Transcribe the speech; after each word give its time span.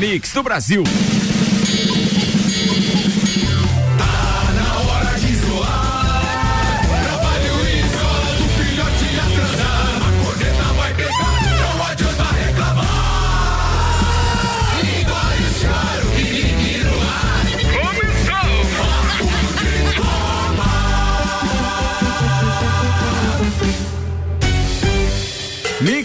mix 0.00 0.32
do 0.32 0.42
Brasil. 0.42 0.82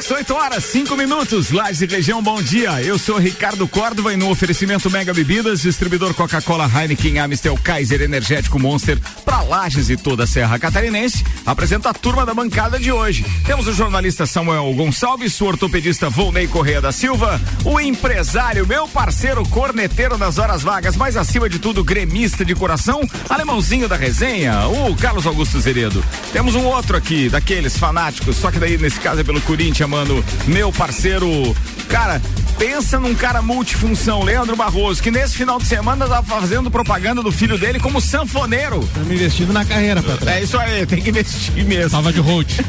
Mix 0.05 0.11
8 0.11 0.33
horas, 0.35 0.63
5 0.65 0.95
minutos, 0.95 1.49
Lages 1.49 1.81
e 1.81 1.85
região, 1.87 2.21
bom 2.21 2.39
dia. 2.39 2.79
Eu 2.81 2.99
sou 2.99 3.17
Ricardo 3.17 3.67
Córdova 3.67 4.13
e 4.13 4.17
no 4.17 4.29
oferecimento 4.29 4.91
Mega 4.91 5.11
Bebidas, 5.11 5.61
distribuidor 5.61 6.13
Coca-Cola, 6.13 6.69
Heineken, 6.71 7.17
Amistel, 7.17 7.57
Kaiser, 7.63 8.03
Energético 8.03 8.59
Monster, 8.59 8.99
para 9.23 9.41
Lages 9.41 9.89
e 9.89 9.97
toda 9.97 10.25
a 10.25 10.27
Serra 10.27 10.59
Catarinense, 10.59 11.23
apresento 11.43 11.87
a 11.87 11.93
turma 11.93 12.23
da 12.23 12.35
bancada 12.35 12.77
de 12.77 12.91
hoje. 12.91 13.25
Temos 13.45 13.67
o 13.67 13.73
jornalista 13.73 14.27
Samuel 14.27 14.71
Gonçalves, 14.73 15.41
o 15.41 15.45
ortopedista 15.45 16.07
Volney 16.07 16.47
Correia 16.47 16.81
da 16.81 16.91
Silva, 16.91 17.41
o 17.63 17.79
empresário, 17.79 18.67
meu 18.67 18.87
parceiro 18.87 19.43
corneteiro 19.49 20.19
nas 20.19 20.37
horas 20.37 20.61
vagas, 20.61 20.95
mas 20.95 21.17
acima 21.17 21.49
de 21.49 21.57
tudo, 21.57 21.83
gremista 21.83 22.45
de 22.45 22.53
coração, 22.53 23.01
alemãozinho 23.27 23.89
da 23.89 23.95
resenha, 23.95 24.67
o 24.67 24.95
Carlos 24.95 25.25
Augusto 25.25 25.59
Zeredo. 25.59 26.03
Temos 26.31 26.53
um 26.53 26.65
outro 26.65 26.95
aqui, 26.95 27.27
daqueles 27.27 27.75
fanáticos, 27.75 28.35
só 28.35 28.51
que 28.51 28.59
daí 28.59 28.77
nesse 28.77 28.99
caso 28.99 29.21
é 29.21 29.23
pelo 29.23 29.41
Corinthians, 29.41 29.94
mano, 29.95 30.23
meu 30.45 30.73
parceiro. 30.73 31.55
Cara, 31.87 32.21
pensa 32.57 32.99
num 32.99 33.15
cara 33.15 33.41
multifunção, 33.41 34.23
Leandro 34.23 34.55
Barroso, 34.55 35.01
que 35.01 35.09
nesse 35.09 35.37
final 35.37 35.57
de 35.57 35.65
semana 35.65 36.05
tá 36.05 36.21
fazendo 36.21 36.69
propaganda 36.69 37.23
do 37.23 37.31
filho 37.31 37.57
dele 37.57 37.79
como 37.79 38.01
sanfoneiro. 38.01 38.85
Tá 38.93 38.99
me 39.01 39.15
investindo 39.15 39.53
na 39.53 39.63
carreira, 39.63 40.03
patrão. 40.03 40.33
É 40.33 40.43
isso 40.43 40.57
aí, 40.57 40.85
tem 40.85 41.01
que 41.01 41.09
investir 41.11 41.63
mesmo. 41.63 41.91
Tava 41.91 42.11
de 42.11 42.19
hold. 42.19 42.47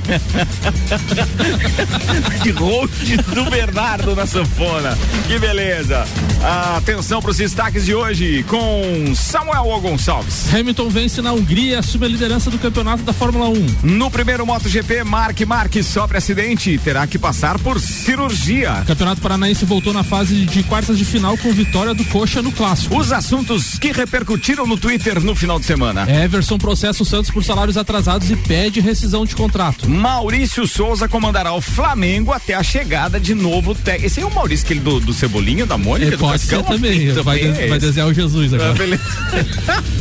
de 2.45 2.51
hold 2.51 2.93
do 3.35 3.51
Bernardo 3.51 4.15
na 4.15 4.25
sanfona. 4.25 4.97
Que 5.27 5.37
beleza. 5.39 6.07
Atenção 6.77 7.21
para 7.21 7.33
os 7.33 7.39
destaques 7.39 7.85
de 7.85 7.93
hoje 7.93 8.45
com 8.45 9.13
Samuel 9.17 9.81
Gonçalves. 9.81 10.55
Hamilton 10.55 10.89
vence 10.91 11.21
na 11.21 11.33
Hungria, 11.33 11.81
assume 11.81 12.07
a 12.07 12.09
liderança 12.09 12.51
do 12.51 12.59
campeonato 12.59 13.03
da 13.03 13.13
Fórmula 13.13 13.49
1. 13.49 13.67
No 13.83 14.13
primeiro 14.13 14.47
MotoGP, 14.47 15.03
Mark 15.03 15.41
Marques 15.41 15.87
sofre 15.87 16.19
acidente 16.19 16.79
terá 16.79 17.07
que 17.07 17.16
passar 17.19 17.59
por 17.59 17.81
cirurgia. 17.81 18.81
O 18.83 18.87
Campeonato 18.87 19.21
Paranaense 19.21 19.65
voltou 19.65 19.93
na 19.93 20.03
fase 20.03 20.45
de 20.45 20.63
quartas 20.63 20.99
de 20.99 21.05
final 21.05 21.37
com 21.39 21.53
vitória 21.53 21.95
do 21.95 22.05
Coxa 22.07 22.43
no 22.43 22.53
clássico. 22.53 22.97
Os 22.97 23.13
assuntos 23.13 23.79
que 23.79 23.93
repercutiram 23.93 24.67
no 24.67 24.77
Twitter 24.77 25.23
no 25.23 25.35
final 25.35 25.59
de 25.59 25.67
semana. 25.67 26.07
Everson 26.11 26.59
processa 26.59 27.03
o 27.03 27.07
Santos 27.07 27.31
por 27.31 27.45
salários 27.45 27.77
atrasados 27.77 28.31
e 28.31 28.37
pede 28.37 28.81
rescisão 28.81 29.25
de 29.25 29.35
contrato. 29.35 29.89
Maurício 29.89 30.67
Souza 30.67 31.09
comandará 31.09 31.53
o 31.53 31.61
Flamengo 31.61 32.33
até 32.33 32.55
a 32.55 32.63
chegada 32.63 33.19
de 33.19 33.35
novo 33.35 33.75
técnico. 33.75 34.07
Esse 34.07 34.21
é 34.21 34.27
o 34.27 34.35
Maurício 34.35 34.65
aquele 34.65 34.81
do, 34.81 35.01
do 35.01 35.13
Cebolinha, 35.13 35.67
da 35.67 35.79
Mônica, 35.79 36.15
é, 36.15 36.17
pode 36.17 36.39
Cascão, 36.41 36.65
ser 36.65 36.73
também. 36.73 37.13
Vai, 37.13 37.39
de, 37.39 37.67
vai 37.69 37.79
desenhar 37.79 38.09
o 38.09 38.15
Jesus 38.15 38.53
agora. 38.53 38.75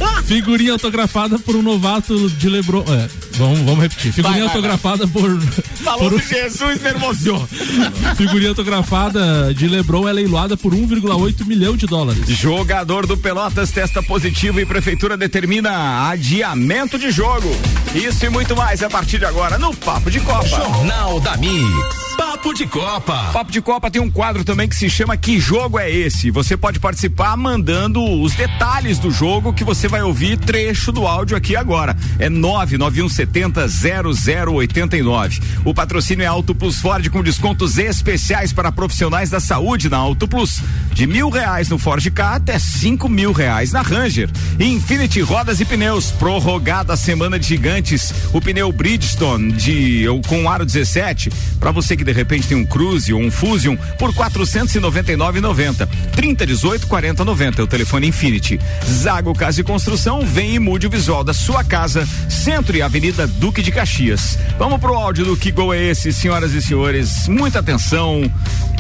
Ah, 0.02 0.22
Figurinha 0.26 0.74
autografada 0.74 1.40
por 1.40 1.56
um 1.56 1.62
novato 1.62 2.30
de 2.32 2.50
Lebron. 2.50 2.84
É, 2.88 3.08
vamos, 3.38 3.60
vamos 3.60 3.80
repetir. 3.80 4.14
Figurinha 4.14 4.46
vai, 4.46 4.48
vai, 4.48 4.56
autografada 4.56 5.06
vai. 5.06 5.22
por. 5.22 5.42
Falou 5.84 6.10
por... 6.12 6.22
Jesus 6.22 6.82
me 6.82 6.92
nervosou. 6.92 7.48
Figurinha 8.18 8.50
autografada 8.50 9.54
de 9.54 9.68
Lebron 9.68 10.08
é 10.08 10.14
leiloada 10.14 10.56
por 10.56 10.74
1,8 10.74 11.46
milhão 11.46 11.76
de 11.76 11.86
dólares. 11.86 12.28
Jogador 12.28 13.06
do 13.06 13.18
Pelotas 13.18 13.72
testa 13.72 14.02
positivo 14.02 14.60
e 14.60 14.66
prefeitura 14.66 15.18
determina 15.18 16.10
adiamento 16.10 16.98
de 16.98 17.12
jogo. 17.12 17.50
Isso 17.94 18.26
e 18.26 18.30
muito 18.30 18.56
mais 18.56 18.84
a 18.84 18.90
partir 18.90 19.20
de 19.20 19.26
agora 19.26 19.58
no 19.58 19.76
Papo 19.76 20.10
de 20.10 20.20
Copa. 20.20 20.48
Jornal 20.48 21.20
da 21.20 21.38
Mix. 21.38 22.05
Papo 22.18 22.54
de 22.54 22.66
Copa. 22.66 23.32
Papo 23.34 23.52
de 23.52 23.62
Copa 23.62 23.92
tem 23.92 24.02
um 24.02 24.10
quadro 24.10 24.46
também 24.46 24.70
que 24.70 24.76
se 24.76 24.90
chama 24.90 25.18
Que 25.18 25.40
Jogo 25.40 25.78
é 25.78 25.92
Esse? 25.92 26.32
Você 26.32 26.56
pode 26.56 26.80
participar 26.80 27.36
mandando 27.36 28.02
os 28.04 28.34
detalhes 28.34 29.00
do 29.00 29.12
jogo 29.12 29.52
que 29.52 29.64
você 29.64 29.88
vai 29.88 30.02
ouvir 30.02 30.38
trecho 30.38 30.92
do 30.92 31.06
áudio 31.06 31.36
aqui 31.36 31.56
agora. 31.56 31.98
É 32.18 32.30
99170 32.30 33.68
0089. 33.68 35.42
O 35.66 35.74
patrocínio 35.74 36.24
é 36.24 36.28
Auto 36.28 36.56
Plus 36.56 36.80
Ford 36.80 37.10
com 37.10 37.22
descontos 37.22 37.78
especiais 37.78 38.54
para 38.54 38.72
profissionais 38.72 39.30
da 39.30 39.40
saúde 39.40 39.90
na 39.90 39.98
Auto 39.98 40.28
Plus. 40.28 40.62
De 40.94 41.06
mil 41.06 41.30
reais 41.30 41.68
no 41.68 41.78
Ford 41.78 42.10
K 42.10 42.36
até 42.36 42.58
cinco 42.58 43.10
mil 43.10 43.34
reais 43.34 43.74
na 43.74 43.82
Ranger. 43.82 44.30
Infinity 44.60 45.20
Rodas 45.20 45.60
e 45.60 45.66
Pneus, 45.66 46.12
prorrogada 46.12 46.94
a 46.94 46.98
semana 46.98 47.38
de 47.38 47.48
gigantes. 47.48 48.14
O 48.32 48.40
pneu 48.40 48.72
Bridgestone 48.72 49.52
de 49.52 50.06
com 50.28 50.50
aro 50.50 50.66
17 50.66 51.30
para 51.60 51.72
você 51.72 51.98
que 51.98 52.05
de 52.06 52.12
repente 52.12 52.48
tem 52.48 52.58
um 52.58 52.66
Cruze 52.66 53.14
ou 53.14 53.22
um 53.22 53.32
Fusion 53.32 53.76
por 53.98 54.14
499,90. 54.14 55.88
30 56.14 56.46
18 56.46 56.88
40 56.88 57.26
90 57.26 57.62
é 57.62 57.64
o 57.64 57.68
telefone 57.68 58.08
Infinity. 58.08 58.60
Zago 58.88 59.34
Casa 59.34 59.62
e 59.62 59.64
Construção, 59.64 60.22
vem 60.22 60.56
e 60.56 60.60
mude 60.60 60.88
o 60.88 60.90
visual 60.90 61.24
da 61.24 61.34
sua 61.34 61.64
casa. 61.64 62.08
Centro 62.30 62.78
e 62.78 62.82
Avenida 62.82 63.28
Duque 63.28 63.62
de 63.62 63.72
Caxias. 63.72 64.38
Vamos 64.58 64.80
pro 64.80 64.94
áudio 64.94 65.26
do 65.26 65.36
que 65.36 65.52
gol 65.52 65.74
é 65.74 65.82
esse, 65.82 66.14
senhoras 66.14 66.54
e 66.54 66.62
senhores. 66.62 67.28
Muita 67.28 67.60
atenção, 67.60 68.32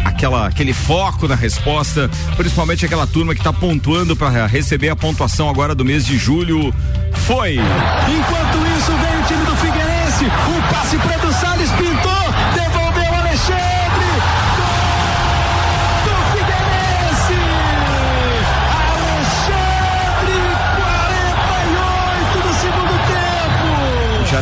aquela 0.04 0.48
aquele 0.48 0.74
foco 0.74 1.28
na 1.28 1.36
resposta, 1.36 2.10
principalmente 2.38 2.86
aquela 2.86 3.08
turma 3.08 3.34
que 3.34 3.42
está 3.42 3.52
pontuando 3.52 4.16
para 4.16 4.46
receber 4.46 4.90
a 4.90 4.96
pontuação 4.96 5.50
agora 5.50 5.74
do 5.74 5.84
mês 5.84 6.06
de 6.06 6.18
julho. 6.18 6.74
Foi. 7.26 7.54
Enquanto 7.54 8.58
isso 8.78 8.92
vem 8.92 9.20
o 9.20 9.26
time 9.28 9.46
do 9.46 9.56
Figueirense, 9.58 10.26
o 10.26 10.74
passe 10.74 10.98
para 10.98 11.16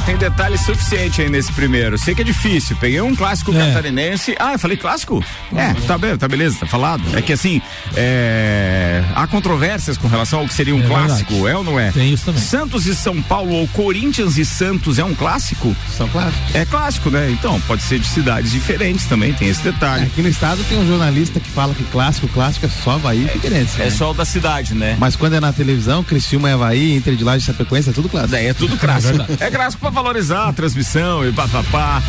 tem 0.05 0.17
detalhe 0.17 0.57
suficiente 0.57 1.21
aí 1.21 1.29
nesse 1.29 1.51
primeiro. 1.53 1.97
Sei 1.97 2.13
que 2.13 2.21
é 2.21 2.25
difícil. 2.25 2.75
Peguei 2.79 2.99
um 3.01 3.15
clássico 3.15 3.53
é. 3.53 3.67
catarinense. 3.67 4.35
Ah, 4.37 4.53
eu 4.53 4.59
falei 4.59 4.75
clássico? 4.75 5.23
É, 5.55 5.73
tá 5.87 5.97
bem, 5.97 6.17
tá 6.17 6.27
beleza, 6.27 6.57
tá 6.59 6.65
falado. 6.65 7.03
É 7.15 7.21
que 7.21 7.31
assim, 7.31 7.61
é... 7.95 9.03
há 9.15 9.25
controvérsias 9.27 9.97
com 9.97 10.07
relação 10.07 10.39
ao 10.39 10.47
que 10.47 10.53
seria 10.53 10.75
um 10.75 10.83
é 10.83 10.87
clássico, 10.87 11.31
verdade. 11.31 11.51
é 11.53 11.57
ou 11.57 11.63
não 11.63 11.79
é? 11.79 11.91
Tem 11.91 12.11
isso 12.11 12.25
também. 12.25 12.41
Santos 12.41 12.85
e 12.85 12.95
São 12.95 13.21
Paulo 13.21 13.53
ou 13.53 13.67
Corinthians 13.69 14.37
e 14.37 14.43
Santos 14.43 14.99
é 14.99 15.05
um 15.05 15.15
clássico? 15.15 15.75
São 15.95 16.07
clássicos. 16.09 16.55
É 16.55 16.65
clássico, 16.65 17.09
né? 17.09 17.31
Então, 17.31 17.59
pode 17.61 17.83
ser 17.83 17.99
de 17.99 18.07
cidades 18.07 18.51
diferentes 18.51 19.05
também, 19.05 19.33
tem 19.33 19.47
esse 19.47 19.63
detalhe. 19.63 20.03
É, 20.03 20.07
aqui 20.07 20.21
no 20.21 20.29
estado 20.29 20.63
tem 20.65 20.77
um 20.77 20.87
jornalista 20.87 21.39
que 21.39 21.49
fala 21.49 21.73
que 21.73 21.83
clássico, 21.85 22.27
clássico 22.27 22.65
é 22.65 22.69
só 22.69 22.91
Havaí 22.91 23.23
e 23.23 23.27
Figueirense. 23.29 23.81
É, 23.81 23.85
né? 23.85 23.91
só 23.91 24.11
o 24.11 24.13
da 24.13 24.25
cidade, 24.25 24.75
né? 24.75 24.97
Mas 24.99 25.15
quando 25.15 25.33
é 25.33 25.39
na 25.39 25.53
televisão, 25.53 26.03
Criciúma 26.03 26.49
é 26.49 26.53
Havaí, 26.53 26.95
Inter 26.95 27.15
de 27.15 27.23
Laje 27.23 27.43
e 27.43 27.47
Chapecoense, 27.47 27.89
é 27.89 27.93
tudo 27.93 28.09
clássico. 28.09 28.35
É, 28.35 28.47
é 28.47 28.53
tudo 28.53 28.77
clássico. 28.77 29.21
é, 29.39 29.47
é 29.47 29.51
clássico 29.51 29.81
para 29.81 29.92
valorizar 29.93 30.49
a 30.49 30.53
transmissão 30.53 31.25
e 31.25 31.31
papapá. 31.31 32.01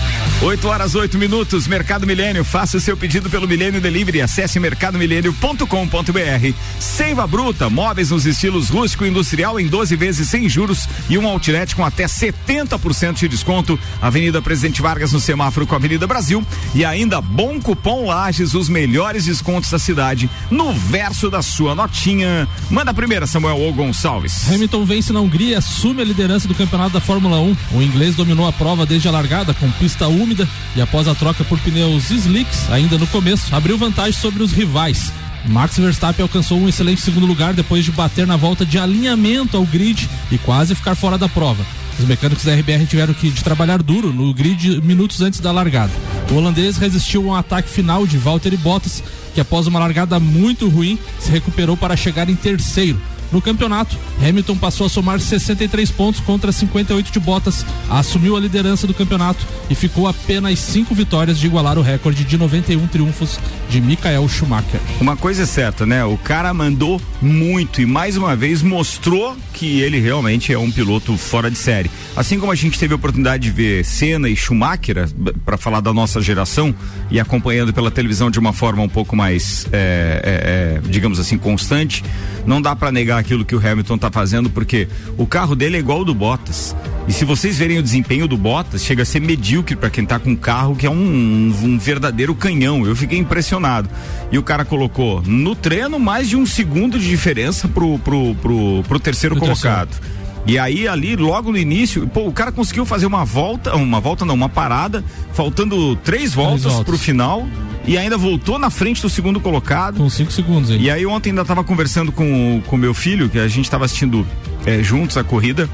8 0.42 0.66
horas 0.66 0.94
8 0.94 1.16
minutos, 1.18 1.68
Mercado 1.68 2.06
Milênio. 2.06 2.44
Faça 2.44 2.78
o 2.78 2.80
seu 2.80 2.96
pedido 2.96 3.30
pelo 3.30 3.46
Milênio 3.46 3.80
Delivery. 3.80 4.22
Acesse 4.22 4.58
mercadomilênio.com.br. 4.58 6.54
Seiva 6.80 7.26
Bruta, 7.26 7.70
móveis 7.70 8.10
nos 8.10 8.26
estilos 8.26 8.70
rústico 8.70 9.04
e 9.04 9.08
industrial 9.08 9.60
em 9.60 9.68
12 9.68 9.94
vezes 9.96 10.28
sem 10.28 10.48
juros 10.48 10.88
e 11.08 11.18
um 11.18 11.28
outlet 11.28 11.76
com 11.76 11.84
até 11.84 12.06
70% 12.06 13.14
de 13.14 13.28
desconto. 13.28 13.78
Avenida 14.00 14.42
Presidente 14.42 14.82
Vargas 14.82 15.12
no 15.12 15.20
semáforo 15.20 15.66
com 15.66 15.74
a 15.74 15.78
Avenida 15.78 16.06
Brasil. 16.06 16.44
E 16.74 16.84
ainda 16.84 17.20
Bom 17.20 17.60
Cupom 17.60 18.06
Lages, 18.06 18.54
os 18.54 18.68
melhores 18.68 19.26
descontos 19.26 19.70
da 19.70 19.78
cidade 19.78 20.28
no 20.50 20.72
verso 20.72 21.30
da 21.30 21.42
sua 21.42 21.74
notinha. 21.74 22.48
Manda 22.70 22.90
a 22.90 22.94
primeira, 22.94 23.26
Samuel 23.26 23.58
ou 23.58 23.72
Gonçalves. 23.72 24.50
Hamilton 24.50 24.84
vence 24.84 25.12
na 25.12 25.20
Hungria, 25.20 25.58
assume 25.58 26.00
a 26.00 26.04
liderança 26.04 26.48
do 26.48 26.54
campeonato 26.54 26.94
da 26.94 27.00
Fórmula 27.00 27.38
1. 27.38 27.56
O 27.74 27.82
inglês 27.82 28.14
dominou 28.14 28.46
a 28.46 28.52
prova 28.52 28.86
desde 28.86 29.08
a 29.08 29.10
largada 29.10 29.52
com 29.52 29.68
pista 29.72 30.06
úmida 30.06 30.48
e 30.76 30.80
após 30.80 31.08
a 31.08 31.14
troca 31.14 31.42
por 31.42 31.58
pneus 31.58 32.08
slicks, 32.08 32.70
ainda 32.70 32.96
no 32.96 33.06
começo, 33.08 33.54
abriu 33.54 33.76
vantagem 33.76 34.12
sobre 34.12 34.44
os 34.44 34.52
rivais. 34.52 35.12
Max 35.46 35.76
Verstappen 35.76 36.22
alcançou 36.22 36.58
um 36.58 36.68
excelente 36.68 37.02
segundo 37.02 37.26
lugar 37.26 37.52
depois 37.52 37.84
de 37.84 37.90
bater 37.90 38.26
na 38.26 38.36
volta 38.36 38.64
de 38.64 38.78
alinhamento 38.78 39.56
ao 39.56 39.64
grid 39.64 40.08
e 40.30 40.38
quase 40.38 40.74
ficar 40.74 40.94
fora 40.94 41.18
da 41.18 41.28
prova. 41.28 41.66
Os 41.98 42.04
mecânicos 42.06 42.44
da 42.44 42.54
RBR 42.54 42.86
tiveram 42.86 43.12
que 43.12 43.30
trabalhar 43.42 43.82
duro 43.82 44.12
no 44.12 44.32
grid 44.32 44.80
minutos 44.82 45.20
antes 45.20 45.40
da 45.40 45.50
largada. 45.50 45.92
O 46.30 46.34
holandês 46.34 46.76
resistiu 46.76 47.28
a 47.28 47.32
um 47.32 47.34
ataque 47.34 47.68
final 47.68 48.06
de 48.06 48.16
Valtteri 48.16 48.56
Bottas, 48.56 49.02
que 49.34 49.40
após 49.40 49.66
uma 49.66 49.80
largada 49.80 50.18
muito 50.20 50.68
ruim 50.68 50.98
se 51.18 51.30
recuperou 51.30 51.76
para 51.76 51.96
chegar 51.96 52.30
em 52.30 52.36
terceiro. 52.36 53.00
No 53.34 53.42
campeonato, 53.42 53.98
Hamilton 54.22 54.56
passou 54.56 54.86
a 54.86 54.88
somar 54.88 55.18
63 55.18 55.90
pontos 55.90 56.20
contra 56.20 56.52
58 56.52 57.10
de 57.10 57.18
Bottas, 57.18 57.66
assumiu 57.90 58.36
a 58.36 58.40
liderança 58.40 58.86
do 58.86 58.94
campeonato 58.94 59.44
e 59.68 59.74
ficou 59.74 60.06
apenas 60.06 60.60
cinco 60.60 60.94
vitórias 60.94 61.36
de 61.36 61.46
igualar 61.48 61.76
o 61.76 61.82
recorde 61.82 62.22
de 62.22 62.38
91 62.38 62.86
triunfos 62.86 63.40
de 63.68 63.80
Michael 63.80 64.28
Schumacher. 64.28 64.80
Uma 65.00 65.16
coisa 65.16 65.42
é 65.42 65.46
certa, 65.46 65.84
né? 65.84 66.04
O 66.04 66.16
cara 66.16 66.54
mandou 66.54 67.02
muito 67.20 67.82
e 67.82 67.86
mais 67.86 68.16
uma 68.16 68.36
vez 68.36 68.62
mostrou 68.62 69.36
que 69.52 69.80
ele 69.80 69.98
realmente 69.98 70.52
é 70.52 70.58
um 70.58 70.70
piloto 70.70 71.16
fora 71.16 71.50
de 71.50 71.58
série. 71.58 71.90
Assim 72.16 72.38
como 72.38 72.52
a 72.52 72.54
gente 72.54 72.78
teve 72.78 72.92
a 72.92 72.96
oportunidade 72.96 73.44
de 73.44 73.50
ver 73.50 73.84
Senna 73.84 74.28
e 74.28 74.36
Schumacher, 74.36 75.08
para 75.44 75.56
falar 75.56 75.80
da 75.80 75.92
nossa 75.92 76.20
geração, 76.20 76.72
e 77.10 77.18
acompanhando 77.18 77.72
pela 77.72 77.90
televisão 77.90 78.30
de 78.30 78.38
uma 78.38 78.52
forma 78.52 78.82
um 78.82 78.88
pouco 78.88 79.16
mais, 79.16 79.66
é, 79.72 80.78
é, 80.82 80.86
é, 80.86 80.88
digamos 80.88 81.18
assim, 81.18 81.38
constante, 81.38 82.04
não 82.46 82.60
dá 82.60 82.76
para 82.76 82.92
negar 82.92 83.23
aquilo 83.24 83.44
que 83.44 83.56
o 83.56 83.58
Hamilton 83.58 83.96
tá 83.96 84.10
fazendo, 84.10 84.50
porque 84.50 84.86
o 85.16 85.26
carro 85.26 85.56
dele 85.56 85.76
é 85.76 85.80
igual 85.80 85.98
ao 85.98 86.04
do 86.04 86.14
Bottas. 86.14 86.76
E 87.08 87.12
se 87.12 87.24
vocês 87.24 87.58
verem 87.58 87.78
o 87.78 87.82
desempenho 87.82 88.28
do 88.28 88.36
Bottas, 88.36 88.84
chega 88.84 89.02
a 89.02 89.06
ser 89.06 89.20
medíocre 89.20 89.74
para 89.74 89.90
quem 89.90 90.04
tá 90.04 90.18
com 90.18 90.30
um 90.30 90.36
carro 90.36 90.76
que 90.76 90.86
é 90.86 90.90
um, 90.90 90.94
um, 90.94 91.54
um, 91.64 91.78
verdadeiro 91.78 92.34
canhão. 92.34 92.86
Eu 92.86 92.94
fiquei 92.94 93.18
impressionado. 93.18 93.88
E 94.30 94.38
o 94.38 94.42
cara 94.42 94.64
colocou 94.64 95.22
no 95.22 95.54
treino 95.54 95.98
mais 95.98 96.28
de 96.28 96.36
um 96.36 96.46
segundo 96.46 96.98
de 96.98 97.08
diferença 97.08 97.66
pro, 97.66 97.98
pro, 97.98 98.34
pro, 98.36 98.84
pro 98.86 99.00
terceiro 99.00 99.36
colocado. 99.36 99.88
Terceiro. 99.88 100.23
E 100.46 100.58
aí 100.58 100.86
ali, 100.86 101.16
logo 101.16 101.50
no 101.50 101.58
início, 101.58 102.06
pô, 102.06 102.26
o 102.26 102.32
cara 102.32 102.52
conseguiu 102.52 102.84
fazer 102.84 103.06
uma 103.06 103.24
volta, 103.24 103.74
uma 103.74 104.00
volta 104.00 104.24
não, 104.24 104.34
uma 104.34 104.48
parada, 104.48 105.02
faltando 105.32 105.96
três 105.96 106.34
voltas, 106.34 106.62
três 106.62 106.74
voltas. 106.74 106.84
pro 106.84 106.98
final 106.98 107.46
e 107.86 107.98
ainda 107.98 108.16
voltou 108.16 108.58
na 108.58 108.70
frente 108.70 109.00
do 109.02 109.08
segundo 109.08 109.40
colocado. 109.40 109.98
Com 109.98 110.10
cinco 110.10 110.32
segundos 110.32 110.70
aí. 110.70 110.82
E 110.82 110.90
aí 110.90 111.06
ontem 111.06 111.30
ainda 111.30 111.44
tava 111.44 111.62
conversando 111.62 112.12
com 112.12 112.62
o 112.66 112.76
meu 112.76 112.94
filho, 112.94 113.28
que 113.28 113.38
a 113.38 113.48
gente 113.48 113.70
tava 113.70 113.84
assistindo 113.84 114.26
é, 114.66 114.82
juntos 114.82 115.16
a 115.16 115.24
corrida. 115.24 115.68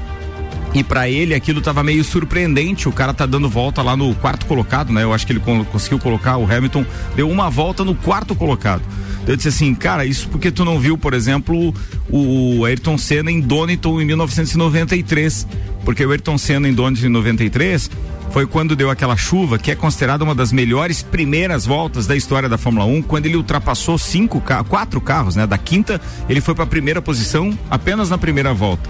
E 0.73 0.83
para 0.83 1.09
ele 1.09 1.33
aquilo 1.33 1.61
tava 1.61 1.83
meio 1.83 2.03
surpreendente. 2.03 2.87
O 2.87 2.91
cara 2.91 3.13
tá 3.13 3.25
dando 3.25 3.49
volta 3.49 3.81
lá 3.81 3.97
no 3.97 4.15
quarto 4.15 4.45
colocado, 4.45 4.93
né? 4.93 5.03
Eu 5.03 5.13
acho 5.13 5.27
que 5.27 5.33
ele 5.33 5.41
conseguiu 5.71 5.99
colocar 5.99 6.37
o 6.37 6.45
Hamilton, 6.49 6.85
deu 7.15 7.29
uma 7.29 7.49
volta 7.49 7.83
no 7.83 7.93
quarto 7.93 8.33
colocado. 8.33 8.81
Eu 9.27 9.35
disse 9.35 9.49
assim, 9.49 9.75
cara, 9.75 10.05
isso 10.05 10.27
porque 10.29 10.49
tu 10.49 10.65
não 10.65 10.79
viu, 10.79 10.97
por 10.97 11.13
exemplo, 11.13 11.73
o 12.09 12.65
Ayrton 12.65 12.97
Senna 12.97 13.31
em 13.31 13.39
Donington 13.39 14.01
em 14.01 14.05
1993. 14.05 15.45
Porque 15.83 16.05
o 16.05 16.11
Ayrton 16.11 16.37
Senna 16.37 16.69
em 16.69 16.73
Donington 16.73 17.07
em 17.07 17.09
93 17.09 17.91
foi 18.31 18.47
quando 18.47 18.75
deu 18.77 18.89
aquela 18.89 19.17
chuva, 19.17 19.59
que 19.59 19.71
é 19.71 19.75
considerada 19.75 20.23
uma 20.23 20.33
das 20.33 20.53
melhores 20.53 21.03
primeiras 21.03 21.65
voltas 21.65 22.07
da 22.07 22.15
história 22.15 22.47
da 22.47 22.57
Fórmula 22.57 22.85
1, 22.85 23.01
quando 23.01 23.25
ele 23.25 23.35
ultrapassou 23.35 23.97
cinco, 23.97 24.41
quatro 24.69 25.01
carros, 25.01 25.35
né? 25.35 25.45
Da 25.45 25.57
quinta, 25.57 25.99
ele 26.29 26.39
foi 26.39 26.55
para 26.55 26.63
a 26.63 26.67
primeira 26.67 27.01
posição 27.01 27.57
apenas 27.69 28.09
na 28.09 28.17
primeira 28.17 28.53
volta. 28.53 28.89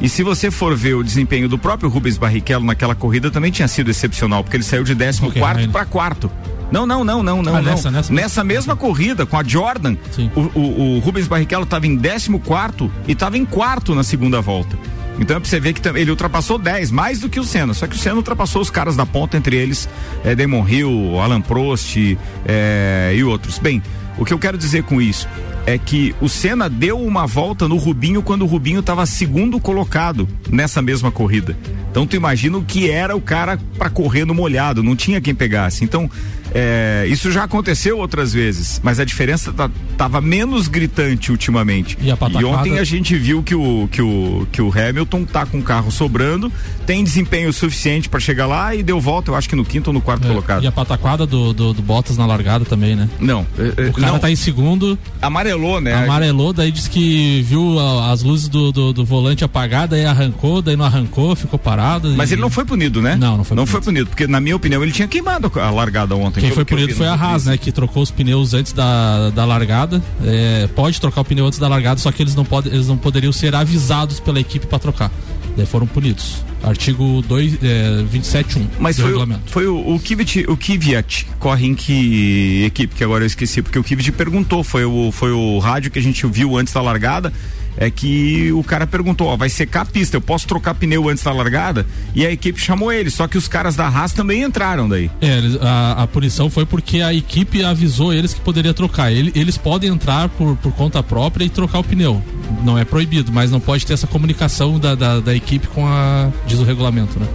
E 0.00 0.08
se 0.08 0.22
você 0.22 0.50
for 0.50 0.76
ver 0.76 0.94
o 0.94 1.02
desempenho 1.02 1.48
do 1.48 1.58
próprio 1.58 1.88
Rubens 1.88 2.18
Barrichello 2.18 2.64
naquela 2.64 2.94
corrida, 2.94 3.30
também 3.30 3.50
tinha 3.50 3.68
sido 3.68 3.90
excepcional, 3.90 4.42
porque 4.42 4.56
ele 4.56 4.64
saiu 4.64 4.84
de 4.84 4.94
14 4.94 5.24
okay, 5.24 5.40
quarto 5.40 5.68
para 5.70 5.84
quarto. 5.84 6.30
Não, 6.70 6.86
não, 6.86 7.04
não, 7.04 7.22
não, 7.22 7.42
não, 7.42 7.56
ah, 7.56 7.62
nessa, 7.62 7.90
não. 7.90 7.98
Nessa, 7.98 8.12
nessa, 8.12 8.44
mesma 8.44 8.74
corrida 8.74 9.24
com 9.24 9.38
a 9.38 9.44
Jordan, 9.44 9.96
o, 10.34 10.40
o, 10.40 10.96
o, 10.96 10.98
Rubens 10.98 11.28
Barrichello 11.28 11.64
estava 11.64 11.86
em 11.86 11.96
14 11.96 12.38
quarto 12.40 12.90
e 13.06 13.12
estava 13.12 13.38
em 13.38 13.44
quarto 13.44 13.94
na 13.94 14.02
segunda 14.02 14.40
volta. 14.40 14.76
Então 15.18 15.36
é 15.36 15.40
pra 15.40 15.48
você 15.48 15.60
ver 15.60 15.72
que 15.72 15.88
ele 15.88 16.10
ultrapassou 16.10 16.58
10, 16.58 16.90
mais 16.90 17.20
do 17.20 17.28
que 17.28 17.38
o 17.38 17.44
Senna. 17.44 17.72
Só 17.72 17.86
que 17.86 17.94
o 17.94 17.98
Senna 17.98 18.16
ultrapassou 18.16 18.60
os 18.60 18.70
caras 18.70 18.96
da 18.96 19.06
ponta, 19.06 19.36
entre 19.36 19.56
eles 19.56 19.88
é, 20.24 20.34
Damon 20.34 20.66
Hill, 20.68 21.20
Alan 21.20 21.40
Prost 21.40 21.96
é, 22.44 23.12
e 23.14 23.22
outros. 23.22 23.58
Bem, 23.58 23.80
o 24.18 24.24
que 24.24 24.32
eu 24.32 24.38
quero 24.38 24.56
dizer 24.56 24.82
com 24.84 25.00
isso 25.00 25.28
é 25.66 25.78
que 25.78 26.14
o 26.20 26.28
Senna 26.28 26.68
deu 26.68 27.00
uma 27.00 27.26
volta 27.26 27.66
no 27.66 27.76
Rubinho 27.76 28.22
quando 28.22 28.42
o 28.42 28.46
Rubinho 28.46 28.80
estava 28.80 29.06
segundo 29.06 29.58
colocado 29.58 30.28
nessa 30.50 30.82
mesma 30.82 31.10
corrida. 31.10 31.56
Então 31.90 32.06
tu 32.06 32.16
imagina 32.16 32.58
o 32.58 32.64
que 32.64 32.90
era 32.90 33.16
o 33.16 33.20
cara 33.20 33.58
para 33.78 33.88
correr 33.88 34.24
no 34.24 34.34
molhado, 34.34 34.82
não 34.82 34.94
tinha 34.94 35.20
quem 35.20 35.34
pegasse. 35.34 35.84
Então 35.84 36.10
é, 36.54 37.04
isso 37.08 37.32
já 37.32 37.42
aconteceu 37.42 37.98
outras 37.98 38.32
vezes, 38.32 38.80
mas 38.82 39.00
a 39.00 39.04
diferença 39.04 39.52
tá, 39.52 39.68
tava 39.96 40.20
menos 40.20 40.68
gritante 40.68 41.32
ultimamente. 41.32 41.98
E, 42.00 42.08
e, 42.08 42.44
ontem 42.44 42.78
a 42.78 42.84
gente 42.84 43.16
viu 43.16 43.42
que 43.42 43.56
o, 43.56 43.88
que, 43.90 44.00
o, 44.00 44.46
que 44.52 44.62
o 44.62 44.72
Hamilton 44.72 45.24
tá 45.24 45.44
com 45.44 45.58
o 45.58 45.62
carro 45.62 45.90
sobrando, 45.90 46.52
tem 46.86 47.02
desempenho 47.02 47.52
suficiente 47.52 48.08
para 48.08 48.20
chegar 48.20 48.46
lá 48.46 48.72
e 48.72 48.84
deu 48.84 49.00
volta, 49.00 49.32
eu 49.32 49.34
acho 49.34 49.48
que 49.48 49.56
no 49.56 49.64
quinto 49.64 49.90
ou 49.90 49.94
no 49.94 50.00
quarto 50.00 50.26
é, 50.26 50.28
colocado. 50.28 50.62
E 50.62 50.66
a 50.68 50.72
pataquada 50.72 51.26
do, 51.26 51.52
do, 51.52 51.72
do, 51.72 51.82
Bottas 51.82 52.16
na 52.16 52.24
largada 52.24 52.64
também, 52.64 52.94
né? 52.94 53.08
Não. 53.18 53.44
É, 53.58 53.86
é, 53.86 53.90
o 53.90 53.92
cara 54.04 54.12
não. 54.12 54.20
tá 54.20 54.30
em 54.30 54.36
segundo. 54.36 54.98
Amarelou, 55.20 55.80
né? 55.80 55.94
Amarelou, 55.94 56.52
daí 56.52 56.70
disse 56.70 56.90
que 56.90 57.42
viu 57.42 57.78
as 57.78 58.22
luzes 58.22 58.48
do, 58.48 58.72
do, 58.72 58.92
do 58.92 59.04
volante 59.04 59.44
apagadas 59.44 59.98
e 59.98 60.04
arrancou, 60.04 60.62
daí 60.62 60.76
não 60.76 60.84
arrancou, 60.84 61.34
ficou 61.34 61.58
parado. 61.58 62.12
Mas 62.16 62.30
e... 62.30 62.34
ele 62.34 62.42
não 62.42 62.50
foi 62.50 62.64
punido, 62.64 63.00
né? 63.00 63.16
Não, 63.16 63.36
não 63.36 63.44
foi 63.44 63.56
Não 63.56 63.64
punido. 63.64 63.72
foi 63.72 63.80
punido, 63.80 64.06
porque 64.08 64.26
na 64.26 64.40
minha 64.40 64.56
opinião 64.56 64.82
ele 64.82 64.92
tinha 64.92 65.08
queimado 65.08 65.50
a 65.60 65.70
largada 65.70 66.14
ontem. 66.14 66.40
Quem 66.40 66.50
foi 66.50 66.64
punido 66.64 66.94
foi 66.94 67.06
a 67.06 67.14
Haas, 67.14 67.46
né? 67.46 67.56
Que 67.56 67.72
trocou 67.72 68.02
os 68.02 68.10
pneus 68.10 68.54
antes 68.54 68.72
da, 68.72 69.30
da 69.30 69.44
largada. 69.44 70.02
É, 70.24 70.68
pode 70.74 71.00
trocar 71.00 71.20
o 71.20 71.24
pneu 71.24 71.46
antes 71.46 71.58
da 71.58 71.68
largada, 71.68 72.00
só 72.00 72.10
que 72.12 72.22
eles 72.22 72.34
não, 72.34 72.44
pode, 72.44 72.68
eles 72.68 72.88
não 72.88 72.96
poderiam 72.96 73.32
ser 73.32 73.54
avisados 73.54 74.20
pela 74.20 74.40
equipe 74.40 74.66
para 74.66 74.78
trocar. 74.78 75.10
Daí 75.56 75.66
foram 75.66 75.86
punidos. 75.86 76.44
Artigo 76.62 77.22
2, 77.28 77.58
é, 77.62 78.04
27.1 78.12 78.66
Mas 78.78 78.96
foi, 78.96 79.06
regulamento. 79.06 79.42
O, 79.46 79.50
foi 79.50 79.66
o, 79.66 79.94
o, 79.94 80.00
Kvyat, 80.00 80.46
o 80.48 80.56
Kvyat 80.56 81.26
corre 81.38 81.66
em 81.66 81.74
que 81.74 82.64
equipe, 82.64 82.94
que 82.94 83.04
agora 83.04 83.22
eu 83.22 83.26
esqueci, 83.26 83.62
porque 83.62 83.78
o 83.78 83.84
Kvyat 83.84 84.10
perguntou, 84.12 84.64
foi 84.64 84.84
o, 84.84 85.12
foi 85.12 85.30
o 85.30 85.58
rádio 85.58 85.90
que 85.90 85.98
a 85.98 86.02
gente 86.02 86.26
viu 86.26 86.56
antes 86.56 86.72
da 86.72 86.80
largada, 86.80 87.32
é 87.76 87.90
que 87.90 88.52
o 88.52 88.62
cara 88.62 88.86
perguntou, 88.86 89.28
ó, 89.28 89.36
vai 89.36 89.48
secar 89.48 89.82
a 89.82 89.84
pista, 89.84 90.16
eu 90.16 90.20
posso 90.20 90.46
trocar 90.46 90.74
pneu 90.74 91.08
antes 91.08 91.24
da 91.24 91.32
largada? 91.32 91.86
E 92.14 92.24
a 92.26 92.30
equipe 92.30 92.60
chamou 92.60 92.92
ele, 92.92 93.10
só 93.10 93.26
que 93.26 93.36
os 93.36 93.48
caras 93.48 93.76
da 93.76 93.86
Haas 93.86 94.12
também 94.12 94.42
entraram 94.42 94.88
daí. 94.88 95.10
É, 95.20 95.40
a, 95.60 96.02
a 96.02 96.06
punição 96.06 96.48
foi 96.48 96.64
porque 96.64 97.00
a 97.00 97.12
equipe 97.12 97.64
avisou 97.64 98.12
eles 98.12 98.34
que 98.34 98.40
poderia 98.40 98.74
trocar. 98.74 99.12
Ele, 99.12 99.32
eles 99.34 99.56
podem 99.56 99.90
entrar 99.90 100.28
por, 100.28 100.56
por 100.56 100.72
conta 100.72 101.02
própria 101.02 101.44
e 101.44 101.48
trocar 101.48 101.78
o 101.80 101.84
pneu. 101.84 102.22
Não 102.62 102.78
é 102.78 102.84
proibido, 102.84 103.32
mas 103.32 103.50
não 103.50 103.60
pode 103.60 103.86
ter 103.86 103.94
essa 103.94 104.06
comunicação 104.06 104.78
da, 104.78 104.94
da, 104.94 105.20
da 105.20 105.34
equipe 105.34 105.66
com 105.68 105.86
a. 105.86 106.30
diz 106.46 106.58
o 106.58 106.64
regulamento, 106.64 107.18
né? 107.18 107.26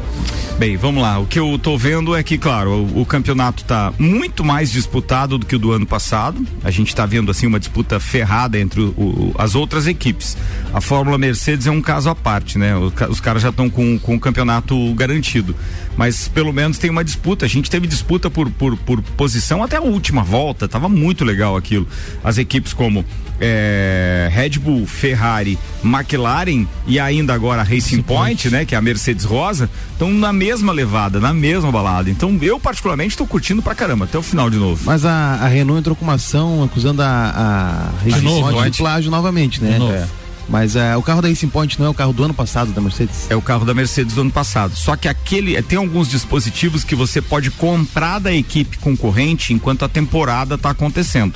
Bem, 0.59 0.75
vamos 0.75 1.01
lá. 1.01 1.17
O 1.17 1.25
que 1.25 1.39
eu 1.39 1.57
tô 1.57 1.77
vendo 1.77 2.13
é 2.13 2.21
que, 2.21 2.37
claro, 2.37 2.71
o, 2.71 3.03
o 3.03 3.05
campeonato 3.05 3.63
tá 3.63 3.93
muito 3.97 4.43
mais 4.43 4.69
disputado 4.69 5.37
do 5.37 5.45
que 5.45 5.55
o 5.55 5.59
do 5.59 5.71
ano 5.71 5.85
passado. 5.85 6.45
A 6.61 6.69
gente 6.69 6.93
tá 6.93 7.05
vendo 7.05 7.31
assim 7.31 7.47
uma 7.47 7.61
disputa 7.61 7.97
ferrada 7.97 8.59
entre 8.59 8.81
o, 8.81 8.89
o, 8.89 9.35
as 9.37 9.55
outras 9.55 9.87
equipes. 9.87 10.35
A 10.73 10.81
Fórmula 10.81 11.17
Mercedes 11.17 11.65
é 11.65 11.71
um 11.71 11.81
caso 11.81 12.09
à 12.09 12.15
parte, 12.15 12.57
né? 12.57 12.75
Os, 12.75 13.21
caras 13.21 13.41
já 13.41 13.51
estão 13.51 13.69
com, 13.69 13.97
com 13.99 14.15
o 14.15 14.19
campeonato 14.19 14.93
garantido. 14.95 15.55
Mas 15.95 16.27
pelo 16.27 16.51
menos 16.51 16.77
tem 16.77 16.89
uma 16.89 17.05
disputa. 17.05 17.45
A 17.45 17.49
gente 17.49 17.69
teve 17.69 17.87
disputa 17.87 18.29
por, 18.29 18.51
por, 18.51 18.75
por 18.75 19.01
posição 19.01 19.63
até 19.63 19.77
a 19.77 19.81
última 19.81 20.23
volta. 20.23 20.67
Tava 20.67 20.89
muito 20.89 21.23
legal 21.23 21.55
aquilo. 21.55 21.87
As 22.21 22.37
equipes 22.37 22.73
como 22.73 23.05
é, 23.39 24.29
Red 24.31 24.59
Bull, 24.59 24.85
Ferrari, 24.85 25.57
McLaren 25.83 26.65
e 26.85 26.99
ainda 26.99 27.33
agora 27.33 27.61
a 27.61 27.63
Racing 27.63 28.01
Point, 28.01 28.49
né, 28.49 28.65
que 28.65 28.75
é 28.75 28.77
a 28.77 28.81
Mercedes 28.81 29.25
Rosa, 29.25 29.69
estão 29.91 30.11
na 30.11 30.33
mesma 30.33 30.71
levada, 30.71 31.19
na 31.19 31.33
mesma 31.33 31.71
balada. 31.71 32.09
Então 32.09 32.37
eu 32.41 32.59
particularmente 32.59 33.11
estou 33.11 33.27
curtindo 33.27 33.61
pra 33.61 33.75
caramba 33.75 34.05
até 34.05 34.17
o 34.17 34.21
final 34.21 34.49
de 34.49 34.57
novo. 34.57 34.81
Mas 34.85 35.05
a, 35.05 35.35
a 35.41 35.47
Renault 35.47 35.79
entrou 35.79 35.95
com 35.95 36.03
uma 36.03 36.15
ação 36.15 36.63
acusando 36.63 37.01
a, 37.01 37.05
a 37.05 38.03
Racing 38.03 38.21
novo, 38.21 38.51
Point 38.51 38.71
de 38.71 38.77
plágio 38.77 39.11
novamente, 39.11 39.61
né? 39.63 39.77
É. 39.91 40.19
Mas 40.49 40.75
é, 40.75 40.97
o 40.97 41.03
carro 41.03 41.21
da 41.21 41.27
Racing 41.27 41.47
Point 41.47 41.79
não 41.79 41.85
é 41.85 41.89
o 41.89 41.93
carro 41.93 42.11
do 42.11 42.23
ano 42.23 42.33
passado 42.33 42.71
da 42.71 42.81
Mercedes? 42.81 43.29
É 43.29 43.35
o 43.35 43.41
carro 43.41 43.65
da 43.65 43.73
Mercedes 43.73 44.15
do 44.15 44.21
ano 44.21 44.31
passado. 44.31 44.75
Só 44.75 44.95
que 44.95 45.07
aquele 45.07 45.61
tem 45.61 45.77
alguns 45.77 46.09
dispositivos 46.09 46.83
que 46.83 46.95
você 46.95 47.21
pode 47.21 47.51
comprar 47.51 48.17
da 48.17 48.33
equipe 48.33 48.79
concorrente 48.79 49.53
enquanto 49.53 49.85
a 49.85 49.89
temporada 49.89 50.55
está 50.55 50.71
acontecendo. 50.71 51.35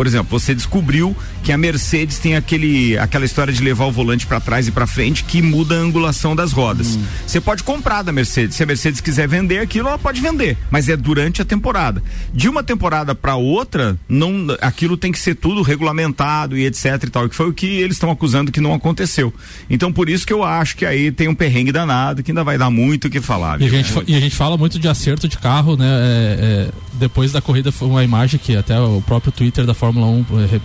Por 0.00 0.06
exemplo, 0.06 0.40
você 0.40 0.54
descobriu 0.54 1.14
que 1.42 1.52
a 1.52 1.58
Mercedes 1.58 2.18
tem 2.18 2.34
aquele, 2.34 2.96
aquela 2.96 3.26
história 3.26 3.52
de 3.52 3.62
levar 3.62 3.84
o 3.84 3.92
volante 3.92 4.26
para 4.26 4.40
trás 4.40 4.66
e 4.66 4.70
para 4.70 4.86
frente 4.86 5.24
que 5.24 5.42
muda 5.42 5.74
a 5.74 5.78
angulação 5.78 6.34
das 6.34 6.52
rodas. 6.52 6.96
Hum. 6.96 7.02
Você 7.26 7.38
pode 7.38 7.62
comprar 7.62 8.00
da 8.00 8.10
Mercedes. 8.10 8.56
Se 8.56 8.62
a 8.62 8.66
Mercedes 8.66 9.02
quiser 9.02 9.28
vender 9.28 9.58
aquilo, 9.58 9.88
ela 9.88 9.98
pode 9.98 10.18
vender, 10.22 10.56
mas 10.70 10.88
é 10.88 10.96
durante 10.96 11.42
a 11.42 11.44
temporada. 11.44 12.02
De 12.32 12.48
uma 12.48 12.62
temporada 12.62 13.14
para 13.14 13.36
outra, 13.36 13.94
não, 14.08 14.46
aquilo 14.62 14.96
tem 14.96 15.12
que 15.12 15.18
ser 15.18 15.34
tudo 15.34 15.60
regulamentado 15.60 16.56
e 16.56 16.64
etc 16.64 17.04
e 17.04 17.10
tal, 17.10 17.28
que 17.28 17.36
foi 17.36 17.50
o 17.50 17.52
que 17.52 17.66
eles 17.66 17.96
estão 17.96 18.10
acusando 18.10 18.50
que 18.50 18.58
não 18.58 18.72
aconteceu. 18.72 19.30
Então 19.68 19.92
por 19.92 20.08
isso 20.08 20.26
que 20.26 20.32
eu 20.32 20.42
acho 20.42 20.78
que 20.78 20.86
aí 20.86 21.12
tem 21.12 21.28
um 21.28 21.34
perrengue 21.34 21.72
danado 21.72 22.22
que 22.22 22.30
ainda 22.30 22.42
vai 22.42 22.56
dar 22.56 22.70
muito 22.70 23.08
o 23.08 23.10
que 23.10 23.20
falar. 23.20 23.60
E 23.60 23.66
a, 23.66 23.68
gente, 23.68 23.92
e 24.06 24.14
a 24.14 24.20
gente 24.20 24.34
fala 24.34 24.56
muito 24.56 24.78
de 24.78 24.88
acerto 24.88 25.28
de 25.28 25.36
carro, 25.36 25.76
né? 25.76 25.86
É, 25.86 26.38
é, 26.40 26.70
depois 26.94 27.32
da 27.32 27.42
corrida 27.42 27.70
foi 27.70 27.86
uma 27.86 28.02
imagem 28.02 28.40
que 28.42 28.56
até 28.56 28.80
o 28.80 29.02
próprio 29.02 29.30
Twitter 29.30 29.66
da 29.66 29.74
Fórmula 29.74 29.89
1 29.98 30.26
eh, 30.52 30.60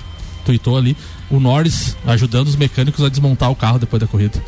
tweetou 0.45 0.77
ali, 0.77 0.95
o 1.29 1.39
Norris 1.39 1.97
ajudando 2.05 2.47
os 2.47 2.55
mecânicos 2.55 3.03
a 3.03 3.09
desmontar 3.09 3.49
o 3.51 3.55
carro 3.55 3.79
depois 3.79 3.99
da 3.99 4.07
corrida. 4.07 4.41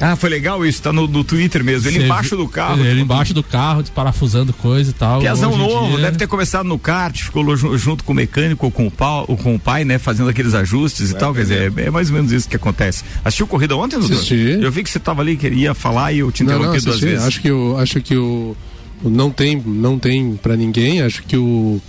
Ah, 0.00 0.14
foi 0.14 0.28
legal 0.28 0.64
isso, 0.64 0.82
tá 0.82 0.92
no, 0.92 1.06
no 1.06 1.24
Twitter 1.24 1.64
mesmo. 1.64 1.88
Ele 1.88 2.00
Cê 2.00 2.04
embaixo 2.04 2.36
do 2.36 2.46
carro. 2.46 2.80
Ele 2.80 2.90
tipo, 2.90 3.00
embaixo 3.00 3.32
do 3.32 3.42
carro, 3.42 3.82
desparafusando 3.82 4.52
coisa 4.52 4.90
e 4.90 4.92
tal. 4.92 5.20
Piazão 5.20 5.56
novo, 5.56 5.96
dia... 5.96 6.04
deve 6.04 6.18
ter 6.18 6.26
começado 6.26 6.66
no 6.66 6.78
kart, 6.78 7.18
ficou 7.18 7.56
junto 7.56 8.04
com 8.04 8.12
o 8.12 8.14
mecânico, 8.14 8.70
com 8.70 8.86
o, 8.86 8.90
pau, 8.90 9.26
com 9.26 9.54
o 9.54 9.58
pai, 9.58 9.84
né? 9.84 9.98
Fazendo 9.98 10.28
aqueles 10.28 10.54
ajustes 10.54 11.10
Vai 11.12 11.16
e 11.16 11.20
tal. 11.20 11.34
Quer 11.34 11.40
dizer, 11.42 11.72
é, 11.76 11.82
é, 11.84 11.90
mais 11.90 12.10
ou 12.10 12.16
menos 12.16 12.30
isso 12.30 12.48
que 12.48 12.56
acontece. 12.56 13.04
Assistiu 13.24 13.46
corrida 13.46 13.76
ontem, 13.76 13.98
Dudu? 13.98 14.14
Assisti. 14.14 14.58
Eu 14.60 14.70
vi 14.70 14.84
que 14.84 14.90
você 14.90 14.98
tava 14.98 15.22
ali, 15.22 15.36
queria 15.36 15.72
falar 15.72 16.12
e 16.12 16.18
eu 16.18 16.30
te 16.30 16.42
interrompi 16.42 16.66
não, 16.66 16.74
não, 16.74 16.80
duas 16.80 17.00
vezes. 17.00 17.24
Acho 17.24 17.40
que, 17.40 17.48
eu, 17.48 17.78
acho 17.78 18.00
que 18.02 18.16
o 18.16 18.54
não 19.02 19.30
tem 19.30 19.62
não 19.64 19.98
tem 19.98 20.36
para 20.36 20.56
ninguém. 20.56 21.02
Acho 21.02 21.22
que 21.22 21.36
o, 21.36 21.80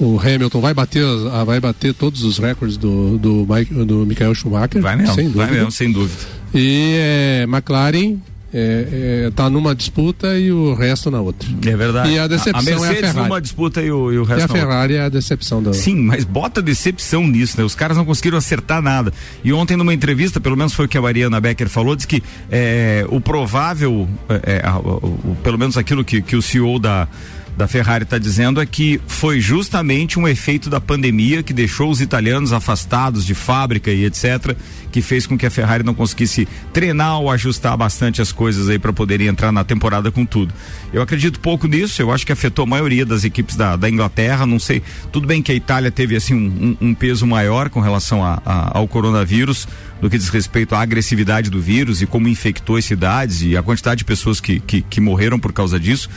o 0.00 0.18
Hamilton 0.18 0.60
vai 0.60 0.74
bater 0.74 1.04
vai 1.44 1.60
bater 1.60 1.94
todos 1.94 2.22
os 2.24 2.38
recordes 2.38 2.76
do 2.76 3.18
do, 3.18 3.46
Mike, 3.48 3.72
do 3.84 4.06
Michael 4.06 4.34
Schumacher 4.34 4.80
vai 4.80 4.96
mesmo, 4.96 5.14
sem 5.14 5.24
dúvida. 5.24 5.44
vai 5.46 5.54
mesmo, 5.54 5.70
sem 5.70 5.92
dúvida. 5.92 6.20
E 6.54 6.94
é, 6.98 7.46
McLaren 7.48 8.18
é, 8.54 9.24
é, 9.26 9.30
tá 9.30 9.48
numa 9.48 9.74
disputa 9.74 10.38
e 10.38 10.52
o 10.52 10.74
resto 10.74 11.10
na 11.10 11.20
outra. 11.20 11.48
É 11.64 11.76
verdade. 11.76 12.10
E 12.10 12.18
a 12.18 12.26
decepção 12.26 12.60
a, 12.60 12.62
Mercedes 12.62 12.86
é 12.86 12.90
a 12.90 13.08
Ferrari. 13.08 13.28
numa 13.28 13.40
disputa 13.40 13.82
e 13.82 13.90
o, 13.90 14.12
e 14.12 14.18
o 14.18 14.24
resto 14.24 14.40
E 14.40 14.44
a 14.44 14.48
Ferrari 14.48 14.94
é 14.94 15.00
a 15.00 15.08
decepção 15.08 15.62
da 15.62 15.72
Sim, 15.72 15.96
mas 15.96 16.24
bota 16.24 16.60
decepção 16.60 17.26
nisso, 17.26 17.56
né? 17.58 17.64
Os 17.64 17.74
caras 17.74 17.96
não 17.96 18.04
conseguiram 18.04 18.36
acertar 18.36 18.82
nada. 18.82 19.12
E 19.42 19.52
ontem 19.52 19.76
numa 19.76 19.94
entrevista, 19.94 20.38
pelo 20.38 20.56
menos 20.56 20.74
foi 20.74 20.84
o 20.84 20.88
que 20.88 20.98
a 20.98 21.02
Mariana 21.02 21.40
Becker 21.40 21.68
falou, 21.68 21.96
disse 21.96 22.06
que 22.06 22.22
é, 22.50 23.06
o 23.08 23.20
provável, 23.20 24.08
é, 24.28 24.62
é, 24.64 24.70
o, 24.70 25.36
pelo 25.42 25.58
menos 25.58 25.78
aquilo 25.78 26.04
que, 26.04 26.20
que 26.20 26.36
o 26.36 26.42
CEO 26.42 26.78
da 26.78 27.08
da 27.56 27.68
Ferrari 27.68 28.04
está 28.04 28.18
dizendo 28.18 28.60
é 28.60 28.66
que 28.66 29.00
foi 29.06 29.40
justamente 29.40 30.18
um 30.18 30.26
efeito 30.26 30.70
da 30.70 30.80
pandemia 30.80 31.42
que 31.42 31.52
deixou 31.52 31.90
os 31.90 32.00
italianos 32.00 32.52
afastados 32.52 33.24
de 33.24 33.34
fábrica 33.34 33.90
e 33.90 34.04
etc, 34.04 34.56
que 34.90 35.02
fez 35.02 35.26
com 35.26 35.36
que 35.36 35.46
a 35.46 35.50
Ferrari 35.50 35.82
não 35.82 35.94
conseguisse 35.94 36.48
treinar 36.72 37.20
ou 37.20 37.30
ajustar 37.30 37.76
bastante 37.76 38.22
as 38.22 38.32
coisas 38.32 38.68
aí 38.68 38.78
para 38.78 38.92
poder 38.92 39.20
entrar 39.20 39.52
na 39.52 39.64
temporada 39.64 40.10
com 40.10 40.24
tudo. 40.24 40.52
Eu 40.92 41.02
acredito 41.02 41.40
pouco 41.40 41.66
nisso, 41.66 42.00
eu 42.00 42.10
acho 42.10 42.26
que 42.26 42.32
afetou 42.32 42.64
a 42.64 42.66
maioria 42.66 43.04
das 43.04 43.24
equipes 43.24 43.54
da, 43.54 43.76
da 43.76 43.88
Inglaterra, 43.88 44.46
não 44.46 44.58
sei, 44.58 44.82
tudo 45.10 45.26
bem 45.26 45.42
que 45.42 45.52
a 45.52 45.54
Itália 45.54 45.90
teve 45.90 46.16
assim 46.16 46.34
um, 46.34 46.76
um, 46.80 46.88
um 46.88 46.94
peso 46.94 47.26
maior 47.26 47.68
com 47.68 47.80
relação 47.80 48.24
a, 48.24 48.40
a, 48.44 48.78
ao 48.78 48.88
coronavírus, 48.88 49.68
no 50.00 50.10
que 50.10 50.18
diz 50.18 50.28
respeito 50.30 50.74
à 50.74 50.80
agressividade 50.80 51.48
do 51.48 51.60
vírus 51.60 52.02
e 52.02 52.06
como 52.06 52.28
infectou 52.28 52.76
as 52.76 52.84
cidades 52.84 53.42
e 53.42 53.56
a 53.56 53.62
quantidade 53.62 53.98
de 53.98 54.04
pessoas 54.04 54.40
que, 54.40 54.58
que, 54.58 54.82
que 54.82 55.00
morreram 55.00 55.38
por 55.38 55.52
causa 55.52 55.78
disso 55.78 56.08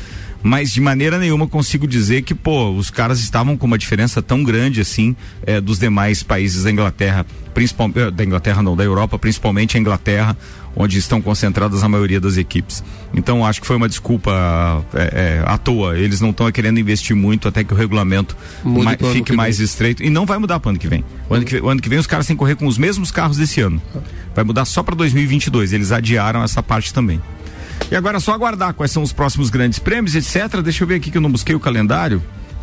mas 0.46 0.72
de 0.72 0.80
maneira 0.80 1.18
nenhuma 1.18 1.48
consigo 1.48 1.88
dizer 1.88 2.22
que, 2.22 2.36
pô, 2.36 2.70
os 2.70 2.92
caras 2.92 3.20
estavam 3.20 3.58
com 3.58 3.66
uma 3.66 3.80
diferença 3.80 4.22
tão 4.22 4.44
grande 4.44 4.80
assim 4.80 5.16
é, 5.44 5.60
dos 5.60 5.80
demais 5.80 6.22
países 6.22 6.66
da 6.66 6.72
Inglaterra, 6.72 7.26
principalmente 7.52 8.00
eh, 8.00 8.12
da 8.12 8.24
Inglaterra 8.24 8.62
não, 8.62 8.76
da 8.76 8.84
Europa, 8.84 9.18
principalmente 9.18 9.76
a 9.76 9.80
Inglaterra, 9.80 10.38
onde 10.76 11.00
estão 11.00 11.20
concentradas 11.20 11.84
a 11.84 11.90
maioria 11.90 12.22
das 12.22 12.38
equipes. 12.38 12.84
Então 13.12 13.44
acho 13.44 13.60
que 13.60 13.66
foi 13.66 13.76
uma 13.76 13.90
desculpa 13.90 14.86
é, 14.94 15.42
é, 15.42 15.44
à 15.48 15.58
toa. 15.58 15.98
Eles 15.98 16.22
não 16.22 16.30
estão 16.30 16.52
querendo 16.52 16.80
investir 16.80 17.16
muito 17.16 17.48
até 17.48 17.64
que 17.64 17.74
o 17.74 17.76
regulamento 17.76 18.38
ma 18.64 18.96
fique 19.12 19.34
mais 19.34 19.58
vem. 19.58 19.66
estreito. 19.66 20.04
E 20.04 20.12
não 20.12 20.28
vai 20.28 20.38
mudar 20.38 20.60
para 20.60 20.68
o 20.68 20.70
ano 20.70 20.78
que 20.78 20.88
vem. 20.88 21.04
O 21.28 21.34
ano 21.34 21.44
que, 21.44 21.58
o 21.58 21.70
ano 21.70 21.82
que 21.82 21.90
vem 21.90 21.98
os 21.98 22.06
caras 22.06 22.28
têm 22.28 22.36
que 22.36 22.40
correr 22.40 22.56
com 22.56 22.68
os 22.68 22.78
mesmos 22.78 23.10
carros 23.10 23.38
desse 23.38 23.62
ano. 23.62 23.82
Vai 24.36 24.44
mudar 24.44 24.66
só 24.66 24.84
para 24.84 24.94
2022. 24.94 25.74
Eles 25.74 25.92
adiaram 25.92 26.44
essa 26.44 26.62
parte 26.62 26.94
também. 26.94 27.20
E 27.92 27.96
agora 27.96 28.18
é 28.18 28.20
só 28.20 28.34
aguardar 28.34 28.74
quais 28.74 28.92
são 28.92 29.04
os 29.04 29.14
próximos 29.14 29.50
grandes 29.50 29.80
prêmios, 29.80 30.16
etc. 30.16 30.62
Deixa 30.62 30.84
eu 30.84 30.88
ver 30.88 30.96
aqui 30.96 31.12
que 31.12 31.18
eu 31.18 31.22
não 31.22 31.32
busquei 31.32 31.56
o 31.56 31.60
calendário. 31.60 32.22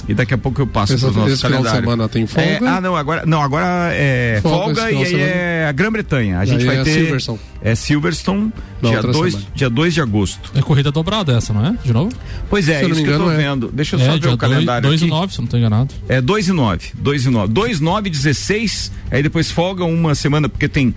E 0.08 0.14
daqui 0.14 0.34
a 0.34 0.38
pouco 0.38 0.60
eu 0.60 0.66
passo 0.66 0.98
para 0.98 1.08
o 1.08 1.12
nosso 1.12 1.42
calendário. 1.42 1.80
semana 1.80 2.08
tem 2.08 2.26
folga? 2.26 2.48
É, 2.48 2.58
ah, 2.66 2.80
não, 2.80 2.96
agora, 2.96 3.24
não, 3.24 3.40
agora 3.40 3.90
é 3.92 4.40
folga, 4.42 4.82
folga 4.82 4.90
e 4.90 5.04
aí 5.04 5.20
é 5.20 5.66
a 5.68 5.72
Grã-Bretanha. 5.72 6.40
A 6.40 6.44
gente 6.44 6.64
vai 6.64 6.78
é 6.78 6.82
ter 6.82 6.92
Silverstone. 6.92 7.38
é 7.62 7.74
Silverstone 7.74 8.52
dia 8.82 9.00
2 9.02 9.46
dia 9.54 9.70
dois 9.70 9.94
de 9.94 10.00
agosto. 10.00 10.50
É 10.54 10.60
corrida 10.60 10.90
dobrada 10.90 11.32
essa, 11.32 11.52
não 11.52 11.64
é? 11.64 11.76
De 11.84 11.92
novo? 11.92 12.12
Pois 12.50 12.68
é, 12.68 12.84
isso 12.84 13.02
que 13.02 13.08
eu 13.08 13.18
tô 13.18 13.30
é. 13.30 13.36
vendo. 13.36 13.70
Deixa 13.72 13.96
eu 13.96 14.00
é, 14.00 14.04
só 14.04 14.18
ver 14.18 14.28
o 14.28 14.36
calendário 14.36 14.88
2 14.88 15.02
e 15.02 15.06
9, 15.06 15.32
se 15.32 15.38
não 15.38 15.44
estou 15.44 15.58
enganado. 15.58 15.94
É 16.08 16.20
2 16.20 16.48
e 16.48 16.52
9, 16.52 16.90
2 16.94 17.26
e 17.26 17.30
9. 17.30 17.52
2, 17.52 17.80
9, 17.80 18.10
16, 18.10 18.92
aí 19.10 19.22
depois 19.22 19.50
folga 19.50 19.84
uma 19.84 20.14
semana 20.14 20.48
porque 20.48 20.68
tem 20.68 20.94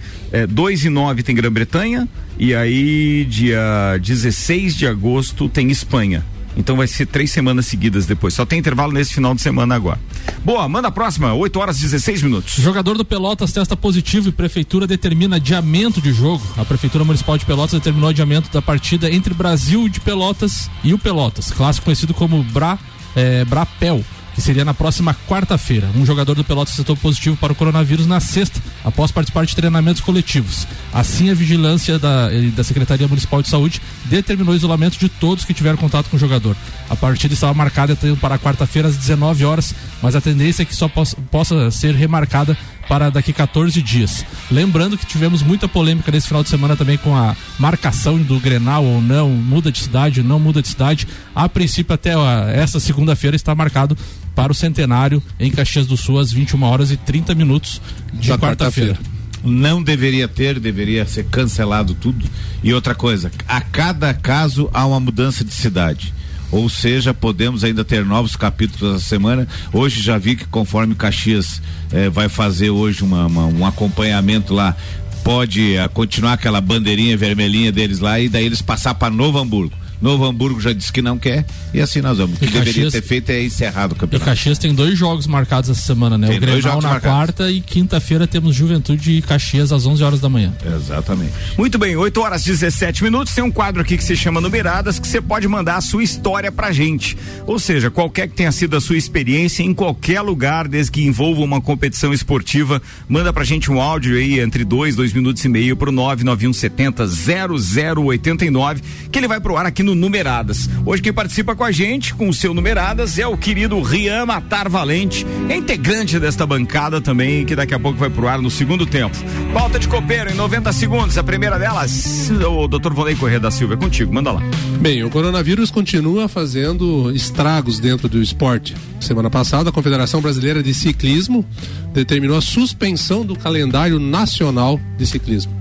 2 0.50 0.84
é, 0.84 0.88
e 0.88 0.90
9 0.90 1.24
tem 1.24 1.36
Grã-Bretanha 1.36 2.08
e 2.40 2.56
aí 2.56 3.26
dia 3.26 3.98
16 4.02 4.76
de 4.76 4.88
agosto 4.88 5.48
tem 5.48 5.70
Espanha. 5.70 6.24
Então 6.58 6.76
vai 6.76 6.88
ser 6.88 7.06
três 7.06 7.32
semanas 7.32 7.66
seguidas 7.66 8.06
depois. 8.06 8.34
Só 8.34 8.46
tem 8.46 8.60
intervalo 8.60 8.92
nesse 8.92 9.14
final 9.14 9.36
de 9.36 9.42
semana 9.42 9.76
agora. 9.76 10.00
Boa, 10.44 10.68
manda 10.70 10.88
a 10.88 10.92
próxima, 10.92 11.34
8 11.34 11.60
horas 11.60 11.78
e 11.80 11.82
16 11.82 12.24
minutos. 12.24 12.56
Jogador 12.56 12.98
do 12.98 13.06
Pelotas 13.06 13.52
testa 13.52 13.76
positivo 13.76 14.30
e 14.30 14.32
prefeitura 14.32 14.88
determina 14.88 15.36
adiamento 15.38 16.02
de 16.02 16.14
jogo. 16.14 16.44
A 16.58 16.66
Prefeitura 16.66 17.04
Municipal 17.04 17.38
de 17.38 17.46
Pelotas 17.46 17.74
determinou 17.74 18.10
adiamento 18.10 18.50
da 18.52 18.62
partida 18.62 19.12
entre 19.12 19.34
Brasil 19.34 19.90
de 19.90 20.00
Pelotas 20.00 20.70
e 20.84 20.94
o 20.94 21.00
Pelotas, 21.00 21.52
clássico 21.52 21.86
conhecido 21.86 22.14
como 22.14 22.44
Bra, 22.44 22.78
é, 23.16 23.44
Brapel 23.46 24.04
que 24.36 24.42
seria 24.42 24.66
na 24.66 24.74
próxima 24.74 25.16
quarta-feira. 25.28 25.90
Um 25.96 26.06
jogador 26.06 26.36
do 26.36 26.44
Pelotas 26.44 26.76
testou 26.76 26.96
positivo 26.98 27.38
para 27.38 27.54
o 27.54 27.56
coronavírus 27.56 28.06
na 28.06 28.20
sexta, 28.20 28.62
após 28.84 29.10
participar 29.10 29.46
de 29.46 29.56
treinamentos 29.56 30.02
coletivos. 30.02 30.68
Assim, 30.94 31.30
a 31.30 31.34
vigilância 31.34 31.98
da, 31.98 32.28
da 32.54 32.64
Secretaria 32.64 33.08
Municipal 33.08 33.42
de 33.42 33.48
Saúde 33.48 33.82
determinou 34.06 34.54
o 34.54 34.58
isolamento 34.58 35.00
de 35.00 35.08
todos 35.08 35.46
que 35.46 35.54
tiveram 35.54 35.78
contato 35.78 36.10
com 36.10 36.18
o 36.18 36.20
jogador. 36.20 36.56
A 36.90 36.96
partida 36.98 37.34
estava 37.34 37.54
marcada 37.54 37.98
para 38.20 38.38
quarta-feira 38.38 38.90
às 38.90 38.98
19 38.98 39.46
horas, 39.46 39.74
mas 40.02 40.16
a 40.16 40.22
tendência 40.22 40.64
é 40.64 40.66
que 40.66 40.76
só 40.76 40.90
possa, 40.90 41.16
possa 41.32 41.72
ser 41.72 41.96
remarcada 41.96 42.58
para 42.88 43.10
daqui 43.10 43.34
14 43.34 43.82
dias. 43.82 44.26
Lembrando 44.52 44.98
que 44.98 45.06
tivemos 45.06 45.42
muita 45.42 45.68
polêmica 45.68 46.12
nesse 46.12 46.28
final 46.28 46.44
de 46.44 46.50
semana 46.50 46.76
também 46.76 46.98
com 46.98 47.16
a 47.16 47.36
marcação 47.58 48.18
do 48.18 48.40
Grenal 48.40 48.84
ou 48.84 49.02
não, 49.02 49.30
muda 49.30 49.72
de 49.72 49.80
cidade, 49.80 50.22
não 50.22 50.40
muda 50.40 50.62
de 50.62 50.68
cidade. 50.68 51.08
A 51.34 51.50
princípio, 51.50 51.94
até 51.94 52.14
essa 52.54 52.80
segunda-feira 52.80 53.36
está 53.36 53.56
marcado 53.56 53.98
para 54.36 54.52
o 54.52 54.56
centenário 54.56 55.24
em 55.40 55.50
Caxias 55.50 55.88
do 55.88 55.96
Sul 55.96 56.20
às 56.20 56.32
21 56.32 56.62
horas 56.64 56.92
e 56.92 56.98
30 56.98 57.34
minutos 57.34 57.82
de 58.14 58.30
quarta-feira. 58.34 58.96
Quarta 58.96 59.16
não 59.44 59.84
deveria 59.84 60.28
ter, 60.28 60.60
deveria 60.60 61.06
ser 61.06 61.26
cancelado 61.26 61.94
tudo. 61.94 62.26
E 62.64 62.74
outra 62.74 62.96
coisa, 62.96 63.32
a 63.48 63.62
cada 63.62 64.12
caso 64.12 64.70
há 64.74 64.84
uma 64.88 65.00
mudança 65.00 65.46
de 65.46 65.54
cidade 65.54 66.12
ou 66.52 66.70
seja, 66.70 67.14
podemos 67.14 67.64
ainda 67.64 67.84
ter 67.84 68.06
novos 68.06 68.36
capítulos 68.36 68.96
essa 68.96 69.06
semana. 69.06 69.48
Hoje 69.74 70.02
já 70.02 70.18
vi 70.18 70.36
que 70.36 70.46
conforme 70.46 70.96
Caxias 70.96 71.62
eh, 71.92 72.10
vai 72.10 72.30
fazer 72.30 72.70
hoje 72.70 73.04
uma, 73.04 73.26
uma, 73.26 73.46
um 73.48 73.66
acompanhamento 73.66 74.54
lá, 74.54 74.76
pode 75.24 75.76
uh, 75.76 75.90
continuar 75.90 76.34
aquela 76.34 76.62
bandeirinha 76.62 77.18
vermelhinha 77.18 77.72
deles 77.72 78.00
lá 78.00 78.20
e 78.20 78.30
daí 78.30 78.46
eles 78.46 78.62
passar 78.62 78.94
para 78.94 79.14
Novo 79.14 79.40
Hamburgo. 79.40 79.76
Novo 80.02 80.26
Hamburgo 80.26 80.60
já 80.60 80.74
disse 80.74 80.92
que 80.92 81.02
não 81.02 81.18
quer 81.18 81.46
e 81.74 81.82
assim 81.82 82.02
nós 82.02 82.18
vamos. 82.18 82.38
O 82.38 82.40
que 82.40 82.46
Caxias, 82.48 82.66
deveria 82.66 82.92
ter 82.92 83.02
feito 83.02 83.30
é 83.30 83.44
encerrado 83.44 83.94
o 83.94 83.96
campeonato. 83.96 84.30
E 84.30 84.34
Caxias 84.34 84.58
tem 84.58 84.74
dois 84.74 84.98
jogos 84.98 85.28
marcados 85.28 85.70
essa 85.70 85.82
semana, 85.82 86.18
né? 86.18 86.28
Tem 86.28 86.38
o 86.38 86.42
Grenal 86.42 86.82
na 86.82 86.90
marcados. 86.90 87.02
quarta 87.02 87.52
e 87.52 87.62
quinta-feira 87.62 88.28
temos 88.28 88.56
Juventude 88.56 89.12
e 89.12 89.22
Caxias 89.22 89.72
às 89.72 89.86
11 89.86 90.04
horas 90.04 90.20
da 90.20 90.30
manhã. 90.30 90.54
Exatamente. 90.66 91.34
Muito 91.58 91.78
bem, 91.78 91.96
8 91.96 92.22
horas 92.22 92.44
e 92.44 92.52
17 92.52 93.04
minutos. 93.04 93.34
Tem 93.34 93.44
um 93.44 93.52
quadro 93.52 93.82
aqui 93.82 93.98
que 93.98 94.04
se 94.04 94.16
chama 94.16 94.42
Numeradas 94.42 95.00
que 95.00 95.08
você 95.08 95.22
pode 95.22 95.48
mandar 95.48 95.78
a 95.78 95.82
sua 95.82 96.04
história 96.04 96.52
pra 96.52 96.72
gente. 96.72 97.18
Ou 97.46 97.60
seja, 97.60 97.90
qualquer 97.90 98.28
que 98.28 98.36
tenha 98.36 98.52
sido 98.52 98.76
a 98.76 98.82
sua 98.82 98.98
experiência 98.98 99.64
em 99.64 99.74
qualquer 99.74 100.22
lugar, 100.22 100.68
desde 100.68 100.92
que 100.92 101.04
envolva 101.04 101.42
uma 101.42 101.62
competição 101.62 102.14
esportiva, 102.14 102.82
manda 103.08 103.32
pra 103.32 103.44
gente 103.44 103.72
um 103.72 103.82
áudio 103.82 104.18
aí 104.18 104.40
entre 104.40 104.64
dois, 104.64 104.96
dois 104.96 105.14
minutos 105.14 105.44
e 105.46 105.50
meio 105.50 105.76
pro 105.76 105.92
99170 105.92 107.06
0089 107.08 108.82
que 109.12 109.20
ele 109.20 109.28
vai 109.28 109.40
pro 109.40 109.58
ar 109.58 109.66
aqui 109.66 109.84
Numeradas. 109.94 110.70
Hoje 110.86 111.02
quem 111.02 111.14
participa 111.14 111.56
com 111.56 111.64
a 111.64 111.72
gente, 111.72 112.14
com 112.16 112.30
o 112.30 112.34
seu 112.34 112.54
Numeradas, 112.54 113.20
é 113.20 113.28
o 113.28 113.38
querido 113.38 113.80
Rian 113.82 114.26
Matar 114.26 114.70
Valente, 114.70 115.26
integrante 115.54 116.20
desta 116.20 116.46
bancada 116.46 117.02
também, 117.02 117.46
que 117.46 117.56
daqui 117.56 117.74
a 117.74 117.80
pouco 117.80 118.00
vai 118.00 118.10
pro 118.10 118.28
ar 118.28 118.42
no 118.42 118.50
segundo 118.50 118.86
tempo. 118.86 119.16
Pauta 119.54 119.78
de 119.78 119.88
copeiro 119.88 120.32
em 120.32 120.36
90 120.36 120.72
segundos, 120.72 121.18
a 121.18 121.24
primeira 121.24 121.60
delas, 121.60 122.32
o 122.32 122.68
doutor 122.68 122.94
Volney 122.94 123.16
Corrêa 123.16 123.40
da 123.40 123.52
Silva, 123.52 123.74
é 123.74 123.78
contigo, 123.78 124.14
manda 124.14 124.32
lá. 124.32 124.42
Bem, 124.80 125.04
o 125.04 125.10
coronavírus 125.10 125.70
continua 125.70 126.28
fazendo 126.28 127.12
estragos 127.12 127.80
dentro 127.80 128.08
do 128.08 128.22
esporte. 128.22 128.76
Semana 129.00 129.30
passada, 129.30 129.70
a 129.70 129.74
Confederação 129.74 130.22
Brasileira 130.22 130.64
de 130.64 130.74
Ciclismo 130.74 131.46
determinou 131.94 132.38
a 132.38 132.42
suspensão 132.42 133.26
do 133.26 133.36
calendário 133.36 134.00
nacional 134.00 134.80
de 134.98 135.06
ciclismo. 135.06 135.54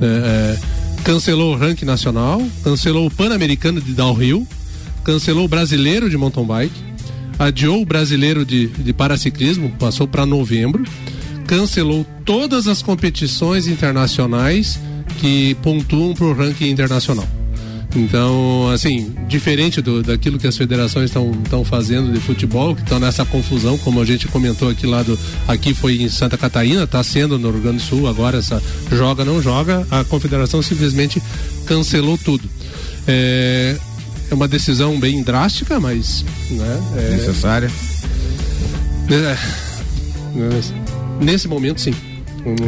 É, 0.00 0.06
é, 0.06 0.79
cancelou 1.04 1.54
o 1.54 1.56
ranking 1.56 1.84
nacional, 1.84 2.42
cancelou 2.62 3.06
o 3.06 3.10
Pan-Americano 3.10 3.80
de 3.80 3.92
downhill, 3.92 4.46
cancelou 5.04 5.44
o 5.44 5.48
brasileiro 5.48 6.08
de 6.10 6.16
mountain 6.16 6.46
bike, 6.46 6.80
adiou 7.38 7.82
o 7.82 7.86
brasileiro 7.86 8.44
de, 8.44 8.68
de 8.68 8.92
paraciclismo, 8.92 9.70
passou 9.78 10.06
para 10.06 10.26
novembro, 10.26 10.84
cancelou 11.46 12.06
todas 12.24 12.68
as 12.68 12.82
competições 12.82 13.66
internacionais 13.66 14.78
que 15.20 15.54
pontuam 15.56 16.14
para 16.14 16.26
o 16.26 16.32
ranking 16.32 16.70
internacional. 16.70 17.26
Então, 17.94 18.70
assim, 18.70 19.12
diferente 19.26 19.82
do, 19.82 20.02
daquilo 20.02 20.38
que 20.38 20.46
as 20.46 20.56
federações 20.56 21.10
estão 21.10 21.64
fazendo 21.64 22.12
de 22.12 22.20
futebol, 22.20 22.74
que 22.74 22.82
estão 22.82 23.00
nessa 23.00 23.24
confusão, 23.24 23.76
como 23.78 24.00
a 24.00 24.04
gente 24.04 24.28
comentou 24.28 24.68
aqui 24.68 24.86
lá 24.86 25.02
do. 25.02 25.18
Aqui 25.48 25.74
foi 25.74 26.00
em 26.00 26.08
Santa 26.08 26.38
Catarina, 26.38 26.84
está 26.84 27.02
sendo 27.02 27.38
no 27.38 27.50
Rio 27.50 27.60
Grande 27.60 27.78
do 27.78 27.82
Sul, 27.82 28.06
agora 28.06 28.38
essa 28.38 28.62
joga, 28.92 29.24
não 29.24 29.42
joga, 29.42 29.86
a 29.90 30.04
confederação 30.04 30.62
simplesmente 30.62 31.20
cancelou 31.66 32.16
tudo. 32.16 32.48
É, 33.08 33.76
é 34.30 34.34
uma 34.34 34.46
decisão 34.46 34.98
bem 34.98 35.22
drástica, 35.22 35.80
mas. 35.80 36.24
Né, 36.48 36.82
é, 36.96 37.10
Necessária. 37.16 37.70
É, 39.10 39.36
nesse 41.24 41.48
momento, 41.48 41.80
sim. 41.80 41.94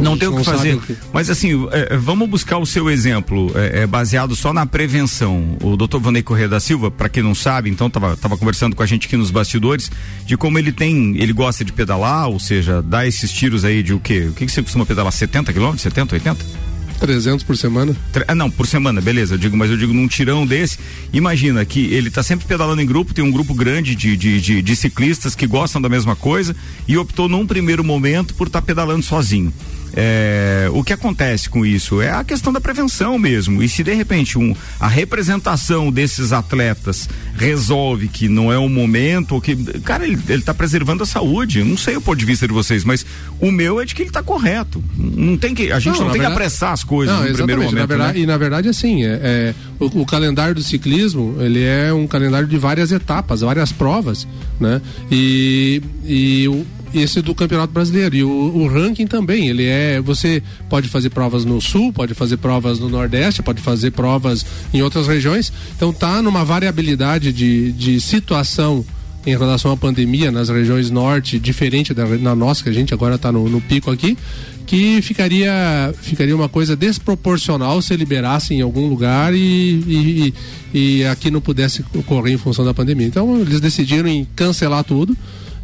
Não, 0.01 0.17
tem 0.17 0.27
o 0.27 0.37
que 0.37 0.43
fazer. 0.43 0.79
Que... 0.79 0.95
Mas 1.11 1.29
assim, 1.29 1.67
é, 1.71 1.93
é, 1.93 1.97
vamos 1.97 2.29
buscar 2.29 2.57
o 2.57 2.65
seu 2.65 2.89
exemplo, 2.89 3.51
é, 3.55 3.81
é, 3.81 3.87
baseado 3.87 4.35
só 4.35 4.53
na 4.53 4.65
prevenção. 4.65 5.57
O 5.61 5.75
doutor 5.75 5.99
Vanei 5.99 6.21
Corrêa 6.21 6.47
da 6.47 6.59
Silva, 6.59 6.91
para 6.91 7.09
quem 7.09 7.23
não 7.23 7.35
sabe, 7.35 7.69
então 7.69 7.89
tava, 7.89 8.15
tava 8.17 8.37
conversando 8.37 8.75
com 8.75 8.83
a 8.83 8.85
gente 8.85 9.07
aqui 9.07 9.17
nos 9.17 9.31
bastidores, 9.31 9.91
de 10.25 10.37
como 10.37 10.57
ele 10.59 10.71
tem, 10.71 11.17
ele 11.17 11.33
gosta 11.33 11.63
de 11.63 11.71
pedalar, 11.71 12.27
ou 12.27 12.39
seja, 12.39 12.81
dá 12.81 13.05
esses 13.07 13.31
tiros 13.31 13.65
aí 13.65 13.81
de 13.81 13.93
o 13.93 13.99
quê? 13.99 14.27
O 14.29 14.33
que, 14.33 14.45
que 14.45 14.51
você 14.51 14.61
costuma 14.61 14.85
pedalar? 14.85 15.11
70 15.11 15.51
quilômetros? 15.53 15.81
70, 15.81 16.15
80? 16.15 16.72
300 16.99 17.43
por 17.43 17.57
semana? 17.57 17.95
Ah, 18.27 18.35
não, 18.35 18.49
por 18.49 18.67
semana, 18.67 19.01
beleza. 19.01 19.35
Eu 19.35 19.37
digo, 19.37 19.57
mas 19.57 19.69
eu 19.69 19.77
digo 19.77 19.93
num 19.93 20.07
tirão 20.07 20.45
desse. 20.45 20.77
Imagina 21.11 21.63
que 21.65 21.93
ele 21.93 22.07
está 22.07 22.23
sempre 22.23 22.45
pedalando 22.45 22.81
em 22.81 22.85
grupo, 22.85 23.13
tem 23.13 23.23
um 23.23 23.31
grupo 23.31 23.53
grande 23.53 23.95
de, 23.95 24.15
de, 24.15 24.41
de, 24.41 24.61
de, 24.61 24.75
ciclistas 24.75 25.35
que 25.35 25.47
gostam 25.47 25.81
da 25.81 25.89
mesma 25.89 26.15
coisa 26.15 26.55
e 26.87 26.97
optou 26.97 27.27
num 27.27 27.45
primeiro 27.45 27.83
momento 27.83 28.33
por 28.33 28.47
estar 28.47 28.61
tá 28.61 28.65
pedalando 28.65 29.03
sozinho. 29.03 29.53
É, 29.95 30.67
o 30.73 30.83
que 30.83 30.91
acontece 30.91 31.49
com 31.49 31.65
isso 31.65 32.01
é 32.01 32.09
a 32.09 32.23
questão 32.23 32.51
da 32.51 32.59
prevenção 32.59 33.19
mesmo. 33.19 33.61
E 33.61 33.69
se 33.69 33.83
de 33.83 33.93
repente 33.93 34.37
um, 34.37 34.55
a 34.79 34.87
representação 34.87 35.91
desses 35.91 36.33
atletas 36.33 37.07
resolve 37.35 38.07
que 38.07 38.27
não 38.27 38.51
é 38.51 38.57
o 38.57 38.67
momento, 38.67 39.39
que 39.39 39.55
cara 39.81 40.05
ele, 40.05 40.19
ele 40.27 40.41
tá 40.41 40.53
preservando 40.53 41.03
a 41.03 41.05
saúde. 41.05 41.63
Não 41.63 41.77
sei 41.77 41.95
o 41.95 42.01
ponto 42.01 42.17
de 42.17 42.25
vista 42.25 42.47
de 42.47 42.53
vocês, 42.53 42.83
mas 42.83 43.05
o 43.39 43.51
meu 43.51 43.79
é 43.79 43.85
de 43.85 43.93
que 43.93 44.01
ele 44.01 44.09
está 44.09 44.23
correto. 44.23 44.83
Não 44.97 45.37
tem 45.37 45.53
que 45.53 45.71
a 45.71 45.79
gente 45.79 45.99
não, 45.99 46.05
não 46.05 46.11
tem 46.11 46.21
verdade, 46.21 46.27
que 46.27 46.33
apressar 46.33 46.73
as 46.73 46.83
coisas 46.83 47.15
não, 47.15 47.27
no 47.27 47.35
primeiro 47.35 47.61
momento. 47.61 47.79
Na 47.79 47.85
verdade, 47.85 48.17
né? 48.17 48.23
E 48.23 48.25
na 48.25 48.37
verdade 48.37 48.69
assim 48.69 49.03
é, 49.03 49.19
é 49.21 49.55
o, 49.79 50.01
o, 50.01 50.05
calendário 50.05 50.55
do 50.55 50.63
ciclismo 50.63 51.37
ele 51.39 51.63
é 51.63 51.93
um 51.93 52.07
calendário 52.07 52.47
de 52.47 52.57
várias 52.57 52.91
etapas, 52.91 53.41
várias 53.41 53.71
provas, 53.71 54.27
né? 54.59 54.81
E, 55.11 55.81
e 56.05 56.47
o 56.47 56.65
esse 56.93 57.21
do 57.21 57.33
Campeonato 57.33 57.73
Brasileiro. 57.73 58.15
E 58.15 58.23
o, 58.23 58.29
o, 58.29 58.67
ranking 58.67 59.07
também, 59.07 59.47
ele 59.47 59.65
é. 59.65 59.99
Você 60.01 60.41
pode 60.69 60.87
fazer 60.87 61.09
provas 61.09 61.45
no 61.45 61.59
sul, 61.61 61.91
pode 61.91 62.13
fazer 62.13 62.37
provas 62.37 62.79
no 62.79 62.89
Nordeste, 62.89 63.41
pode 63.41 63.61
fazer 63.61 63.91
provas 63.91 64.45
em 64.73 64.81
outras 64.81 65.07
regiões. 65.07 65.51
Então 65.75 65.91
tá 65.91 66.21
numa 66.21 66.43
variabilidade 66.43 67.31
de, 67.31 67.71
de 67.71 67.99
situação 67.99 68.85
em 69.25 69.37
relação 69.37 69.71
à 69.71 69.77
pandemia 69.77 70.31
nas 70.31 70.49
regiões 70.49 70.89
norte, 70.89 71.39
diferente 71.39 71.93
da 71.93 72.05
na 72.05 72.35
nossa, 72.35 72.63
que 72.63 72.69
a 72.69 72.73
gente 72.73 72.93
agora 72.93 73.15
está 73.15 73.31
no, 73.31 73.47
no, 73.47 73.61
pico 73.61 73.89
aqui, 73.89 74.17
que 74.65 75.01
ficaria, 75.01 75.93
ficaria 76.01 76.35
uma 76.35 76.49
coisa 76.49 76.75
desproporcional 76.75 77.81
se 77.81 77.95
liberasse 77.95 78.53
em 78.53 78.61
algum 78.61 78.87
lugar 78.87 79.33
e, 79.33 79.39
e, 79.43 80.33
e 80.73 81.05
aqui 81.05 81.31
não 81.31 81.39
pudesse 81.39 81.85
ocorrer 81.95 82.33
em 82.33 82.37
função 82.37 82.65
da 82.65 82.73
pandemia. 82.73 83.07
Então 83.07 83.39
eles 83.39 83.61
decidiram 83.61 84.09
em 84.09 84.27
cancelar 84.35 84.83
tudo 84.83 85.15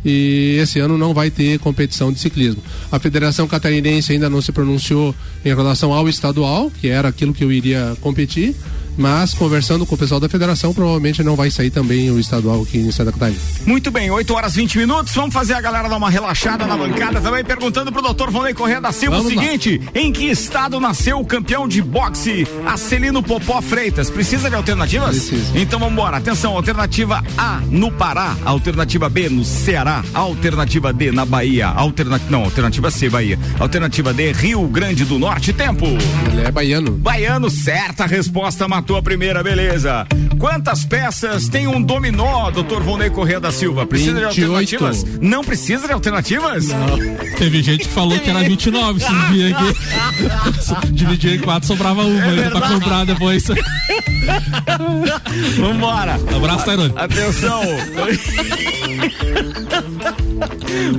e 0.03 0.57
esse 0.59 0.79
ano 0.79 0.97
não 0.97 1.13
vai 1.13 1.29
ter 1.29 1.59
competição 1.59 2.11
de 2.11 2.19
ciclismo. 2.19 2.61
A 2.91 2.99
Federação 2.99 3.47
Catarinense 3.47 4.11
ainda 4.11 4.29
não 4.29 4.41
se 4.41 4.51
pronunciou 4.51 5.13
em 5.43 5.49
relação 5.49 5.93
ao 5.93 6.07
estadual, 6.07 6.71
que 6.79 6.87
era 6.87 7.07
aquilo 7.07 7.33
que 7.33 7.43
eu 7.43 7.51
iria 7.51 7.97
competir, 8.01 8.55
mas 8.99 9.33
conversando 9.33 9.85
com 9.85 9.95
o 9.95 9.97
pessoal 9.97 10.19
da 10.19 10.27
federação, 10.27 10.73
provavelmente 10.73 11.23
não 11.23 11.35
vai 11.35 11.49
sair 11.49 11.71
também 11.71 12.11
o 12.11 12.19
estadual 12.19 12.61
aqui 12.61 12.77
em 12.77 12.91
Santa 12.91 13.13
Catarina. 13.13 13.39
Muito 13.65 13.89
bem, 13.89 14.11
8 14.11 14.33
horas 14.33 14.55
20 14.55 14.77
minutos. 14.77 15.15
Vamos 15.15 15.33
fazer 15.33 15.53
a 15.53 15.61
galera 15.61 15.87
dar 15.87 15.95
uma 15.95 16.09
relaxada 16.09 16.67
na 16.67 16.75
bancada 16.75 17.21
também, 17.21 17.43
perguntando 17.43 17.91
pro 17.91 18.01
doutor 18.01 18.29
Vonei 18.29 18.53
Correia 18.53 18.81
da 18.81 18.91
Silva 18.91 19.17
Vamos 19.17 19.31
o 19.31 19.35
seguinte: 19.35 19.81
lá. 19.85 20.01
em 20.01 20.11
que 20.11 20.25
estado 20.25 20.79
nasceu 20.79 21.19
o 21.19 21.25
campeão 21.25 21.67
de 21.67 21.81
boxe 21.81 22.45
Acelino 22.65 23.23
Popó 23.23 23.61
Freitas? 23.61 24.09
Precisa 24.09 24.49
de 24.49 24.55
alternativas? 24.55 25.11
Precisa. 25.11 25.57
Então 25.57 25.79
vamos 25.79 25.93
embora. 25.93 26.17
Atenção, 26.17 26.55
alternativa 26.55 27.23
A 27.37 27.61
no 27.69 27.89
Pará, 27.91 28.35
alternativa 28.43 29.07
B 29.07 29.29
no 29.29 29.45
Ceará, 29.45 30.03
alternativa 30.13 30.91
D 30.91 31.11
na 31.11 31.25
Bahia, 31.25 31.67
alternativa 31.67 32.29
não, 32.29 32.43
alternativa 32.43 32.91
C 32.91 33.09
Bahia, 33.09 33.39
alternativa 33.59 34.13
D 34.13 34.33
Rio 34.33 34.67
Grande 34.67 35.05
do 35.05 35.17
Norte. 35.17 35.53
Tempo. 35.53 35.85
Ele 35.85 36.41
é 36.45 36.51
baiano. 36.51 36.91
Baiano, 36.91 37.49
certa 37.49 38.05
resposta, 38.05 38.67
matou 38.67 38.88
a 38.96 39.01
primeira, 39.01 39.43
beleza. 39.43 40.08
Quantas 40.39 40.86
peças 40.86 41.50
tem 41.50 41.67
um 41.67 41.81
dominó, 41.81 42.50
doutor 42.50 42.81
Volney 42.81 43.10
Corrêa 43.10 43.39
da 43.39 43.51
Silva? 43.51 43.86
Precisa 43.86 44.13
28. 44.13 44.34
de 44.34 44.43
alternativas? 44.45 45.06
Não 45.21 45.43
precisa 45.43 45.88
de 45.88 45.93
alternativas? 45.93 46.67
Não. 46.67 46.97
Teve 47.38 47.62
gente 47.62 47.88
que 47.88 47.93
falou 47.93 48.17
que 48.19 48.30
era 48.30 48.41
29 48.43 49.02
esses 49.02 49.30
dias 49.30 49.54
aqui. 49.54 50.91
Dividir 50.91 51.36
em 51.36 51.39
quatro, 51.39 51.67
sobrava 51.67 52.04
uma 52.04 52.25
é 52.25 52.30
ainda 52.30 52.52
pra 52.52 52.69
comprar 52.69 53.06
depois. 53.06 53.43
Vambora. 55.58 56.19
Abraço, 56.36 56.65
Tairone. 56.65 56.93
Atenção. 56.95 57.62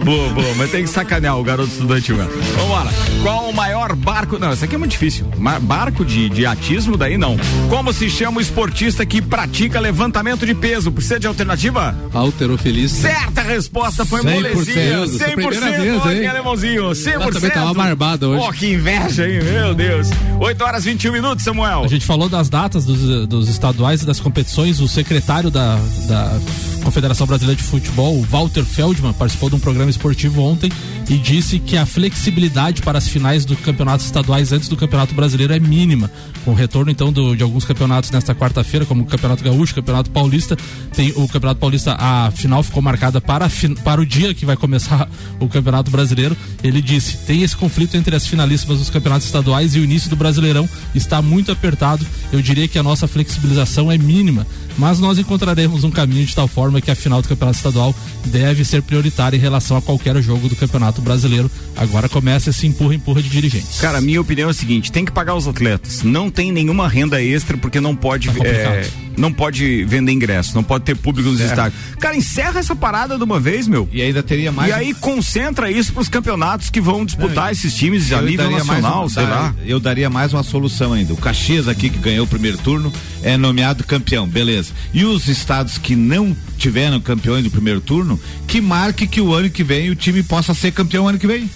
boa, 0.04 0.28
boa, 0.30 0.54
mas 0.56 0.70
tem 0.70 0.84
que 0.84 0.90
sacanear 0.90 1.38
o 1.38 1.44
garoto 1.44 1.70
estudante 1.70 2.12
mesmo. 2.12 2.30
Vambora. 2.56 2.90
Qual 3.22 3.48
o 3.48 3.54
maior 3.54 3.94
barco? 3.94 4.38
Não, 4.38 4.52
isso 4.52 4.64
aqui 4.64 4.74
é 4.74 4.78
muito 4.78 4.92
difícil. 4.92 5.26
Barco 5.62 6.04
de, 6.04 6.28
de 6.28 6.46
atismo, 6.46 6.96
daí 6.96 7.18
não. 7.18 7.36
Como 7.80 7.94
se 7.94 8.10
chama 8.10 8.36
o 8.36 8.40
esportista 8.42 9.06
que 9.06 9.22
pratica 9.22 9.80
levantamento 9.80 10.44
de 10.44 10.54
peso? 10.54 10.92
Precisa 10.92 11.18
de 11.18 11.26
alternativa? 11.26 11.96
Alterofilista. 12.12 13.08
Certa 13.08 13.40
resposta 13.40 14.04
foi 14.04 14.20
molezinha. 14.20 15.06
100%. 15.06 15.34
100% 15.34 15.80
vez, 15.80 16.02
olha, 16.04 16.30
alemãozinho. 16.30 16.90
100%. 16.90 17.22
Eu 17.22 17.32
também 17.32 17.50
tava 17.50 17.72
barbado 17.72 18.28
hoje. 18.28 18.44
Oh, 18.46 18.52
que 18.52 18.74
inveja, 18.74 19.26
hein? 19.26 19.42
Meu 19.42 19.74
Deus. 19.74 20.08
8 20.38 20.62
horas 20.62 20.84
21 20.84 21.10
minutos, 21.10 21.42
Samuel. 21.42 21.82
A 21.82 21.88
gente 21.88 22.04
falou 22.04 22.28
das 22.28 22.50
datas 22.50 22.84
dos, 22.84 23.26
dos 23.26 23.48
estaduais 23.48 24.02
e 24.02 24.06
das 24.06 24.20
competições. 24.20 24.78
O 24.80 24.86
secretário 24.86 25.50
da, 25.50 25.76
da 26.06 26.38
Confederação 26.84 27.26
Brasileira 27.26 27.56
de 27.56 27.66
Futebol, 27.66 28.20
Walter 28.24 28.64
Feldman, 28.64 29.14
participou 29.14 29.48
de 29.48 29.56
um 29.56 29.58
programa 29.60 29.90
esportivo 29.90 30.42
ontem 30.42 30.70
e 31.08 31.16
disse 31.16 31.58
que 31.58 31.76
a 31.76 31.84
flexibilidade 31.84 32.82
para 32.82 32.98
as 32.98 33.08
finais 33.08 33.44
do 33.44 33.56
campeonato 33.56 34.04
estaduais 34.04 34.52
antes 34.52 34.68
do 34.68 34.76
Campeonato 34.76 35.14
Brasileiro 35.14 35.52
é 35.52 35.58
mínima. 35.58 36.10
Com 36.44 36.52
o 36.52 36.54
retorno, 36.54 36.90
então, 36.90 37.12
do, 37.12 37.36
de 37.36 37.42
alguns 37.42 37.59
campeonatos 37.64 38.10
nesta 38.10 38.34
quarta-feira, 38.34 38.86
como 38.86 39.02
o 39.02 39.06
Campeonato 39.06 39.42
Gaúcho, 39.42 39.74
Campeonato 39.74 40.10
Paulista, 40.10 40.56
tem 40.94 41.12
o 41.16 41.28
Campeonato 41.28 41.60
Paulista, 41.60 41.96
a 41.98 42.30
final 42.30 42.62
ficou 42.62 42.82
marcada 42.82 43.20
para, 43.20 43.48
para 43.84 44.00
o 44.00 44.06
dia 44.06 44.34
que 44.34 44.46
vai 44.46 44.56
começar 44.56 45.08
o 45.40 45.48
Campeonato 45.48 45.90
Brasileiro. 45.90 46.36
Ele 46.62 46.80
disse: 46.80 47.18
tem 47.18 47.42
esse 47.42 47.56
conflito 47.56 47.96
entre 47.96 48.14
as 48.14 48.26
finalíssimas 48.26 48.78
dos 48.78 48.90
campeonatos 48.90 49.26
estaduais 49.26 49.74
e 49.74 49.80
o 49.80 49.84
início 49.84 50.10
do 50.10 50.16
Brasileirão 50.16 50.68
está 50.94 51.20
muito 51.22 51.52
apertado. 51.52 52.06
Eu 52.32 52.40
diria 52.42 52.68
que 52.68 52.78
a 52.78 52.82
nossa 52.82 53.06
flexibilização 53.08 53.90
é 53.90 53.98
mínima 53.98 54.46
mas 54.80 54.98
nós 54.98 55.18
encontraremos 55.18 55.84
um 55.84 55.90
caminho 55.90 56.24
de 56.24 56.34
tal 56.34 56.48
forma 56.48 56.80
que 56.80 56.90
a 56.90 56.94
final 56.94 57.20
do 57.20 57.28
campeonato 57.28 57.58
estadual 57.58 57.94
deve 58.24 58.64
ser 58.64 58.80
prioritária 58.80 59.36
em 59.36 59.40
relação 59.40 59.76
a 59.76 59.82
qualquer 59.82 60.16
jogo 60.22 60.48
do 60.48 60.56
campeonato 60.56 61.02
brasileiro. 61.02 61.50
Agora 61.76 62.08
começa 62.08 62.48
esse 62.48 62.66
empurra-empurra 62.66 63.22
de 63.22 63.28
dirigentes. 63.28 63.78
Cara, 63.78 63.98
a 63.98 64.00
minha 64.00 64.18
opinião 64.18 64.48
é 64.48 64.52
a 64.52 64.54
seguinte: 64.54 64.90
tem 64.90 65.04
que 65.04 65.12
pagar 65.12 65.34
os 65.34 65.46
atletas. 65.46 66.02
Não 66.02 66.30
tem 66.30 66.50
nenhuma 66.50 66.88
renda 66.88 67.22
extra 67.22 67.58
porque 67.58 67.78
não 67.78 67.94
pode. 67.94 68.30
Tá 68.30 68.46
é, 68.46 68.88
não 69.20 69.32
pode 69.32 69.84
vender 69.84 70.12
ingresso, 70.12 70.54
não 70.54 70.64
pode 70.64 70.84
ter 70.84 70.96
público 70.96 71.28
nos 71.28 71.40
estádios. 71.40 71.80
Cara, 71.98 72.16
encerra 72.16 72.58
essa 72.58 72.74
parada 72.74 73.16
de 73.16 73.22
uma 73.22 73.38
vez, 73.38 73.68
meu. 73.68 73.88
E 73.92 74.00
ainda 74.00 74.22
teria 74.22 74.50
mais. 74.50 74.70
E 74.70 74.72
aí 74.72 74.94
concentra 74.94 75.70
isso 75.70 75.92
para 75.92 76.00
os 76.00 76.08
campeonatos 76.08 76.70
que 76.70 76.80
vão 76.80 77.04
disputar 77.04 77.44
não, 77.44 77.50
esses 77.52 77.74
times 77.74 78.12
a 78.12 78.22
nível 78.22 78.50
nacional, 78.50 79.08
sei 79.08 79.24
lá. 79.24 79.54
Eu 79.64 79.78
daria 79.78 80.08
mais 80.08 80.32
uma 80.32 80.42
solução 80.42 80.92
ainda. 80.92 81.12
O 81.12 81.16
Caxias 81.16 81.68
aqui 81.68 81.90
que 81.90 81.98
ganhou 81.98 82.24
o 82.24 82.28
primeiro 82.28 82.58
turno 82.58 82.92
é 83.22 83.36
nomeado 83.36 83.84
campeão, 83.84 84.26
beleza. 84.26 84.72
E 84.92 85.04
os 85.04 85.28
estados 85.28 85.76
que 85.76 85.94
não 85.94 86.36
tiveram 86.56 87.00
campeões 87.00 87.44
do 87.44 87.50
primeiro 87.50 87.80
turno, 87.80 88.18
que 88.46 88.60
marque 88.60 89.06
que 89.06 89.20
o 89.20 89.34
ano 89.34 89.50
que 89.50 89.62
vem 89.62 89.90
o 89.90 89.96
time 89.96 90.22
possa 90.22 90.54
ser 90.54 90.72
campeão 90.72 91.08
ano 91.08 91.18
que 91.18 91.26
vem. 91.26 91.48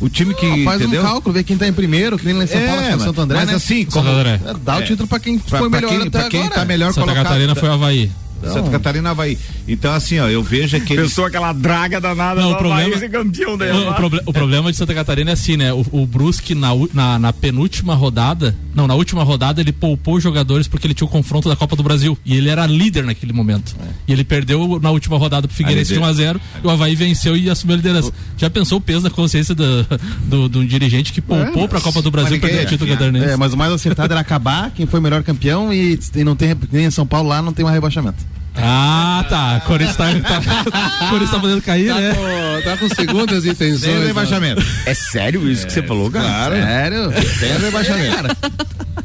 O 0.00 0.08
time 0.08 0.34
que. 0.34 0.46
Não, 0.46 0.64
faz 0.64 0.80
entendeu? 0.80 1.02
um 1.02 1.04
cálculo, 1.04 1.34
ver 1.34 1.44
quem 1.44 1.56
tá 1.56 1.66
em 1.66 1.72
primeiro, 1.72 2.18
que 2.18 2.24
nem 2.24 2.34
lá 2.34 2.44
em 2.44 2.46
São 2.46 2.60
é, 2.60 2.66
Paulo, 2.66 2.82
é, 2.82 2.98
Santo 2.98 3.20
André. 3.20 3.38
Mas 3.38 3.48
né? 3.48 3.54
assim, 3.54 3.84
como, 3.84 4.08
é, 4.08 4.40
dá 4.62 4.76
o 4.76 4.80
é. 4.80 4.82
título 4.82 5.08
pra 5.08 5.18
quem 5.18 5.38
pra, 5.38 5.58
foi 5.58 5.68
melhor 5.68 5.88
pra 5.88 5.98
quem, 5.98 6.08
até 6.08 6.18
pra 6.20 6.28
quem 6.28 6.48
tá 6.48 6.64
melhor 6.64 6.92
Santa 6.92 7.06
colocado. 7.06 7.24
Catarina 7.24 7.54
foi 7.54 7.68
o 7.68 7.72
Havaí. 7.72 8.10
Então... 8.44 8.54
Santa 8.54 8.70
Catarina 8.70 9.10
Havaí. 9.10 9.38
Então, 9.66 9.92
assim, 9.92 10.18
ó, 10.18 10.28
eu 10.28 10.42
vejo 10.42 10.80
que. 10.80 10.94
Pensou 10.94 11.24
aquela 11.24 11.52
draga 11.52 12.00
danada 12.00 12.40
não, 12.40 12.52
o 12.52 12.56
problema, 12.56 12.98
ser 12.98 13.10
campeão 13.10 13.56
dele. 13.56 13.72
O, 13.72 13.90
o, 13.90 13.94
proble 13.94 14.20
o, 14.26 14.32
problema 14.32 14.70
de 14.70 14.76
Santa 14.76 14.94
Catarina 14.94 15.30
é 15.30 15.32
assim, 15.32 15.56
né? 15.56 15.72
O, 15.72 15.84
o 15.90 16.06
Brusque 16.06 16.54
na, 16.54 16.70
na, 16.92 17.18
na, 17.18 17.32
penúltima 17.32 17.94
rodada, 17.94 18.54
não, 18.74 18.86
na 18.86 18.94
última 18.94 19.22
rodada 19.22 19.60
ele 19.60 19.72
poupou 19.72 20.20
jogadores 20.20 20.68
porque 20.68 20.86
ele 20.86 20.94
tinha 20.94 21.06
o 21.06 21.10
confronto 21.10 21.48
da 21.48 21.56
Copa 21.56 21.76
do 21.76 21.82
Brasil. 21.82 22.16
E 22.24 22.36
ele 22.36 22.48
era 22.48 22.66
líder 22.66 23.04
naquele 23.04 23.32
momento. 23.32 23.74
É. 23.80 23.88
E 24.08 24.12
ele 24.12 24.24
perdeu 24.24 24.78
na 24.80 24.90
última 24.90 25.16
rodada 25.16 25.48
pro 25.48 25.56
Figueirense 25.56 25.94
de 25.94 26.00
1x0. 26.00 26.40
E 26.62 26.66
o 26.66 26.70
Havaí 26.70 26.94
venceu 26.94 27.36
e 27.36 27.48
assumiu 27.48 27.74
a 27.74 27.76
liderança. 27.76 28.12
Já 28.36 28.50
pensou 28.50 28.78
o 28.78 28.80
peso 28.80 29.02
da 29.02 29.10
consciência 29.10 29.54
do, 29.54 29.86
do, 30.24 30.48
do 30.48 30.64
dirigente 30.66 31.12
que 31.12 31.20
poupou 31.20 31.64
é, 31.64 31.68
pra 31.68 31.80
Copa 31.80 32.02
do 32.02 32.10
Brasil 32.10 32.36
e 32.36 32.40
perdeu 32.40 32.62
o 32.62 32.66
título 32.66 32.90
é, 32.90 32.94
catarinense? 32.94 33.30
É, 33.30 33.36
mas 33.36 33.52
o 33.52 33.56
mais 33.56 33.72
acertado 33.72 34.12
era 34.12 34.20
acabar 34.20 34.70
quem 34.70 34.86
foi 34.86 35.00
o 35.00 35.02
melhor 35.02 35.22
campeão 35.22 35.72
e, 35.72 35.98
e 36.14 36.24
não 36.24 36.36
tem, 36.36 36.56
nem 36.70 36.86
em 36.86 36.90
São 36.90 37.06
Paulo 37.06 37.28
lá 37.28 37.40
não 37.40 37.52
tem 37.52 37.64
mais 37.64 37.74
rebaixamento. 37.74 38.33
Ah, 38.56 39.24
tá. 39.28 39.60
Corinthians 39.66 39.96
tá, 39.96 40.06
tá, 40.20 41.08
Corinthians 41.08 41.30
tá 41.30 41.40
fazendo 41.40 41.62
cair, 41.62 41.88
tá 41.88 42.00
né? 42.00 42.14
Com, 42.14 42.62
tá 42.62 42.76
com 42.76 42.88
segundas 42.94 43.44
intenções. 43.44 43.82
Tem 43.82 43.98
né? 43.98 44.06
rebaixamento. 44.06 44.64
É 44.86 44.94
sério 44.94 45.48
isso 45.50 45.64
é, 45.64 45.66
que 45.66 45.72
você 45.72 45.82
falou, 45.82 46.10
cara? 46.10 46.24
Claro. 46.26 46.54
Sério? 46.54 47.12
Tem 47.40 47.58
rebaixamento. 47.58 48.14
Cara. 48.16 48.36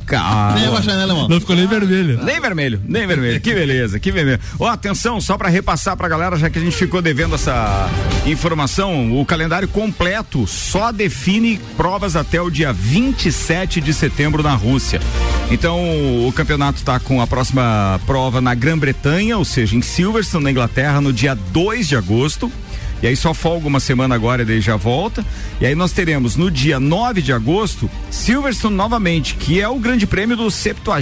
Cara. 0.10 0.56
Nem 0.56 0.66
rebaixamento, 0.66 1.04
alemão. 1.04 1.28
Não 1.28 1.40
ficou 1.40 1.56
nem 1.56 1.68
vermelho. 1.68 2.20
Nem 2.24 2.42
vermelho, 2.42 2.82
nem 2.84 3.06
vermelho. 3.06 3.40
Que 3.40 3.54
beleza, 3.54 4.00
que 4.00 4.12
beleza. 4.12 4.40
Ó, 4.60 4.66
oh, 4.66 4.68
atenção, 4.68 5.22
só 5.22 5.38
para 5.38 5.50
repassar 5.50 5.96
pra 5.96 6.08
galera, 6.08 6.36
já 6.36 6.50
que 6.50 6.58
a 6.58 6.62
gente 6.62 6.76
ficou 6.76 7.00
devendo 7.00 7.36
essa 7.36 7.88
informação, 8.26 9.20
o 9.20 9.24
calendário 9.24 9.68
completo 9.68 10.48
só 10.48 10.92
define 10.92 11.60
provas 11.78 12.16
até 12.16 12.42
o 12.42 12.50
dia 12.50 12.74
27 12.74 13.80
de 13.80 13.94
setembro 13.94 14.42
na 14.42 14.56
Rússia. 14.56 15.00
Então, 15.52 15.80
o 16.28 16.34
campeonato 16.34 16.84
tá 16.84 17.00
com 17.00 17.22
a 17.22 17.28
próxima 17.28 18.00
prova 18.06 18.42
na 18.42 18.54
Grã-Bretanha, 18.54 19.38
ou 19.40 19.46
seja, 19.46 19.76
em 19.76 19.82
Silverstone, 19.82 20.44
na 20.44 20.52
Inglaterra, 20.52 21.00
no 21.00 21.14
dia 21.14 21.34
2 21.34 21.88
de 21.88 21.96
agosto. 21.96 22.52
E 23.02 23.08
aí 23.08 23.16
só 23.16 23.34
folga 23.34 23.66
uma 23.68 23.80
semana 23.80 24.14
agora 24.14 24.42
e 24.42 24.46
daí 24.46 24.60
já 24.60 24.76
volta. 24.76 25.26
E 25.62 25.66
aí 25.66 25.74
nós 25.74 25.94
teremos 25.94 26.36
no 26.36 26.52
dia 26.52 26.78
9 26.78 27.22
de 27.22 27.32
agosto 27.32 27.90
Silverstone 28.12 28.76
novamente, 28.76 29.36
que 29.36 29.62
é 29.62 29.68
o 29.70 29.80
grande 29.80 30.06
prêmio 30.06 30.36
do 30.36 30.52
70 30.52 30.94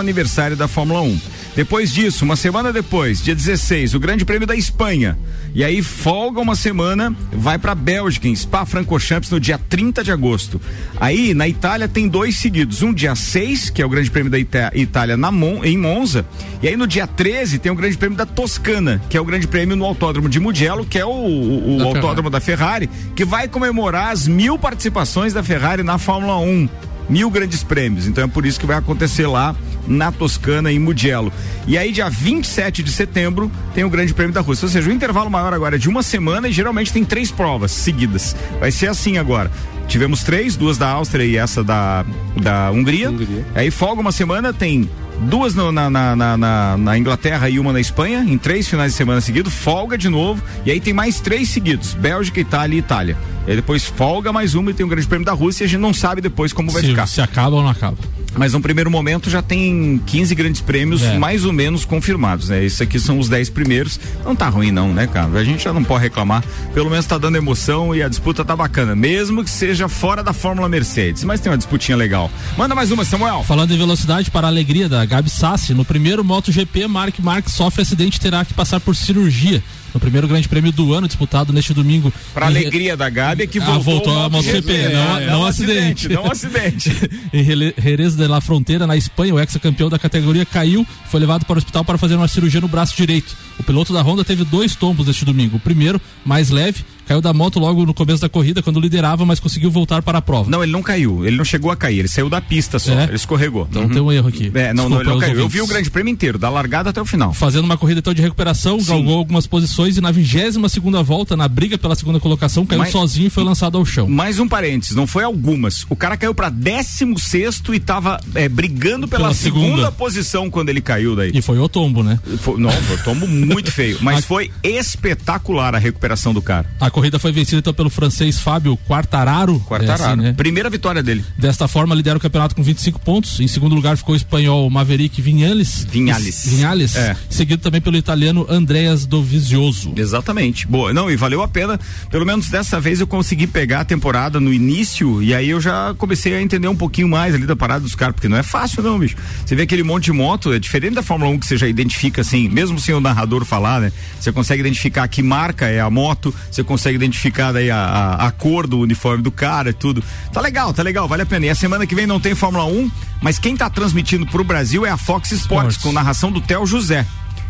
aniversário 0.00 0.56
da 0.56 0.66
Fórmula 0.66 1.02
1. 1.02 1.20
Depois 1.54 1.92
disso, 1.92 2.24
uma 2.24 2.34
semana 2.34 2.72
depois, 2.72 3.22
dia 3.22 3.34
16, 3.34 3.94
o 3.94 4.00
Grande 4.00 4.24
Prêmio 4.24 4.46
da 4.46 4.56
Espanha. 4.56 5.16
E 5.54 5.62
aí 5.62 5.82
folga 5.82 6.40
uma 6.40 6.56
semana, 6.56 7.14
vai 7.32 7.58
para 7.58 7.76
Bélgica, 7.76 8.26
em 8.26 8.34
Spa-Francorchamps 8.34 9.30
no 9.30 9.38
dia 9.38 9.56
30 9.56 10.02
de 10.02 10.10
agosto. 10.10 10.60
Aí 10.98 11.32
na 11.32 11.46
Itália 11.46 11.86
tem 11.86 12.08
dois 12.08 12.36
seguidos, 12.38 12.82
um 12.82 12.92
dia 12.92 13.14
6, 13.14 13.70
que 13.70 13.80
é 13.80 13.86
o 13.86 13.88
Grande 13.88 14.10
Prêmio 14.10 14.32
da 14.32 14.38
Ita 14.38 14.72
Itália 14.74 15.16
na 15.16 15.30
Mon 15.30 15.64
em 15.64 15.78
Monza, 15.78 16.26
e 16.60 16.66
aí 16.66 16.76
no 16.76 16.88
dia 16.88 17.06
13 17.06 17.60
tem 17.60 17.70
o 17.70 17.76
Grande 17.76 17.96
Prêmio 17.96 18.18
da 18.18 18.26
Toscana, 18.26 19.00
que 19.08 19.16
é 19.16 19.20
o 19.20 19.24
Grande 19.24 19.46
Prêmio 19.46 19.76
no 19.76 19.84
Autódromo 19.84 20.28
de 20.28 20.40
Mugello, 20.40 20.84
que 20.84 20.98
é 20.98 21.06
o, 21.06 21.10
o, 21.10 21.76
o 21.76 21.78
da 21.78 21.84
autódromo 21.84 22.30
Ferrari. 22.30 22.30
da 22.30 22.40
Ferrari, 22.40 22.90
que 23.14 23.24
vai 23.24 23.46
comemorar 23.46 24.10
as 24.10 24.26
mil 24.26 24.58
participações 24.58 25.32
da 25.32 25.42
Ferrari 25.44 25.84
na 25.84 25.98
Fórmula 25.98 26.36
1 26.38 26.68
mil 27.08 27.30
grandes 27.30 27.62
prêmios. 27.62 28.06
Então 28.06 28.24
é 28.24 28.26
por 28.26 28.46
isso 28.46 28.58
que 28.58 28.66
vai 28.66 28.76
acontecer 28.76 29.26
lá 29.26 29.54
na 29.86 30.10
Toscana, 30.10 30.72
em 30.72 30.78
Mugello. 30.78 31.32
E 31.66 31.76
aí, 31.76 31.92
dia 31.92 32.08
27 32.08 32.82
de 32.82 32.90
setembro, 32.90 33.50
tem 33.74 33.84
o 33.84 33.90
Grande 33.90 34.14
Prêmio 34.14 34.32
da 34.32 34.40
Rússia. 34.40 34.66
Ou 34.66 34.70
seja, 34.70 34.88
o 34.88 34.92
intervalo 34.92 35.30
maior 35.30 35.52
agora 35.52 35.76
é 35.76 35.78
de 35.78 35.88
uma 35.88 36.02
semana 36.02 36.48
e 36.48 36.52
geralmente 36.52 36.92
tem 36.92 37.04
três 37.04 37.30
provas 37.30 37.70
seguidas. 37.70 38.34
Vai 38.58 38.70
ser 38.70 38.88
assim 38.88 39.18
agora. 39.18 39.50
Tivemos 39.86 40.22
três, 40.22 40.56
duas 40.56 40.78
da 40.78 40.88
Áustria 40.88 41.24
e 41.24 41.36
essa 41.36 41.62
da, 41.62 42.04
da 42.40 42.70
Hungria. 42.70 43.10
Hungria. 43.10 43.44
Aí 43.54 43.70
folga 43.70 44.00
uma 44.00 44.12
semana, 44.12 44.52
tem 44.52 44.88
duas 45.22 45.54
no, 45.54 45.72
na, 45.72 45.90
na, 45.90 46.16
na, 46.16 46.76
na, 46.76 46.98
Inglaterra 46.98 47.48
e 47.48 47.58
uma 47.58 47.72
na 47.72 47.80
Espanha, 47.80 48.20
em 48.20 48.38
três 48.38 48.68
finais 48.68 48.92
de 48.92 48.98
semana 48.98 49.20
seguidos, 49.20 49.52
folga 49.52 49.96
de 49.96 50.08
novo, 50.08 50.42
e 50.64 50.70
aí 50.70 50.80
tem 50.80 50.92
mais 50.92 51.20
três 51.20 51.48
seguidos: 51.48 51.94
Bélgica, 51.94 52.40
Itália 52.40 52.76
e 52.76 52.78
Itália. 52.78 53.16
E 53.46 53.50
aí 53.50 53.56
depois 53.56 53.84
folga 53.84 54.32
mais 54.32 54.54
uma 54.54 54.70
e 54.70 54.74
tem 54.74 54.86
o 54.86 54.88
Grande 54.88 55.06
Prêmio 55.06 55.26
da 55.26 55.32
Rússia 55.32 55.64
e 55.64 55.66
a 55.66 55.68
gente 55.68 55.80
não 55.80 55.92
sabe 55.92 56.20
depois 56.20 56.52
como 56.52 56.70
vai 56.70 56.82
se, 56.82 56.88
ficar. 56.88 57.06
Se 57.06 57.20
acaba 57.20 57.56
ou 57.56 57.62
não 57.62 57.68
acaba. 57.68 57.98
Mas 58.36 58.52
no 58.52 58.60
primeiro 58.60 58.90
momento 58.90 59.30
já 59.30 59.40
tem 59.40 60.00
15 60.06 60.34
grandes 60.34 60.60
prêmios 60.60 61.02
é. 61.02 61.18
mais 61.18 61.44
ou 61.44 61.52
menos 61.52 61.84
confirmados, 61.84 62.48
né? 62.48 62.64
Esses 62.64 62.80
aqui 62.80 62.98
são 62.98 63.18
os 63.18 63.28
10 63.28 63.50
primeiros. 63.50 64.00
Não 64.24 64.34
tá 64.34 64.48
ruim 64.48 64.72
não, 64.72 64.92
né, 64.92 65.06
cara? 65.06 65.38
A 65.38 65.44
gente 65.44 65.62
já 65.62 65.72
não 65.72 65.84
pode 65.84 66.02
reclamar. 66.02 66.42
Pelo 66.72 66.90
menos 66.90 67.06
tá 67.06 67.16
dando 67.16 67.36
emoção 67.36 67.94
e 67.94 68.02
a 68.02 68.08
disputa 68.08 68.44
tá 68.44 68.56
bacana, 68.56 68.96
mesmo 68.96 69.44
que 69.44 69.50
seja 69.50 69.88
fora 69.88 70.22
da 70.22 70.32
Fórmula 70.32 70.68
Mercedes. 70.68 71.22
Mas 71.22 71.40
tem 71.40 71.50
uma 71.52 71.58
disputinha 71.58 71.96
legal. 71.96 72.30
Manda 72.56 72.74
mais 72.74 72.90
uma, 72.90 73.04
Samuel. 73.04 73.44
Falando 73.44 73.72
em 73.72 73.78
velocidade, 73.78 74.30
para 74.30 74.46
a 74.48 74.50
alegria 74.50 74.88
da 74.88 75.03
Gabi 75.06 75.30
Sassi, 75.30 75.74
no 75.74 75.84
primeiro 75.84 76.24
MotoGP, 76.24 76.86
Mark 76.86 77.18
Marques 77.20 77.52
sofre 77.54 77.82
acidente 77.82 78.16
e 78.16 78.20
terá 78.20 78.44
que 78.44 78.54
passar 78.54 78.80
por 78.80 78.94
cirurgia 78.96 79.62
no 79.94 80.00
primeiro 80.00 80.26
grande 80.26 80.48
prêmio 80.48 80.72
do 80.72 80.92
ano 80.92 81.06
disputado 81.06 81.52
neste 81.52 81.72
domingo. 81.72 82.12
Para 82.34 82.46
alegria 82.46 82.96
da 82.96 83.08
Gabi 83.08 83.44
é 83.44 83.46
que 83.46 83.60
voltou, 83.60 83.76
ah, 83.76 83.78
voltou 83.78 84.18
a 84.24 84.28
MotoGP, 84.28 84.72
é, 84.72 84.92
não, 84.92 85.18
é, 85.18 85.26
não 85.26 85.40
um 85.42 85.46
acidente. 85.46 86.08
Não 86.08 86.30
acidente. 86.30 86.90
em 87.32 87.44
Jerez 87.44 88.16
de 88.16 88.26
la 88.26 88.40
Fronteira, 88.40 88.86
na 88.86 88.96
Espanha, 88.96 89.34
o 89.34 89.38
ex-campeão 89.38 89.88
da 89.88 89.98
categoria 89.98 90.44
caiu, 90.44 90.84
foi 91.06 91.20
levado 91.20 91.44
para 91.44 91.54
o 91.54 91.58
hospital 91.58 91.84
para 91.84 91.96
fazer 91.96 92.16
uma 92.16 92.26
cirurgia 92.26 92.60
no 92.60 92.68
braço 92.68 92.96
direito. 92.96 93.36
O 93.58 93.62
piloto 93.62 93.92
da 93.92 94.02
Honda 94.02 94.24
teve 94.24 94.44
dois 94.44 94.74
tombos 94.74 95.08
este 95.08 95.24
domingo. 95.24 95.58
O 95.58 95.60
primeiro, 95.60 96.00
mais 96.24 96.50
leve, 96.50 96.84
caiu 97.06 97.20
da 97.20 97.32
moto 97.32 97.58
logo 97.58 97.84
no 97.84 97.94
começo 97.94 98.20
da 98.20 98.28
corrida, 98.28 98.62
quando 98.62 98.80
liderava, 98.80 99.24
mas 99.24 99.40
conseguiu 99.40 99.70
voltar 99.70 100.02
para 100.02 100.18
a 100.18 100.22
prova. 100.22 100.50
Não, 100.50 100.62
ele 100.62 100.72
não 100.72 100.82
caiu, 100.82 101.24
ele 101.24 101.36
não 101.36 101.44
chegou 101.44 101.70
a 101.70 101.76
cair, 101.76 102.00
ele 102.00 102.08
saiu 102.08 102.28
da 102.28 102.40
pista 102.40 102.78
só, 102.78 102.92
é? 102.92 103.04
ele 103.04 103.16
escorregou. 103.16 103.66
Então 103.70 103.82
uhum. 103.82 103.88
tem 103.88 104.02
um 104.02 104.12
erro 104.12 104.28
aqui. 104.28 104.50
É, 104.54 104.72
não, 104.72 104.88
não, 104.88 105.00
ele 105.00 105.10
não 105.10 105.18
caiu. 105.18 105.38
Eu 105.38 105.48
vi 105.48 105.60
o 105.60 105.66
grande 105.66 105.90
prêmio 105.90 106.12
inteiro, 106.12 106.38
da 106.38 106.48
largada 106.48 106.90
até 106.90 107.00
o 107.00 107.04
final. 107.04 107.32
Fazendo 107.32 107.64
uma 107.64 107.76
corrida 107.76 108.00
então 108.00 108.14
de 108.14 108.22
recuperação, 108.22 108.80
Sim. 108.80 108.86
galgou 108.86 109.18
algumas 109.18 109.46
posições 109.46 109.96
e 109.96 110.00
na 110.00 110.10
vigésima 110.10 110.68
segunda 110.68 111.02
volta, 111.02 111.36
na 111.36 111.48
briga 111.48 111.76
pela 111.76 111.94
segunda 111.94 112.20
colocação, 112.20 112.66
caiu 112.66 112.80
mas, 112.80 112.92
sozinho 112.92 113.26
e 113.26 113.30
foi 113.30 113.44
lançado 113.44 113.78
ao 113.78 113.84
chão. 113.84 114.08
Mais 114.08 114.38
um 114.38 114.48
parênteses, 114.48 114.96
não 114.96 115.06
foi 115.06 115.24
algumas. 115.24 115.84
O 115.88 115.96
cara 115.96 116.16
caiu 116.16 116.34
para 116.34 116.48
16 116.48 117.04
sexto 117.18 117.74
e 117.74 117.80
tava 117.80 118.20
é, 118.34 118.48
brigando 118.48 119.08
pela, 119.08 119.24
pela 119.24 119.34
segunda. 119.34 119.66
segunda. 119.66 119.92
posição 119.92 120.50
quando 120.50 120.68
ele 120.68 120.80
caiu 120.80 121.16
daí. 121.16 121.32
E 121.34 121.42
foi 121.42 121.58
o 121.58 121.68
tombo, 121.68 122.02
né? 122.02 122.18
Foi, 122.38 122.58
não, 122.58 122.70
foi 122.70 122.96
o 122.96 123.02
tombo 123.02 123.26
muito 123.26 123.72
feio, 123.72 123.98
mas 124.00 124.24
foi 124.26 124.50
espetacular 124.62 125.74
a 125.74 125.78
recuperação 125.78 126.32
do 126.32 126.40
cara. 126.40 126.68
A 126.80 126.90
corrida 126.94 127.18
foi 127.18 127.32
vencida 127.32 127.58
então 127.58 127.74
pelo 127.74 127.90
francês 127.90 128.38
Fábio 128.38 128.76
Quartararo. 128.88 129.58
Quartararo. 129.66 130.02
É 130.02 130.06
assim, 130.06 130.22
né? 130.22 130.32
Primeira 130.32 130.70
vitória 130.70 131.02
dele. 131.02 131.24
Desta 131.36 131.66
forma, 131.66 131.92
lidera 131.92 132.16
o 132.16 132.20
campeonato 132.20 132.54
com 132.54 132.62
25 132.62 133.00
pontos. 133.00 133.40
Em 133.40 133.48
segundo 133.48 133.74
lugar 133.74 133.96
ficou 133.96 134.12
o 134.12 134.16
espanhol 134.16 134.70
Maverick 134.70 135.20
Vinhales. 135.20 135.84
Vinhales. 135.90 136.46
Vinhales. 136.46 136.94
É. 136.94 137.16
Seguido 137.28 137.60
também 137.60 137.80
pelo 137.80 137.96
italiano 137.96 138.46
Andreas 138.48 139.06
Dovizioso. 139.06 139.92
Exatamente. 139.96 140.68
Boa. 140.68 140.92
Não, 140.92 141.10
e 141.10 141.16
valeu 141.16 141.42
a 141.42 141.48
pena. 141.48 141.80
Pelo 142.10 142.24
menos 142.24 142.48
dessa 142.48 142.78
vez 142.78 143.00
eu 143.00 143.08
consegui 143.08 143.48
pegar 143.48 143.80
a 143.80 143.84
temporada 143.84 144.38
no 144.38 144.52
início 144.52 145.20
e 145.20 145.34
aí 145.34 145.50
eu 145.50 145.60
já 145.60 145.94
comecei 145.98 146.32
a 146.34 146.40
entender 146.40 146.68
um 146.68 146.76
pouquinho 146.76 147.08
mais 147.08 147.34
ali 147.34 147.44
da 147.44 147.56
parada 147.56 147.80
dos 147.80 147.96
caras, 147.96 148.14
porque 148.14 148.28
não 148.28 148.36
é 148.36 148.44
fácil 148.44 148.84
não, 148.84 149.00
bicho. 149.00 149.16
Você 149.44 149.56
vê 149.56 149.62
aquele 149.62 149.82
monte 149.82 150.04
de 150.04 150.12
moto, 150.12 150.52
é 150.52 150.60
diferente 150.60 150.94
da 150.94 151.02
Fórmula 151.02 151.32
1 151.32 151.40
que 151.40 151.46
você 151.46 151.56
já 151.56 151.66
identifica 151.66 152.20
assim, 152.20 152.48
mesmo 152.48 152.78
sem 152.78 152.94
o 152.94 153.00
narrador 153.00 153.44
falar, 153.44 153.80
né? 153.80 153.92
Você 154.20 154.30
consegue 154.30 154.60
identificar 154.60 155.08
que 155.08 155.24
marca 155.24 155.66
é 155.66 155.80
a 155.80 155.90
moto, 155.90 156.32
você 156.48 156.62
consegue 156.62 156.83
identificar 156.92 157.52
daí 157.52 157.70
a, 157.70 157.76
a, 157.76 158.26
a, 158.26 158.30
cor 158.30 158.66
do 158.66 158.78
uniforme 158.80 159.22
do 159.22 159.30
cara 159.30 159.70
e 159.70 159.72
tudo. 159.72 160.02
Tá 160.32 160.40
legal, 160.40 160.72
tá 160.72 160.82
legal, 160.82 161.08
vale 161.08 161.22
a 161.22 161.26
pena. 161.26 161.46
E 161.46 161.50
a 161.50 161.54
semana 161.54 161.86
que 161.86 161.94
vem 161.94 162.06
não 162.06 162.20
tem 162.20 162.34
Fórmula 162.34 162.64
1, 162.64 162.90
mas 163.20 163.38
quem 163.38 163.56
tá 163.56 163.68
transmitindo 163.70 164.26
pro 164.26 164.44
Brasil 164.44 164.84
é 164.84 164.90
a 164.90 164.96
Fox 164.96 165.32
Sports, 165.32 165.76
Sports. 165.76 165.76
com 165.82 165.92
narração 165.92 166.30
do 166.30 166.40
Theo 166.40 166.66
José. 166.66 167.06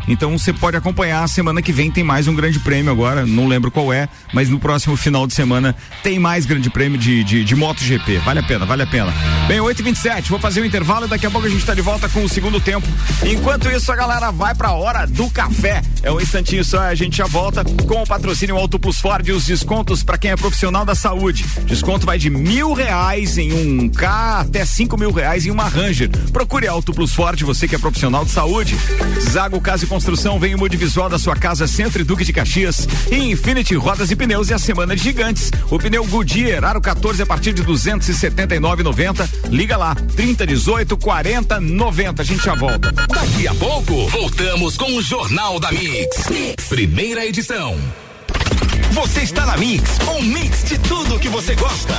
Então 0.07 0.37
você 0.37 0.53
pode 0.53 0.77
acompanhar 0.77 1.23
a 1.23 1.27
semana 1.27 1.61
que 1.61 1.71
vem 1.71 1.89
tem 1.89 2.03
mais 2.03 2.27
um 2.27 2.35
grande 2.35 2.59
prêmio 2.59 2.91
agora, 2.91 3.25
não 3.25 3.47
lembro 3.47 3.71
qual 3.71 3.91
é, 3.91 4.07
mas 4.33 4.49
no 4.49 4.59
próximo 4.59 4.95
final 4.95 5.25
de 5.25 5.33
semana 5.33 5.75
tem 6.03 6.19
mais 6.19 6.45
grande 6.45 6.69
prêmio 6.69 6.97
de, 6.97 7.23
de, 7.23 7.43
de 7.43 7.55
MotoGP. 7.55 8.19
Vale 8.19 8.39
a 8.39 8.43
pena, 8.43 8.65
vale 8.65 8.83
a 8.83 8.87
pena. 8.87 9.13
Bem, 9.47 9.59
8h27, 9.59 10.27
vou 10.27 10.39
fazer 10.39 10.59
o 10.59 10.63
um 10.63 10.65
intervalo 10.65 11.05
e 11.05 11.09
daqui 11.09 11.25
a 11.25 11.31
pouco 11.31 11.47
a 11.47 11.49
gente 11.49 11.59
está 11.59 11.73
de 11.73 11.81
volta 11.81 12.07
com 12.09 12.23
o 12.23 12.29
segundo 12.29 12.59
tempo. 12.59 12.87
Enquanto 13.25 13.69
isso, 13.69 13.91
a 13.91 13.95
galera 13.95 14.31
vai 14.31 14.53
pra 14.53 14.71
hora 14.71 15.05
do 15.07 15.29
café. 15.29 15.81
É 16.03 16.11
um 16.11 16.21
instantinho 16.21 16.63
só, 16.63 16.81
a 16.81 16.95
gente 16.95 17.17
já 17.17 17.25
volta 17.25 17.63
com 17.63 18.01
o 18.01 18.07
patrocínio 18.07 18.57
Auto 18.57 18.77
Plus 18.79 18.99
Ford 18.99 19.27
e 19.27 19.31
os 19.31 19.45
descontos 19.45 20.03
para 20.03 20.17
quem 20.17 20.31
é 20.31 20.35
profissional 20.35 20.85
da 20.85 20.93
saúde. 20.93 21.45
Desconto 21.65 22.05
vai 22.05 22.17
de 22.17 22.29
mil 22.29 22.73
reais 22.73 23.37
em 23.37 23.53
um 23.53 23.89
K 23.89 24.41
até 24.41 24.65
cinco 24.65 24.97
mil 24.97 25.11
reais 25.11 25.45
em 25.45 25.51
uma 25.51 25.67
Ranger. 25.67 26.09
Procure 26.31 26.67
Auto 26.67 26.93
Plus 26.93 27.13
Ford, 27.13 27.41
você 27.41 27.67
que 27.67 27.75
é 27.75 27.79
profissional 27.79 28.23
de 28.23 28.31
saúde. 28.31 28.77
Zago 29.31 29.59
Casa 29.59 29.85
e 29.85 29.87
Construção 29.95 30.37
vem 30.37 30.53
o 30.53 30.57
multivisual 30.57 31.07
da 31.07 31.17
sua 31.17 31.37
casa 31.37 31.65
Centro 31.67 32.01
e 32.01 32.03
Duque 32.03 32.25
de 32.25 32.33
Caxias 32.33 32.85
e 33.09 33.15
Infinity 33.15 33.75
Rodas 33.75 34.11
e 34.11 34.15
Pneus 34.15 34.49
e 34.49 34.53
a 34.53 34.59
semana 34.59 34.93
de 34.93 35.01
gigantes. 35.01 35.49
O 35.71 35.79
pneu 35.79 36.03
Goodyear 36.03 36.65
Aro 36.65 36.81
14 36.81 37.21
a 37.21 37.25
partir 37.25 37.53
de 37.53 37.63
279,90. 37.63 39.49
Liga 39.49 39.77
lá 39.77 39.95
30 39.95 40.45
18 40.47 40.97
40 40.97 41.61
90. 41.61 42.21
A 42.21 42.25
gente 42.25 42.43
já 42.43 42.55
volta. 42.55 42.91
Daqui 42.91 43.47
a 43.47 43.53
pouco 43.55 44.09
voltamos 44.09 44.75
com 44.75 44.97
o 44.97 45.01
Jornal 45.01 45.61
da 45.61 45.71
mix. 45.71 46.27
mix. 46.29 46.65
Primeira 46.67 47.25
edição. 47.25 47.79
Você 48.91 49.21
está 49.21 49.45
na 49.45 49.55
Mix, 49.55 49.89
um 50.13 50.21
mix 50.23 50.65
de 50.65 50.77
tudo 50.77 51.17
que 51.19 51.29
você 51.29 51.55
gosta. 51.55 51.93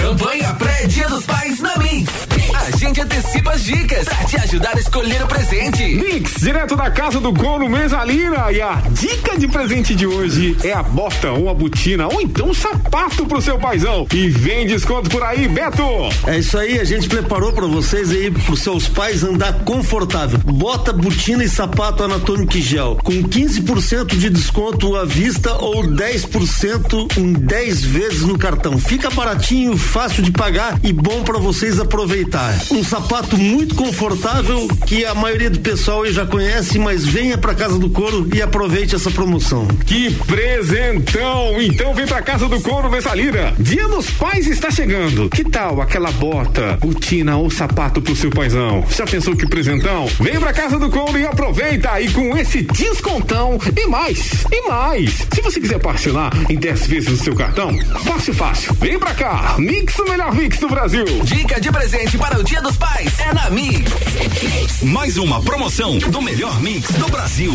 Campanha 0.00 0.54
pré-dia 0.54 1.08
dos 1.08 1.24
pais 1.26 1.58
na 1.58 1.76
Mix. 1.78 2.35
A 2.56 2.70
gente 2.76 3.00
antecipa 3.00 3.52
as 3.52 3.62
dicas 3.62 4.08
pra 4.08 4.24
te 4.24 4.36
ajudar 4.36 4.76
a 4.76 4.80
escolher 4.80 5.22
o 5.22 5.26
presente. 5.26 5.84
Mix, 5.84 6.34
direto 6.40 6.74
da 6.74 6.90
casa 6.90 7.20
do 7.20 7.32
Couro 7.32 7.68
Mesalina. 7.68 8.50
E 8.50 8.60
a 8.60 8.82
dica 8.90 9.38
de 9.38 9.46
presente 9.46 9.94
de 9.94 10.06
hoje 10.06 10.56
é 10.64 10.72
a 10.72 10.82
bota 10.82 11.30
ou 11.30 11.48
a 11.48 11.54
botina 11.54 12.08
ou 12.08 12.20
então 12.20 12.48
um 12.48 12.54
sapato 12.54 13.26
pro 13.26 13.40
seu 13.40 13.58
paizão. 13.58 14.06
E 14.12 14.28
vem 14.28 14.66
desconto 14.66 15.10
por 15.10 15.22
aí, 15.22 15.46
Beto. 15.46 15.82
É 16.26 16.38
isso 16.38 16.58
aí, 16.58 16.80
a 16.80 16.84
gente 16.84 17.08
preparou 17.08 17.52
para 17.52 17.66
vocês 17.66 18.10
aí, 18.10 18.30
pros 18.30 18.60
seus 18.60 18.88
pais 18.88 19.22
andar 19.22 19.52
confortável. 19.64 20.38
Bota, 20.38 20.92
botina 20.92 21.44
e 21.44 21.48
sapato 21.48 22.02
anatômico 22.02 22.58
gel 22.58 22.96
com 23.02 23.12
15% 23.12 24.16
de 24.16 24.30
desconto 24.30 24.96
à 24.96 25.04
vista 25.04 25.52
ou 25.54 25.84
10% 25.84 27.18
em 27.18 27.32
10 27.32 27.84
vezes 27.84 28.22
no 28.22 28.38
cartão. 28.38 28.78
Fica 28.78 29.10
baratinho, 29.10 29.76
fácil 29.76 30.22
de 30.22 30.30
pagar 30.30 30.78
e 30.82 30.92
bom 30.92 31.22
para 31.22 31.38
vocês 31.38 31.78
aproveitar. 31.78 32.45
Um 32.70 32.84
sapato 32.84 33.36
muito 33.36 33.74
confortável 33.74 34.68
que 34.86 35.04
a 35.04 35.14
maioria 35.14 35.50
do 35.50 35.60
pessoal 35.60 36.02
aí 36.02 36.12
já 36.12 36.26
conhece, 36.26 36.78
mas 36.78 37.04
venha 37.04 37.36
para 37.36 37.54
casa 37.54 37.78
do 37.78 37.90
couro 37.90 38.28
e 38.34 38.40
aproveite 38.40 38.94
essa 38.94 39.10
promoção. 39.10 39.66
Que 39.86 40.14
presentão! 40.26 41.60
Então 41.60 41.94
vem 41.94 42.06
pra 42.06 42.22
casa 42.22 42.48
do 42.48 42.60
couro 42.60 42.90
Messalina. 42.90 43.54
Dia 43.58 43.88
dos 43.88 44.10
Pais 44.10 44.46
está 44.46 44.70
chegando. 44.70 45.28
Que 45.30 45.44
tal 45.44 45.80
aquela 45.80 46.10
bota, 46.12 46.76
botina 46.80 47.36
ou 47.36 47.50
sapato 47.50 48.00
pro 48.00 48.14
seu 48.14 48.30
paizão? 48.30 48.84
Já 48.90 49.04
pensou 49.04 49.36
que 49.36 49.46
presentão? 49.46 50.06
Vem 50.20 50.38
pra 50.38 50.52
casa 50.52 50.78
do 50.78 50.90
couro 50.90 51.18
e 51.18 51.26
aproveita 51.26 52.00
e 52.00 52.10
com 52.10 52.36
esse 52.36 52.62
descontão 52.62 53.58
e 53.76 53.86
mais, 53.86 54.44
e 54.50 54.68
mais. 54.68 55.26
Se 55.32 55.40
você 55.42 55.60
quiser 55.60 55.78
parcelar 55.78 56.32
em 56.48 56.56
10 56.56 56.86
vezes 56.86 57.20
o 57.20 57.24
seu 57.24 57.34
cartão, 57.34 57.76
fácil, 58.04 58.34
fácil. 58.34 58.74
Vem 58.74 58.98
pra 58.98 59.14
cá. 59.14 59.56
Mix, 59.58 59.98
o 59.98 60.08
melhor 60.08 60.34
mix 60.34 60.58
do 60.58 60.68
Brasil. 60.68 61.04
Dica 61.24 61.60
de 61.60 61.70
presente 61.70 62.16
para 62.16 62.35
o 62.38 62.42
Dia 62.42 62.60
dos 62.60 62.76
Pais 62.76 63.18
é 63.20 63.32
na 63.32 63.48
Mix. 63.48 64.82
Mais 64.82 65.16
uma 65.16 65.40
promoção 65.40 65.96
do 65.98 66.20
melhor 66.20 66.60
mix 66.60 66.90
do 66.92 67.06
Brasil. 67.08 67.54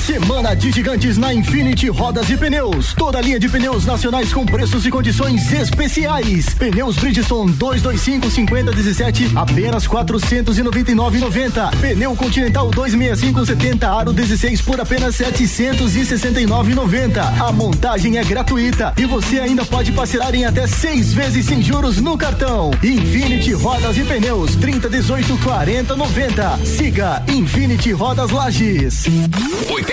Semana 0.00 0.54
de 0.54 0.70
gigantes 0.72 1.18
na 1.18 1.34
Infinity 1.34 1.88
Rodas 1.88 2.30
e 2.30 2.36
Pneus. 2.36 2.94
Toda 2.94 3.20
linha 3.20 3.38
de 3.38 3.48
pneus 3.48 3.84
nacionais 3.84 4.32
com 4.32 4.44
preços 4.46 4.86
e 4.86 4.90
condições 4.90 5.52
especiais. 5.52 6.54
Pneus 6.54 6.96
Bridgestone 6.96 7.52
225 7.52 8.30
5017 8.30 9.32
apenas 9.36 9.86
499,90. 9.86 11.76
Pneu 11.80 12.16
Continental 12.16 12.70
265 12.70 13.46
70 13.46 13.88
aro 13.88 14.12
16 14.12 14.60
por 14.62 14.80
apenas 14.80 15.14
769,90. 15.16 17.20
A 17.40 17.52
montagem 17.52 18.16
é 18.16 18.24
gratuita 18.24 18.94
e 18.96 19.04
você 19.04 19.38
ainda 19.38 19.64
pode 19.64 19.92
parcelar 19.92 20.34
em 20.34 20.46
até 20.46 20.66
seis 20.66 21.12
vezes 21.12 21.46
sem 21.46 21.62
juros 21.62 22.00
no 22.00 22.16
cartão. 22.16 22.70
Infinity 22.82 23.52
Rodas 23.52 23.98
e 23.98 24.04
Pneus 24.04 24.56
30 24.56 24.88
18 24.88 25.36
40 25.38 25.94
90. 25.94 26.58
Siga 26.64 27.22
Infinity 27.28 27.92
Rodas 27.92 28.30
Lages. 28.30 29.04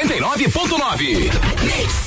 89.9. 0.06 2.07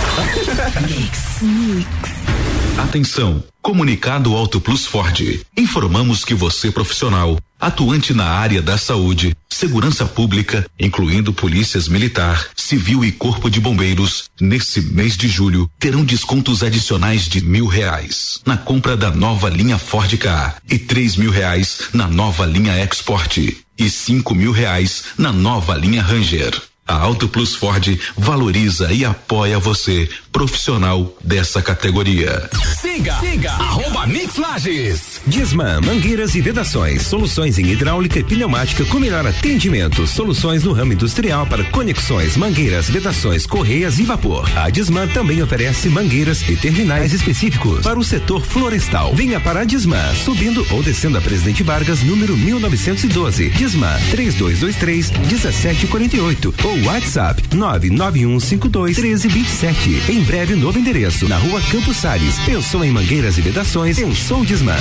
Atenção! 2.77 3.43
Comunicado 3.61 4.35
Auto 4.35 4.59
Plus 4.59 4.85
Ford. 4.85 5.21
Informamos 5.55 6.25
que 6.25 6.33
você 6.33 6.71
profissional, 6.71 7.37
atuante 7.59 8.13
na 8.13 8.25
área 8.25 8.61
da 8.61 8.77
saúde, 8.77 9.35
segurança 9.49 10.05
pública, 10.05 10.65
incluindo 10.79 11.31
polícias 11.31 11.87
militar, 11.87 12.49
civil 12.55 13.05
e 13.05 13.11
corpo 13.11 13.49
de 13.49 13.59
bombeiros, 13.59 14.25
nesse 14.39 14.81
mês 14.81 15.15
de 15.15 15.27
julho 15.27 15.69
terão 15.79 16.03
descontos 16.03 16.63
adicionais 16.63 17.27
de 17.27 17.41
mil 17.41 17.67
reais 17.67 18.41
na 18.45 18.57
compra 18.57 18.97
da 18.97 19.11
nova 19.11 19.49
linha 19.49 19.77
Ford 19.77 20.17
Ka 20.17 20.55
e 20.69 20.79
três 20.79 21.15
mil 21.15 21.29
reais 21.29 21.89
na 21.93 22.07
nova 22.07 22.45
linha 22.45 22.83
Export 22.83 23.37
e 23.37 23.89
cinco 23.89 24.33
mil 24.33 24.51
reais 24.51 25.03
na 25.17 25.31
nova 25.31 25.75
linha 25.75 26.01
Ranger. 26.01 26.70
A 26.91 26.95
Auto 26.95 27.29
Plus 27.29 27.55
Ford 27.55 27.97
valoriza 28.17 28.91
e 28.91 29.05
apoia 29.05 29.57
você, 29.57 30.09
profissional 30.31 31.13
dessa 31.23 31.61
categoria. 31.61 32.49
Siga, 32.79 33.15
siga, 33.19 33.51
arroba 33.51 34.07
Mix 34.07 34.37
Lages. 34.37 35.21
Disman, 35.27 35.81
mangueiras 35.81 36.33
e 36.35 36.41
vedações, 36.41 37.03
soluções 37.03 37.59
em 37.59 37.67
hidráulica 37.67 38.19
e 38.19 38.23
pneumática 38.23 38.85
com 38.85 38.99
melhor 38.99 39.25
atendimento, 39.27 40.07
soluções 40.07 40.63
no 40.63 40.73
ramo 40.73 40.93
industrial 40.93 41.45
para 41.45 41.63
conexões, 41.65 42.37
mangueiras, 42.37 42.89
vedações, 42.89 43.45
correias 43.45 43.99
e 43.99 44.03
vapor. 44.03 44.49
A 44.57 44.69
Disman 44.69 45.07
também 45.09 45.41
oferece 45.43 45.89
mangueiras 45.89 46.41
e 46.49 46.55
terminais 46.55 47.13
específicos 47.13 47.81
para 47.83 47.99
o 47.99 48.03
setor 48.03 48.43
florestal. 48.43 49.13
Venha 49.13 49.39
para 49.39 49.61
a 49.61 49.65
Disman, 49.65 50.15
subindo 50.15 50.65
ou 50.71 50.81
descendo 50.81 51.17
a 51.17 51.21
Presidente 51.21 51.61
Vargas, 51.61 52.01
número 52.03 52.35
1912. 52.37 53.49
Disman 53.49 53.99
3223 54.11 55.11
1748 55.11 56.53
ou 56.63 56.83
WhatsApp 56.85 57.43
99152 57.53 58.97
1327. 58.97 60.11
Em 60.11 60.20
breve, 60.23 60.55
novo 60.55 60.77
endereço 60.77 61.27
na 61.27 61.37
rua 61.37 61.61
Campos 61.71 61.97
Sales. 61.97 62.37
Pensou 62.39 62.83
em 62.83 62.91
mangueiras 62.91 63.37
e 63.37 63.41
vedações? 63.41 63.97
Pensou 63.97 64.43
Disman. 64.43 64.75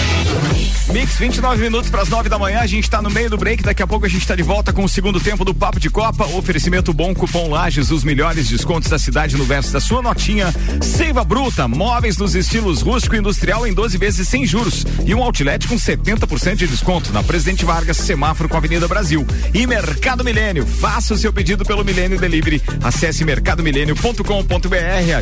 Mix, 0.92 1.18
29 1.18 1.62
minutos 1.62 1.88
para 1.88 2.03
as 2.03 2.09
9 2.09 2.29
da 2.29 2.38
manhã. 2.38 2.61
A 2.61 2.66
gente 2.66 2.85
está 2.85 3.00
no 3.00 3.11
meio 3.11 3.31
do 3.31 3.37
break. 3.37 3.62
Daqui 3.62 3.83
a 3.83 3.87
pouco 3.87 4.07
a 4.07 4.09
gente 4.09 4.22
está 4.22 4.35
de 4.35 4.42
volta 4.42 4.72
com 4.72 4.83
o 4.83 4.88
segundo 4.88 5.20
tempo 5.20 5.44
do 5.44 5.55
Papo 5.55 5.79
de 5.79 5.88
Copa. 5.88 6.26
Oferecimento 6.26 6.92
bom, 6.92 7.14
cupom 7.14 7.48
Lages, 7.48 7.90
os 7.90 8.03
melhores 8.03 8.48
descontos 8.48 8.90
da 8.90 8.98
cidade 8.98 9.37
no 9.37 9.44
verso 9.44 9.72
da 9.72 9.81
sua 9.81 10.03
notinha. 10.03 10.53
Seiva 10.83 11.22
Bruta, 11.22 11.68
móveis 11.68 12.16
nos 12.16 12.35
estilos 12.35 12.83
rústico 12.83 13.14
e 13.14 13.18
industrial 13.18 13.66
em 13.66 13.72
12 13.72 13.98
vezes 13.98 14.29
sem 14.29 14.44
juros. 14.44 14.85
E 15.07 15.14
um 15.14 15.22
outlet 15.22 15.68
com 15.68 15.76
70% 15.76 16.57
de 16.57 16.66
desconto 16.66 17.12
na 17.12 17.22
Presidente 17.22 17.64
Vargas, 17.64 17.98
semáforo 17.98 18.48
com 18.48 18.57
a 18.57 18.59
Avenida 18.59 18.88
Brasil. 18.88 19.26
E 19.55 19.66
Mercado 19.66 20.24
Milênio. 20.24 20.66
Faça 20.66 21.14
o 21.14 21.18
seu 21.18 21.33
pedido 21.33 21.64
pelo 21.64 21.85
Milênio 21.85 22.18
Delivery. 22.18 22.61
Acesse 22.83 23.24
mercadomilênio.com.br. 23.24 25.20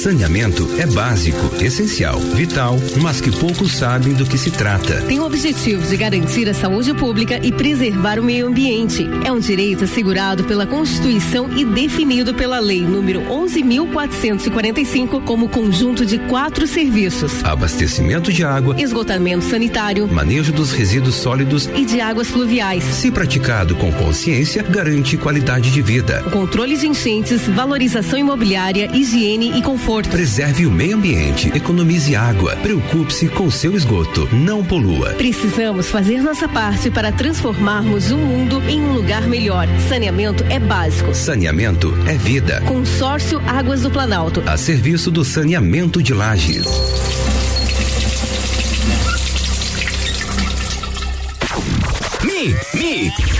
Saneamento 0.00 0.66
é 0.78 0.86
básico, 0.86 1.62
essencial, 1.62 2.18
vital, 2.20 2.78
mas 3.02 3.20
que 3.20 3.30
poucos 3.30 3.72
sabem 3.72 4.14
do 4.14 4.24
que 4.24 4.38
se 4.38 4.50
trata. 4.50 5.02
Tem 5.02 5.20
o 5.20 5.26
objetivo 5.26 5.86
de 5.86 5.94
garantir 5.94 6.48
a 6.48 6.54
saúde 6.54 6.94
pública 6.94 7.38
e 7.42 7.52
preservar 7.52 8.18
o 8.18 8.22
meio 8.22 8.46
ambiente. 8.46 9.06
É 9.26 9.30
um 9.30 9.38
direito 9.38 9.84
assegurado 9.84 10.44
pela 10.44 10.66
Constituição 10.66 11.50
e 11.54 11.66
definido 11.66 12.32
pela 12.32 12.58
Lei 12.60 12.80
número 12.80 13.20
11.445 13.24 15.22
como 15.22 15.50
conjunto 15.50 16.06
de 16.06 16.18
quatro 16.20 16.66
serviços: 16.66 17.44
Abastecimento 17.44 18.32
de 18.32 18.42
água, 18.42 18.80
esgotamento 18.80 19.44
sanitário, 19.44 20.08
manejo 20.08 20.50
dos 20.50 20.72
resíduos 20.72 21.16
sólidos 21.16 21.68
e 21.74 21.84
de 21.84 22.00
águas 22.00 22.28
fluviais. 22.28 22.84
Se 22.84 23.10
praticado 23.10 23.74
com 23.76 23.92
consciência, 23.92 24.62
garante 24.62 25.18
qualidade 25.18 25.70
de 25.70 25.82
vida. 25.82 26.24
O 26.26 26.30
controle 26.30 26.78
de 26.78 26.86
enchentes, 26.86 27.46
valorização 27.48 28.18
imobiliária, 28.18 28.79
higiene 28.86 29.58
e 29.58 29.62
conforto. 29.62 30.10
Preserve 30.10 30.66
o 30.66 30.70
meio 30.70 30.96
ambiente, 30.96 31.48
economize 31.54 32.14
água, 32.14 32.56
preocupe-se 32.56 33.28
com 33.28 33.50
seu 33.50 33.74
esgoto, 33.74 34.28
não 34.34 34.64
polua. 34.64 35.10
Precisamos 35.14 35.88
fazer 35.88 36.22
nossa 36.22 36.48
parte 36.48 36.90
para 36.90 37.12
transformarmos 37.12 38.10
o 38.10 38.16
mundo 38.16 38.62
em 38.68 38.80
um 38.80 38.92
lugar 38.92 39.22
melhor. 39.26 39.66
Saneamento 39.88 40.44
é 40.48 40.58
básico. 40.58 41.14
Saneamento 41.14 41.92
é 42.06 42.14
vida. 42.14 42.60
Consórcio 42.62 43.40
Águas 43.46 43.82
do 43.82 43.90
Planalto. 43.90 44.42
A 44.46 44.56
serviço 44.56 45.10
do 45.10 45.24
saneamento 45.24 46.02
de 46.02 46.14
lajes. 46.14 46.66
Mix, 52.22 52.74
mix. 52.74 53.39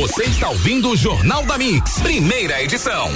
Você 0.00 0.24
está 0.24 0.48
ouvindo 0.48 0.88
o 0.88 0.96
Jornal 0.96 1.44
da 1.44 1.58
Mix, 1.58 1.98
primeira 1.98 2.62
edição. 2.62 3.10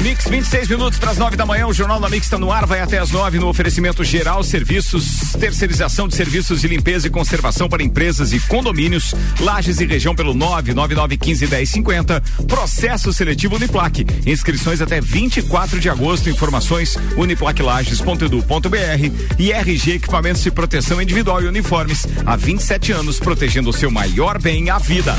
Mix, 0.00 0.28
26 0.28 0.68
minutos 0.68 0.96
para 0.96 1.10
as 1.10 1.18
9 1.18 1.36
da 1.36 1.44
manhã. 1.44 1.66
O 1.66 1.72
Jornal 1.72 1.98
da 1.98 2.08
Mix 2.08 2.26
está 2.26 2.38
no 2.38 2.52
ar, 2.52 2.64
vai 2.66 2.80
até 2.80 2.98
as 2.98 3.10
9 3.10 3.40
no 3.40 3.48
oferecimento 3.48 4.04
geral, 4.04 4.44
serviços, 4.44 5.32
terceirização 5.40 6.06
de 6.06 6.14
serviços 6.14 6.60
de 6.60 6.68
limpeza 6.68 7.08
e 7.08 7.10
conservação 7.10 7.68
para 7.68 7.82
empresas 7.82 8.32
e 8.32 8.38
condomínios, 8.38 9.12
lajes 9.40 9.80
e 9.80 9.86
região 9.86 10.14
pelo 10.14 10.32
999151050. 10.36 12.22
Processo 12.46 13.12
seletivo 13.12 13.56
Uniplaque. 13.56 14.06
Inscrições 14.24 14.80
até 14.80 15.00
24 15.00 15.80
de 15.80 15.90
agosto. 15.90 16.30
Informações 16.30 16.96
uniplaquelages.edu.br 17.16 19.36
e 19.36 19.50
RG 19.50 19.94
Equipamentos 19.94 20.44
de 20.44 20.52
Proteção 20.52 21.02
Individual 21.02 21.42
e 21.42 21.46
Uniformes. 21.46 22.06
Há 22.24 22.36
27 22.36 22.92
anos 22.92 23.18
protegendo 23.18 23.70
o 23.70 23.72
seu 23.72 23.90
maior 23.90 24.40
bem, 24.40 24.70
a 24.70 24.78
vida. 24.78 25.16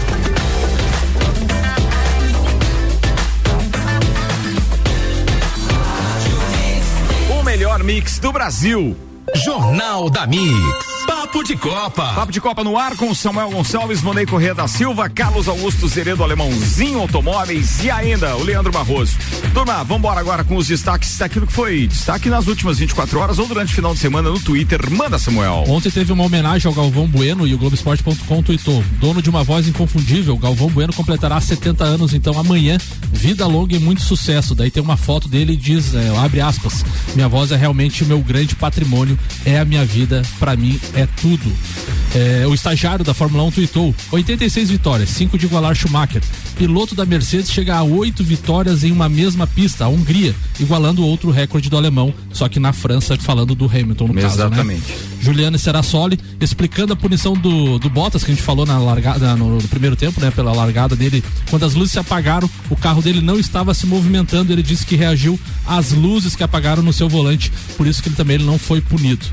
Mix 7.89 8.19
do 8.19 8.32
Brasil. 8.32 8.95
Jornal 9.34 10.12
da 10.12 10.28
Mix. 10.28 10.99
Papo 11.30 11.44
de 11.44 11.56
Copa. 11.56 12.13
Papo 12.15 12.32
de 12.32 12.42
Copa 12.42 12.63
no 12.63 12.76
ar 12.76 12.96
com 12.96 13.13
Samuel 13.13 13.52
Gonçalves, 13.52 14.02
Monei 14.02 14.26
Corrêa 14.26 14.56
da 14.56 14.68
Silva, 14.68 15.08
Carlos 15.08 15.48
Augusto 15.48 15.88
Zeredo 15.88 16.24
Alemãozinho 16.24 17.00
Automóveis 17.02 17.84
e 17.84 17.92
ainda 17.92 18.36
o 18.36 18.42
Leandro 18.42 18.72
Barroso. 18.72 19.15
Turma, 19.54 19.84
vamos 19.84 20.00
embora 20.00 20.20
agora 20.20 20.44
com 20.44 20.56
os 20.56 20.68
destaques 20.68 21.20
daquilo 21.20 21.46
que 21.46 21.54
foi 21.54 21.86
destaque 21.86 22.30
nas 22.30 22.48
últimas 22.48 22.80
24 22.80 23.20
horas 23.20 23.38
ou 23.38 23.46
durante 23.46 23.72
o 23.72 23.76
final 23.76 23.94
de 23.94 24.00
semana 24.00 24.28
no 24.28 24.39
Twitter. 24.39 24.80
Manda, 24.89 25.20
Samuel. 25.20 25.65
Ontem 25.68 25.92
teve 25.92 26.12
uma 26.12 26.24
homenagem 26.24 26.68
ao 26.68 26.74
Galvão 26.74 27.06
Bueno 27.06 27.46
e 27.46 27.54
o 27.54 27.60
Globoesporte.com 27.60 28.42
tweetou: 28.42 28.84
dono 29.00 29.22
de 29.22 29.30
uma 29.30 29.44
voz 29.44 29.68
inconfundível, 29.68 30.36
Galvão 30.36 30.70
Bueno 30.70 30.94
completará 30.94 31.39
70 31.39 31.84
anos, 31.84 32.13
então 32.15 32.39
amanhã, 32.39 32.80
vida 33.12 33.46
longa 33.46 33.76
e 33.76 33.80
muito 33.80 34.02
sucesso. 34.02 34.56
Daí 34.56 34.72
tem 34.72 34.82
uma 34.82 34.98
foto 34.98 35.28
dele 35.28 35.54
e 35.54 35.58
diz, 35.58 35.94
é, 35.94 36.10
abre 36.18 36.42
aspas, 36.42 36.84
minha 37.13 37.30
voz 37.30 37.52
é 37.52 37.56
realmente 37.56 38.04
o 38.04 38.08
meu 38.08 38.20
grande 38.20 38.56
patrimônio, 38.56 39.18
é 39.46 39.60
a 39.60 39.65
minha 39.65 39.86
vida, 39.86 40.24
para 40.39 40.56
mim 40.56 40.80
é 40.96 41.08
tudo. 41.22 41.52
É, 42.16 42.46
o 42.48 42.54
estagiário 42.54 43.06
da 43.06 43.14
Fórmula 43.14 43.44
1 43.44 43.52
tweetou: 43.52 43.96
86 44.12 44.70
vitórias, 44.70 45.10
5 45.10 45.38
de 45.38 45.46
igualar 45.46 45.76
Schumacher. 45.76 46.22
Piloto 46.58 46.96
da 46.96 47.06
Mercedes 47.06 47.52
chega 47.52 47.76
a 47.76 47.84
8 47.84 48.24
vitórias 48.24 48.84
em 48.84 48.92
uma 48.92 49.08
mesma 49.08 49.48
pista, 49.48 49.86
a 49.86 49.88
Hungria, 49.88 50.36
igualando 50.60 51.06
outro 51.06 51.32
recorde 51.32 51.70
do 51.70 51.78
alemão, 51.78 52.14
só 52.34 52.50
que 52.50 52.60
na 52.60 52.74
França, 52.74 53.16
falando 53.18 53.56
do 53.56 53.66
Hamilton 53.66 54.08
no 54.08 54.20
Exatamente. 54.20 54.82
caso. 54.82 55.00
Né? 55.00 55.10
Juliano 55.22 55.58
Serassoli 55.58 56.20
explicando 56.40 56.94
a 56.94 56.96
punição 56.96 57.34
do, 57.34 57.78
do 57.78 57.90
Bottas, 57.90 58.24
que 58.24 58.32
a 58.32 58.34
gente 58.34 58.44
falou 58.44 58.66
na 58.66 58.80
largada, 58.80 59.36
no, 59.36 59.58
no 59.62 59.68
primeiro 59.68 59.96
tempo, 59.96 60.20
né? 60.20 60.32
Pela 60.32 60.54
largada 60.54 60.96
dele. 60.96 61.24
Quando 61.50 61.66
as 61.66 61.74
luzes 61.74 61.92
se 61.92 62.00
apagaram, 62.00 62.50
o 62.70 62.76
carro 62.76 63.02
dele 63.02 63.22
não 63.22 63.38
estava 63.38 63.74
se 63.74 63.86
movimentando. 63.86 64.52
Ele 64.52 64.64
disse 64.64 64.86
que 64.86 64.96
reagiu 64.96 65.40
às 65.66 65.92
luzes 65.92 66.36
que 66.36 66.44
apagaram 66.44 66.82
no 66.82 66.94
seu 66.94 67.10
volante, 67.10 67.52
por 67.78 67.86
isso 67.86 68.02
que 68.02 68.10
ele 68.10 68.16
também 68.16 68.36
ele 68.36 68.46
não 68.46 68.58
foi 68.58 68.82
punido. 68.82 69.26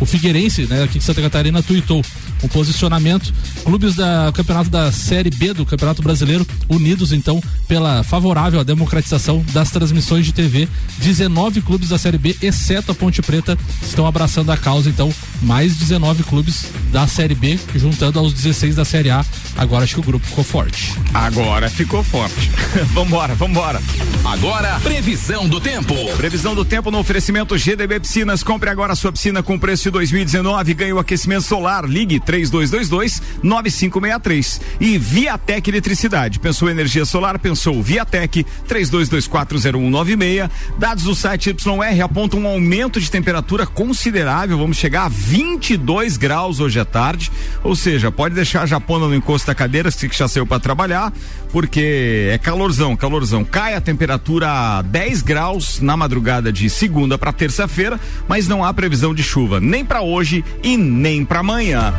O 0.00 0.06
Figueirense, 0.06 0.66
né, 0.66 0.82
aqui 0.82 0.98
de 0.98 1.04
Santa 1.04 1.22
Catarina, 1.22 1.33
tuitou 1.62 2.02
um 2.42 2.48
posicionamento. 2.48 3.32
Clubes 3.64 3.94
da 3.94 4.30
campeonato 4.34 4.70
da 4.70 4.92
Série 4.92 5.30
B 5.30 5.52
do 5.52 5.64
Campeonato 5.66 6.02
Brasileiro 6.02 6.46
unidos 6.68 7.12
então 7.12 7.42
pela 7.66 8.02
favorável 8.02 8.60
à 8.60 8.62
democratização 8.62 9.44
das 9.52 9.70
transmissões 9.70 10.24
de 10.24 10.32
TV. 10.32 10.68
19 10.98 11.62
clubes 11.62 11.88
da 11.88 11.98
Série 11.98 12.18
B, 12.18 12.36
exceto 12.42 12.92
a 12.92 12.94
Ponte 12.94 13.22
Preta, 13.22 13.58
estão 13.82 14.06
abraçando 14.06 14.50
a 14.52 14.56
causa. 14.56 14.88
Então, 14.88 15.12
mais 15.42 15.76
19 15.76 16.24
clubes 16.24 16.66
da 16.92 17.06
Série 17.06 17.34
B, 17.34 17.58
juntando 17.74 18.18
aos 18.18 18.32
16 18.32 18.76
da 18.76 18.84
Série 18.84 19.10
A. 19.10 19.24
Agora 19.56 19.84
acho 19.84 19.94
que 19.94 20.00
o 20.00 20.04
grupo 20.04 20.26
ficou 20.26 20.44
forte. 20.44 20.92
Agora 21.12 21.68
ficou 21.68 22.02
forte. 22.02 22.50
vambora, 22.92 23.34
vambora. 23.34 23.80
Agora, 24.24 24.80
previsão 24.80 25.48
do 25.48 25.60
tempo. 25.60 25.94
Previsão 26.16 26.54
do 26.54 26.64
tempo 26.64 26.90
no 26.90 26.98
oferecimento 26.98 27.56
GDB 27.56 28.00
Piscinas. 28.00 28.42
Compre 28.42 28.70
agora 28.70 28.94
sua 28.94 29.12
piscina 29.12 29.42
com 29.42 29.58
preço 29.58 29.84
de 29.84 29.90
2019. 29.90 30.74
Ganhe 30.74 30.92
o 30.92 30.98
aquecimento 30.98 31.42
solar. 31.42 31.84
Ligue 31.84 32.20
3222 32.34 33.22
9563. 33.42 34.60
E 34.80 34.98
Viatec 34.98 35.70
Eletricidade. 35.70 36.40
Pensou 36.40 36.68
energia 36.68 37.04
solar? 37.04 37.38
Pensou 37.38 37.80
Viatec 37.82 38.44
32240196. 38.68 40.50
Dados 40.78 41.04
do 41.04 41.14
site 41.14 41.50
YR 41.50 42.02
apontam 42.02 42.40
um 42.40 42.46
aumento 42.46 43.00
de 43.00 43.10
temperatura 43.10 43.66
considerável. 43.66 44.58
Vamos 44.58 44.76
chegar 44.76 45.04
a 45.04 45.08
22 45.08 46.16
graus 46.16 46.58
hoje 46.58 46.80
à 46.80 46.84
tarde. 46.84 47.30
Ou 47.62 47.76
seja, 47.76 48.10
pode 48.10 48.34
deixar 48.34 48.62
a 48.62 48.66
japona 48.66 49.06
no 49.06 49.14
encosto 49.14 49.46
da 49.46 49.54
cadeira, 49.54 49.90
se 49.90 50.08
que 50.08 50.16
já 50.16 50.26
saiu 50.26 50.46
para 50.46 50.58
trabalhar, 50.58 51.12
porque 51.52 52.28
é 52.32 52.38
calorzão, 52.38 52.96
calorzão. 52.96 53.44
Cai 53.44 53.74
a 53.74 53.80
temperatura 53.80 54.50
a 54.50 54.82
10 54.82 55.22
graus 55.22 55.80
na 55.80 55.96
madrugada 55.96 56.52
de 56.52 56.68
segunda 56.68 57.16
para 57.16 57.32
terça-feira, 57.32 58.00
mas 58.26 58.48
não 58.48 58.64
há 58.64 58.72
previsão 58.74 59.14
de 59.14 59.22
chuva, 59.22 59.60
nem 59.60 59.84
para 59.84 60.02
hoje 60.02 60.44
e 60.62 60.76
nem 60.76 61.24
para 61.24 61.40
amanhã. 61.40 61.94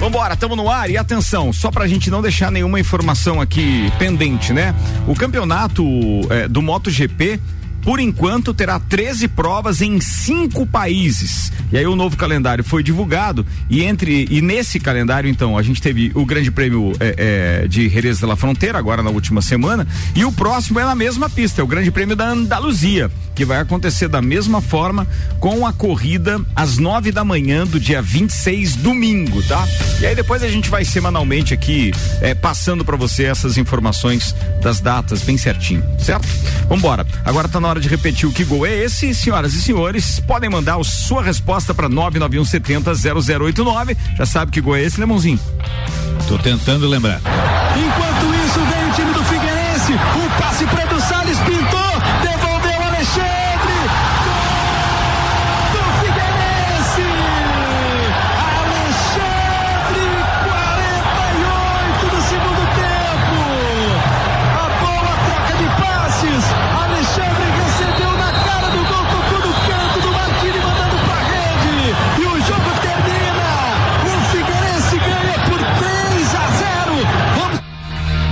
Vambora, 0.00 0.32
estamos 0.32 0.56
no 0.56 0.68
ar 0.68 0.90
e 0.90 0.96
atenção, 0.96 1.52
só 1.52 1.70
pra 1.70 1.86
gente 1.86 2.10
não 2.10 2.22
deixar 2.22 2.50
nenhuma 2.50 2.80
informação 2.80 3.40
aqui 3.40 3.92
pendente, 3.98 4.52
né? 4.52 4.74
O 5.06 5.14
campeonato 5.14 5.84
é, 6.30 6.48
do 6.48 6.62
MotoGP 6.62 7.38
por 7.82 8.00
enquanto 8.00 8.52
terá 8.52 8.78
13 8.78 9.28
provas 9.28 9.80
em 9.80 10.00
cinco 10.00 10.66
países. 10.66 11.52
E 11.72 11.78
aí 11.78 11.86
o 11.86 11.96
novo 11.96 12.16
calendário 12.16 12.64
foi 12.64 12.82
divulgado 12.82 13.46
e 13.68 13.82
entre 13.82 14.26
e 14.30 14.40
nesse 14.40 14.80
calendário 14.80 15.30
então 15.30 15.56
a 15.56 15.62
gente 15.62 15.80
teve 15.80 16.10
o 16.14 16.26
Grande 16.26 16.50
Prêmio 16.50 16.92
é, 16.98 17.62
é, 17.64 17.68
de 17.68 17.88
Jerez 17.88 18.18
de 18.18 18.26
la 18.26 18.36
Fronteira 18.36 18.78
agora 18.78 19.02
na 19.02 19.10
última 19.10 19.40
semana 19.40 19.86
e 20.14 20.24
o 20.24 20.32
próximo 20.32 20.80
é 20.80 20.84
na 20.84 20.94
mesma 20.94 21.30
pista, 21.30 21.60
é 21.60 21.64
o 21.64 21.66
Grande 21.66 21.90
Prêmio 21.90 22.16
da 22.16 22.28
Andaluzia 22.28 23.10
que 23.34 23.44
vai 23.44 23.58
acontecer 23.58 24.08
da 24.08 24.20
mesma 24.20 24.60
forma 24.60 25.06
com 25.38 25.66
a 25.66 25.72
corrida 25.72 26.38
às 26.54 26.76
nove 26.76 27.10
da 27.10 27.24
manhã 27.24 27.66
do 27.66 27.80
dia 27.80 28.02
26 28.02 28.76
domingo, 28.76 29.42
tá? 29.44 29.66
E 29.98 30.06
aí 30.06 30.14
depois 30.14 30.42
a 30.42 30.48
gente 30.48 30.68
vai 30.68 30.84
semanalmente 30.84 31.54
aqui 31.54 31.90
é, 32.20 32.34
passando 32.34 32.84
para 32.84 32.96
você 32.96 33.24
essas 33.24 33.56
informações 33.56 34.34
das 34.62 34.80
datas 34.80 35.22
bem 35.22 35.38
certinho, 35.38 35.82
certo? 35.98 36.28
Vambora. 36.68 37.06
Agora 37.24 37.48
tá 37.48 37.58
na 37.58 37.68
hora 37.68 37.79
de 37.80 37.88
repetir 37.88 38.28
o 38.28 38.32
que 38.32 38.44
gol 38.44 38.66
é 38.66 38.72
esse, 38.72 39.14
senhoras 39.14 39.54
e 39.54 39.62
senhores. 39.62 40.20
Podem 40.20 40.50
mandar 40.50 40.78
a 40.78 40.84
sua 40.84 41.22
resposta 41.22 41.74
para 41.74 41.88
99170 41.88 42.94
0089. 42.94 43.96
Já 44.16 44.26
sabe 44.26 44.52
que 44.52 44.60
gol 44.60 44.76
é 44.76 44.82
esse, 44.82 45.00
Lemãozinho? 45.00 45.40
Tô 46.28 46.38
tentando 46.38 46.86
lembrar. 46.88 47.20
Enquanto 47.76 48.34
isso, 48.46 48.60
vem 48.60 48.90
o 48.90 48.94
time 48.94 49.12
do 49.12 49.24
Figueirense. 49.24 49.92
O 49.92 50.40
passe 50.40 50.64
para 50.66 50.86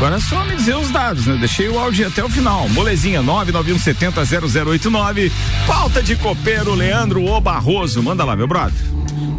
Agora 0.08 0.22
é 0.22 0.24
só 0.24 0.42
me 0.42 0.56
dizer 0.56 0.74
os 0.74 0.90
dados, 0.90 1.26
né? 1.26 1.36
Deixei 1.36 1.68
o 1.68 1.78
áudio 1.78 2.06
até 2.06 2.24
o 2.24 2.30
final. 2.30 2.66
Molezinha 2.70 3.22
991700089. 3.22 5.30
Pauta 5.66 6.02
de 6.02 6.16
copeiro 6.16 6.74
Leandro 6.74 7.26
O 7.26 7.38
Barroso. 7.42 8.02
Manda 8.02 8.24
lá, 8.24 8.34
meu 8.34 8.48
brother. 8.48 8.72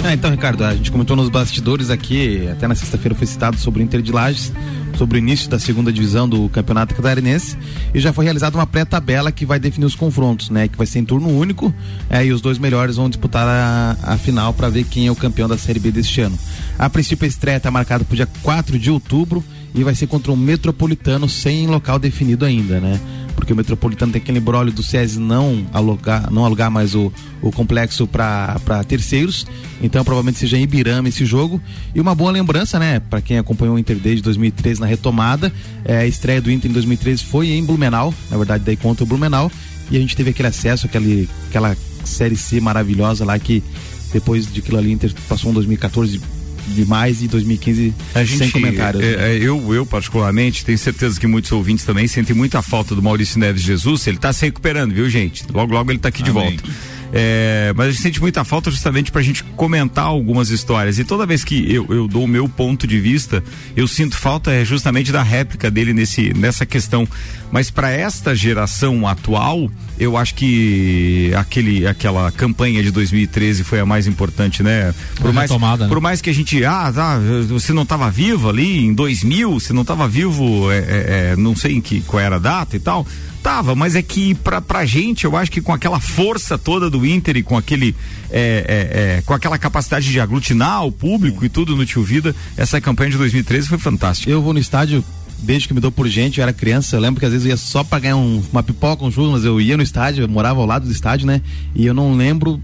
É, 0.03 0.13
então, 0.13 0.29
Ricardo, 0.29 0.63
a 0.63 0.75
gente 0.75 0.91
comentou 0.91 1.15
nos 1.15 1.27
bastidores 1.27 1.89
aqui, 1.89 2.47
até 2.51 2.67
na 2.67 2.75
sexta-feira 2.75 3.15
foi 3.15 3.25
citado 3.25 3.57
sobre 3.57 3.81
o 3.81 3.83
Inter 3.83 4.03
de 4.03 4.11
Lages, 4.11 4.53
sobre 4.95 5.17
o 5.17 5.19
início 5.19 5.49
da 5.49 5.57
segunda 5.57 5.91
divisão 5.91 6.29
do 6.29 6.47
Campeonato 6.49 6.93
Catarinense, 6.93 7.57
e 7.91 7.99
já 7.99 8.13
foi 8.13 8.25
realizada 8.25 8.55
uma 8.55 8.67
pré-tabela 8.67 9.31
que 9.31 9.47
vai 9.47 9.59
definir 9.59 9.87
os 9.87 9.95
confrontos, 9.95 10.51
né? 10.51 10.67
Que 10.67 10.77
vai 10.77 10.85
ser 10.85 10.99
em 10.99 11.05
turno 11.05 11.29
único, 11.29 11.73
é, 12.11 12.23
e 12.23 12.31
os 12.31 12.41
dois 12.41 12.59
melhores 12.59 12.97
vão 12.97 13.09
disputar 13.09 13.47
a, 13.47 13.97
a 14.03 14.19
final 14.19 14.53
para 14.53 14.69
ver 14.69 14.83
quem 14.83 15.07
é 15.07 15.11
o 15.11 15.15
campeão 15.15 15.49
da 15.49 15.57
Série 15.57 15.79
B 15.79 15.89
deste 15.89 16.21
ano. 16.21 16.37
A 16.77 16.87
princípio, 16.91 17.25
a 17.25 17.27
estreia 17.27 17.57
está 17.57 17.71
marcada 17.71 18.05
para 18.05 18.13
o 18.13 18.15
dia 18.15 18.29
4 18.43 18.77
de 18.77 18.91
outubro 18.91 19.43
e 19.73 19.83
vai 19.83 19.93
ser 19.95 20.07
contra 20.07 20.31
o 20.31 20.37
Metropolitano 20.37 21.29
sem 21.29 21.67
local 21.67 21.99
definido 21.99 22.45
ainda, 22.45 22.79
né? 22.79 22.99
Porque 23.35 23.53
o 23.53 23.55
Metropolitano 23.55 24.11
tem 24.11 24.21
aquele 24.21 24.39
embrólio 24.39 24.73
do 24.73 24.83
SESI 24.83 25.19
não 25.19 25.65
alugar, 25.71 26.31
não 26.31 26.43
alugar 26.43 26.69
mais 26.69 26.93
o, 26.95 27.11
o 27.41 27.51
complexo 27.51 28.05
para 28.05 28.83
terceiros, 28.87 29.47
então 29.81 30.03
provavelmente 30.03 30.39
seja 30.39 30.57
em 30.57 30.63
Ibirama 30.63 31.07
esse 31.07 31.25
jogo. 31.25 31.61
E 31.95 32.01
uma 32.01 32.13
boa 32.13 32.31
lembrança, 32.31 32.77
né, 32.77 32.99
para 32.99 33.21
quem 33.21 33.37
acompanhou 33.37 33.75
o 33.75 33.79
Inter 33.79 33.97
desde 33.97 34.21
2013 34.23 34.81
na 34.81 34.85
retomada, 34.87 35.53
é, 35.85 35.99
a 35.99 36.07
estreia 36.07 36.41
do 36.41 36.51
Inter 36.51 36.69
em 36.69 36.73
2013 36.73 37.23
foi 37.23 37.51
em 37.51 37.63
Blumenau, 37.63 38.13
na 38.29 38.37
verdade 38.37 38.63
daí 38.65 38.75
contra 38.75 39.03
o 39.03 39.07
Blumenau, 39.07 39.51
e 39.89 39.97
a 39.97 39.99
gente 39.99 40.15
teve 40.15 40.31
aquele 40.31 40.49
acesso, 40.49 40.85
aquele, 40.85 41.29
aquela 41.47 41.77
série 42.03 42.35
C 42.35 42.59
maravilhosa 42.59 43.23
lá 43.23 43.37
que 43.39 43.63
depois 44.11 44.51
de 44.51 44.59
aquilo 44.59 44.77
ali 44.77 44.91
Inter 44.91 45.13
passou 45.27 45.51
um 45.51 45.53
2014 45.53 46.19
demais 46.67 47.21
e 47.21 47.27
2015 47.27 47.93
A 48.13 48.23
gente, 48.23 48.37
sem 48.37 48.49
comentários. 48.51 49.03
é, 49.03 49.33
é, 49.33 49.37
eu, 49.37 49.73
eu, 49.73 49.85
particularmente, 49.85 50.63
tenho 50.65 50.77
certeza 50.77 51.19
que 51.19 51.27
muitos 51.27 51.51
ouvintes 51.51 51.85
também 51.85 52.07
sentem 52.07 52.35
muita 52.35 52.61
falta 52.61 52.93
do 52.95 53.01
Maurício 53.01 53.39
Neves 53.39 53.61
Jesus. 53.61 54.05
Ele 54.07 54.17
está 54.17 54.31
se 54.33 54.45
recuperando, 54.45 54.93
viu, 54.93 55.09
gente? 55.09 55.43
Logo, 55.53 55.73
logo 55.73 55.91
ele 55.91 55.97
está 55.97 56.09
aqui 56.09 56.23
de 56.23 56.29
Amém. 56.29 56.57
volta. 56.57 56.63
É, 57.11 57.73
mas 57.75 57.87
a 57.87 57.91
gente 57.91 58.01
sente 58.01 58.21
muita 58.21 58.43
falta 58.43 58.69
justamente 58.69 59.11
pra 59.11 59.21
gente 59.21 59.43
comentar 59.43 60.05
algumas 60.05 60.49
histórias. 60.49 60.99
E 60.99 61.03
toda 61.03 61.25
vez 61.25 61.43
que 61.43 61.73
eu, 61.73 61.85
eu 61.89 62.07
dou 62.07 62.23
o 62.23 62.27
meu 62.27 62.47
ponto 62.47 62.85
de 62.85 62.99
vista, 62.99 63.43
eu 63.75 63.87
sinto 63.87 64.15
falta 64.17 64.51
é 64.51 64.63
justamente 64.63 65.11
da 65.11 65.23
réplica 65.23 65.71
dele 65.71 65.93
nesse, 65.93 66.33
nessa 66.33 66.65
questão. 66.65 67.07
Mas 67.51 67.71
para 67.71 67.89
esta 67.89 68.35
geração 68.35 69.07
atual, 69.07 69.71
eu 69.99 70.15
acho 70.15 70.35
que 70.35 71.31
aquele, 71.35 71.87
aquela 71.87 72.31
campanha 72.31 72.83
de 72.83 72.91
2013 72.91 73.63
foi 73.63 73.79
a 73.79 73.85
mais 73.85 74.05
importante, 74.05 74.61
né? 74.61 74.93
Por 75.15 75.31
A 75.31 75.33
mais, 75.33 75.49
retomada, 75.49 75.85
né? 75.85 75.89
por 75.89 75.99
mais 75.99 76.21
que 76.21 76.29
a 76.29 76.33
gente, 76.33 76.63
ah, 76.63 76.91
tá, 76.93 77.19
você 77.47 77.73
não 77.73 77.83
estava 77.83 78.09
vivo 78.11 78.49
ali 78.49 78.85
em 78.85 78.93
2000, 78.93 79.59
você 79.59 79.73
não 79.73 79.81
estava 79.81 80.07
vivo, 80.07 80.71
é, 80.71 80.77
é, 80.77 80.83
é, 81.31 81.35
não 81.35 81.55
sei 81.55 81.73
em 81.75 81.81
que 81.81 82.01
qual 82.01 82.21
era 82.21 82.35
a 82.35 82.39
data 82.39 82.75
e 82.75 82.79
tal. 82.79 83.05
Tava, 83.41 83.73
mas 83.73 83.95
é 83.95 84.01
que 84.01 84.35
pra, 84.35 84.59
pra 84.59 84.85
gente, 84.85 85.23
eu 85.23 85.35
acho 85.37 85.49
que 85.49 85.61
com 85.61 85.71
aquela 85.73 85.99
força 85.99 86.57
toda 86.57 86.89
do 86.89 87.05
Inter 87.05 87.37
e 87.37 87.43
com 87.43 87.57
aquele, 87.57 87.95
é, 88.29 88.65
é, 88.67 89.17
é, 89.17 89.21
com 89.25 89.33
aquela 89.33 89.57
capacidade 89.57 90.09
de 90.11 90.19
aglutinar 90.19 90.85
o 90.85 90.91
público 90.91 91.45
e 91.45 91.49
tudo 91.49 91.75
no 91.75 91.85
Tio 91.85 92.03
Vida, 92.03 92.35
essa 92.57 92.81
campanha 92.81 93.11
de 93.11 93.17
2013 93.17 93.67
foi 93.67 93.77
fantástica. 93.77 94.29
Eu 94.29 94.41
vou 94.41 94.53
no 94.53 94.59
estádio 94.59 95.03
desde 95.41 95.69
que 95.69 95.73
me 95.73 95.79
dou 95.79 95.89
por 95.89 96.05
gente, 96.09 96.37
eu 96.39 96.43
era 96.43 96.51
criança, 96.51 96.97
eu 96.97 96.99
lembro 96.99 97.17
que 97.19 97.25
às 97.25 97.31
vezes 97.31 97.45
eu 97.45 97.51
ia 97.51 97.57
só 97.57 97.81
pra 97.81 97.97
ganhar 97.99 98.17
um- 98.17 98.43
uma 98.51 98.61
pipoca, 98.61 99.05
um 99.05 99.11
churro, 99.11 99.31
mas 99.31 99.45
eu 99.45 99.59
ia 99.61 99.77
no 99.77 99.83
estádio, 99.83 100.25
eu 100.25 100.27
morava 100.27 100.59
ao 100.59 100.65
lado 100.65 100.85
do 100.85 100.91
estádio, 100.91 101.25
né? 101.25 101.41
E 101.73 101.85
eu 101.85 101.93
não 101.93 102.13
lembro 102.13 102.61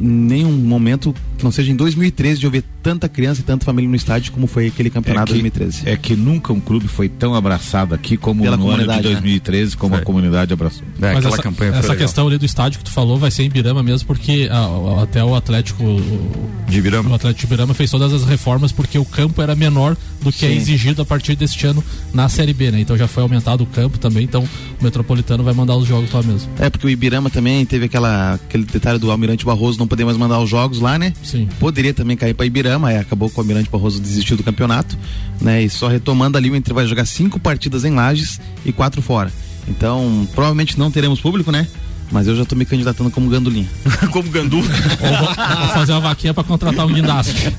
nenhum 0.00 0.52
momento 0.52 1.12
que 1.38 1.44
não 1.44 1.50
seja 1.52 1.70
em 1.72 1.76
2013 1.76 2.40
de 2.40 2.46
eu 2.46 2.50
ver 2.50 2.64
tanta 2.82 3.08
criança 3.08 3.40
e 3.40 3.44
tanta 3.44 3.64
família 3.64 3.88
no 3.88 3.96
estádio 3.96 4.32
como 4.32 4.46
foi 4.46 4.66
aquele 4.66 4.90
campeonato 4.90 5.32
é 5.32 5.36
que, 5.36 5.42
2013. 5.42 5.88
É 5.88 5.96
que 5.96 6.16
nunca 6.16 6.52
um 6.52 6.60
clube 6.60 6.88
foi 6.88 7.08
tão 7.08 7.34
abraçado 7.34 7.94
aqui 7.94 8.16
como 8.16 8.42
Pela 8.42 8.56
no 8.56 8.64
ano 8.68 8.78
de 8.78 8.84
comunidade, 8.84 9.08
né? 9.08 9.12
2013, 9.14 9.76
como 9.76 9.94
a 9.94 10.00
comunidade 10.00 10.52
abraçou. 10.52 10.82
É, 11.00 11.14
Mas 11.14 11.24
essa, 11.24 11.42
essa 11.78 11.96
questão 11.96 12.26
ali 12.26 12.36
do 12.38 12.44
estádio 12.44 12.78
que 12.78 12.84
tu 12.84 12.90
falou 12.90 13.18
vai 13.18 13.30
ser 13.30 13.44
em 13.44 13.48
Birama 13.48 13.82
mesmo, 13.82 14.06
porque 14.06 14.48
ah, 14.50 15.02
até 15.02 15.24
o 15.24 15.34
Atlético 15.34 15.82
o- 15.84 16.48
de 16.68 16.82
Birama. 16.82 17.10
o 17.10 17.14
Atlético 17.14 17.40
de 17.40 17.46
Birama 17.46 17.74
fez 17.74 17.90
todas 17.90 18.12
as 18.12 18.24
reformas 18.24 18.72
porque 18.72 18.98
o 18.98 19.04
campo 19.04 19.40
era 19.40 19.54
menor 19.54 19.96
do 20.20 20.32
que 20.32 20.44
é 20.44 20.48
Sim. 20.50 20.56
exigido 20.56 21.02
a 21.02 21.04
partir 21.04 21.36
deste 21.36 21.66
ano 21.66 21.82
na 22.12 22.28
Série 22.28 22.52
B, 22.52 22.70
né? 22.70 22.80
Então 22.80 22.96
já 22.96 23.06
foi 23.06 23.22
aumentado 23.22 23.62
o 23.62 23.66
campo 23.66 23.98
também, 23.98 24.24
então 24.24 24.42
o 24.80 24.84
Metropolitano 24.84 25.42
vai 25.44 25.54
mandar 25.54 25.76
os 25.76 25.86
jogos 25.86 26.10
lá 26.12 26.22
mesmo. 26.22 26.50
É, 26.58 26.68
porque 26.68 26.86
o 26.86 26.90
Ibirama 26.90 27.30
também 27.30 27.64
teve 27.64 27.86
aquela, 27.86 28.34
aquele 28.34 28.64
detalhe 28.64 28.98
do 28.98 29.10
Almirante 29.10 29.44
Barroso 29.44 29.78
não 29.78 29.86
poder 29.86 30.04
mais 30.04 30.16
mandar 30.16 30.40
os 30.40 30.48
jogos 30.50 30.80
lá, 30.80 30.98
né? 30.98 31.12
Sim. 31.28 31.46
Poderia 31.60 31.92
também 31.92 32.16
cair 32.16 32.32
para 32.32 32.46
Ibirama, 32.46 32.88
aí 32.88 32.96
acabou 32.96 33.28
com 33.28 33.38
o 33.38 33.44
Almirante 33.44 33.68
Barroso 33.68 34.00
desistiu 34.00 34.34
do 34.34 34.42
campeonato, 34.42 34.96
né? 35.38 35.62
E 35.62 35.68
só 35.68 35.86
retomando 35.86 36.38
ali, 36.38 36.48
o 36.50 36.56
Inter 36.56 36.72
vai 36.72 36.86
jogar 36.86 37.04
cinco 37.04 37.38
partidas 37.38 37.84
em 37.84 37.90
Lages 37.90 38.40
e 38.64 38.72
quatro 38.72 39.02
fora. 39.02 39.30
Então, 39.68 40.26
provavelmente 40.34 40.78
não 40.78 40.90
teremos 40.90 41.20
público, 41.20 41.52
né? 41.52 41.68
Mas 42.10 42.26
eu 42.26 42.34
já 42.34 42.46
tô 42.46 42.56
me 42.56 42.64
candidatando 42.64 43.10
como 43.10 43.28
gandulinha. 43.28 43.68
como 44.10 44.30
gandu. 44.30 44.56
Ou 44.56 44.62
vou, 44.62 45.26
vou 45.26 45.68
fazer 45.74 45.92
uma 45.92 46.00
vaquinha 46.00 46.32
pra 46.32 46.42
contratar 46.42 46.86
um 46.86 46.92
guindaste. 46.94 47.52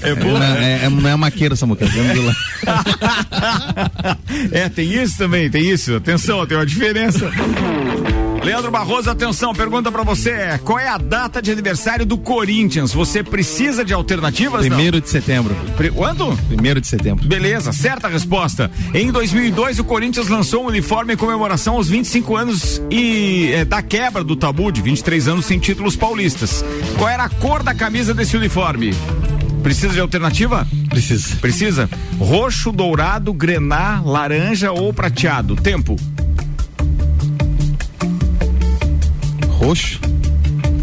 É 0.00 0.14
boa. 0.14 0.38
Não 0.38 0.46
é, 0.46 0.84
é, 0.84 0.88
não 0.88 1.10
é 1.10 1.16
maqueira, 1.16 1.54
Samuca, 1.54 1.84
é 1.84 1.88
gandula. 1.88 2.34
é, 4.50 4.70
tem 4.70 4.90
isso 4.90 5.18
também, 5.18 5.50
tem 5.50 5.70
isso. 5.70 5.94
Atenção, 5.94 6.46
tem 6.46 6.56
uma 6.56 6.64
diferença. 6.64 7.30
Leandro 8.44 8.70
Barroso, 8.70 9.08
atenção, 9.08 9.54
pergunta 9.54 9.90
pra 9.90 10.02
você: 10.02 10.60
qual 10.62 10.78
é 10.78 10.86
a 10.86 10.98
data 10.98 11.40
de 11.40 11.50
aniversário 11.50 12.04
do 12.04 12.18
Corinthians? 12.18 12.92
Você 12.92 13.22
precisa 13.22 13.82
de 13.82 13.94
alternativas? 13.94 14.60
não? 14.60 14.68
Primeiro 14.68 15.00
de 15.00 15.08
setembro. 15.08 15.56
Quando? 15.94 16.36
Primeiro 16.48 16.78
de 16.78 16.86
setembro. 16.86 17.26
Beleza, 17.26 17.72
certa 17.72 18.06
resposta. 18.06 18.70
Em 18.92 19.10
2002, 19.10 19.78
o 19.78 19.84
Corinthians 19.84 20.28
lançou 20.28 20.64
um 20.64 20.66
uniforme 20.66 21.14
em 21.14 21.16
comemoração 21.16 21.76
aos 21.76 21.88
25 21.88 22.36
anos 22.36 22.82
e 22.90 23.50
eh, 23.50 23.64
da 23.64 23.80
quebra 23.80 24.22
do 24.22 24.36
tabu 24.36 24.70
de 24.70 24.82
23 24.82 25.26
anos 25.28 25.46
sem 25.46 25.58
títulos 25.58 25.96
paulistas. 25.96 26.62
Qual 26.98 27.08
era 27.08 27.24
a 27.24 27.28
cor 27.30 27.62
da 27.62 27.74
camisa 27.74 28.12
desse 28.12 28.36
uniforme? 28.36 28.92
Precisa 29.62 29.94
de 29.94 30.00
alternativa? 30.00 30.66
Precisa. 30.90 31.36
Precisa? 31.36 31.90
Roxo, 32.18 32.70
dourado, 32.70 33.32
grená, 33.32 34.02
laranja 34.04 34.70
ou 34.70 34.92
prateado? 34.92 35.56
Tempo. 35.56 35.96
Roxo. 39.64 39.98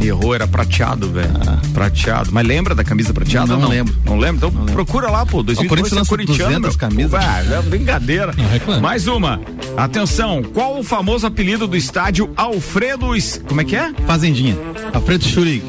Errou, 0.02 0.34
era 0.34 0.48
prateado, 0.48 1.12
velho. 1.12 1.30
Prateado. 1.72 2.32
Mas 2.32 2.48
lembra 2.48 2.74
da 2.74 2.84
camisa 2.84 3.14
prateada? 3.14 3.56
Não 3.56 3.70
lembro. 3.70 3.96
Não 4.04 4.18
lembra? 4.18 4.48
Então 4.48 4.66
procura 4.66 5.12
lá, 5.12 5.24
pô. 5.24 5.44
2002 5.44 5.70
Corinthians 5.70 6.08
é 6.08 6.10
corintiano, 6.10 6.62
200 6.62 6.76
meu. 6.76 6.80
camisas. 6.80 7.14
Ah, 7.14 7.44
é 7.44 7.62
brincadeira. 7.62 8.34
Não. 8.68 8.82
Mais 8.82 9.08
uma. 9.08 9.40
Atenção, 9.78 10.42
qual 10.42 10.80
o 10.80 10.84
famoso 10.84 11.28
apelido 11.28 11.68
do 11.68 11.78
estádio 11.78 12.32
Alfredo... 12.36 13.10
Como 13.48 13.62
é 13.62 13.64
que 13.64 13.76
é? 13.76 13.94
Fazendinha. 14.08 14.58
Alfredo 14.92 15.24
Schurig. 15.26 15.64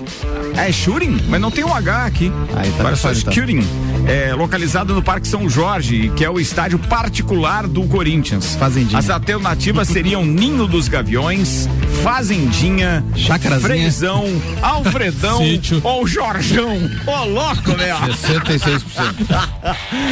É 0.57 0.73
Schuring? 0.73 1.21
Mas 1.29 1.41
não 1.41 1.51
tem 1.51 1.65
um 1.65 1.75
H 1.75 2.07
aqui. 2.07 2.33
Aí 2.57 2.71
tá 2.71 2.83
Parece 2.85 3.03
só 3.03 3.09
fácil, 3.09 3.21
então. 3.21 3.33
É, 4.07 4.35
localizado 4.35 4.95
no 4.95 5.03
Parque 5.03 5.29
São 5.29 5.49
Jorge, 5.49 6.11
que 6.17 6.25
é 6.25 6.31
o 6.31 6.41
estádio 6.41 6.79
particular 6.79 7.67
do 7.69 7.85
Corinthians. 7.85 8.55
Fazendinha. 8.57 8.99
As 8.99 9.09
alternativas 9.09 9.89
seriam 9.89 10.25
Ninho 10.25 10.67
dos 10.67 10.89
Gaviões, 10.89 11.69
Fazendinha, 12.03 13.05
Chacrazinha. 13.17 13.61
Freizão, 13.69 14.25
Alfredão 14.61 15.41
ou 15.85 16.07
Jorjão. 16.07 16.77
Ô, 17.07 17.25
louco, 17.25 17.71
meu! 17.77 17.97
66%. 17.97 19.47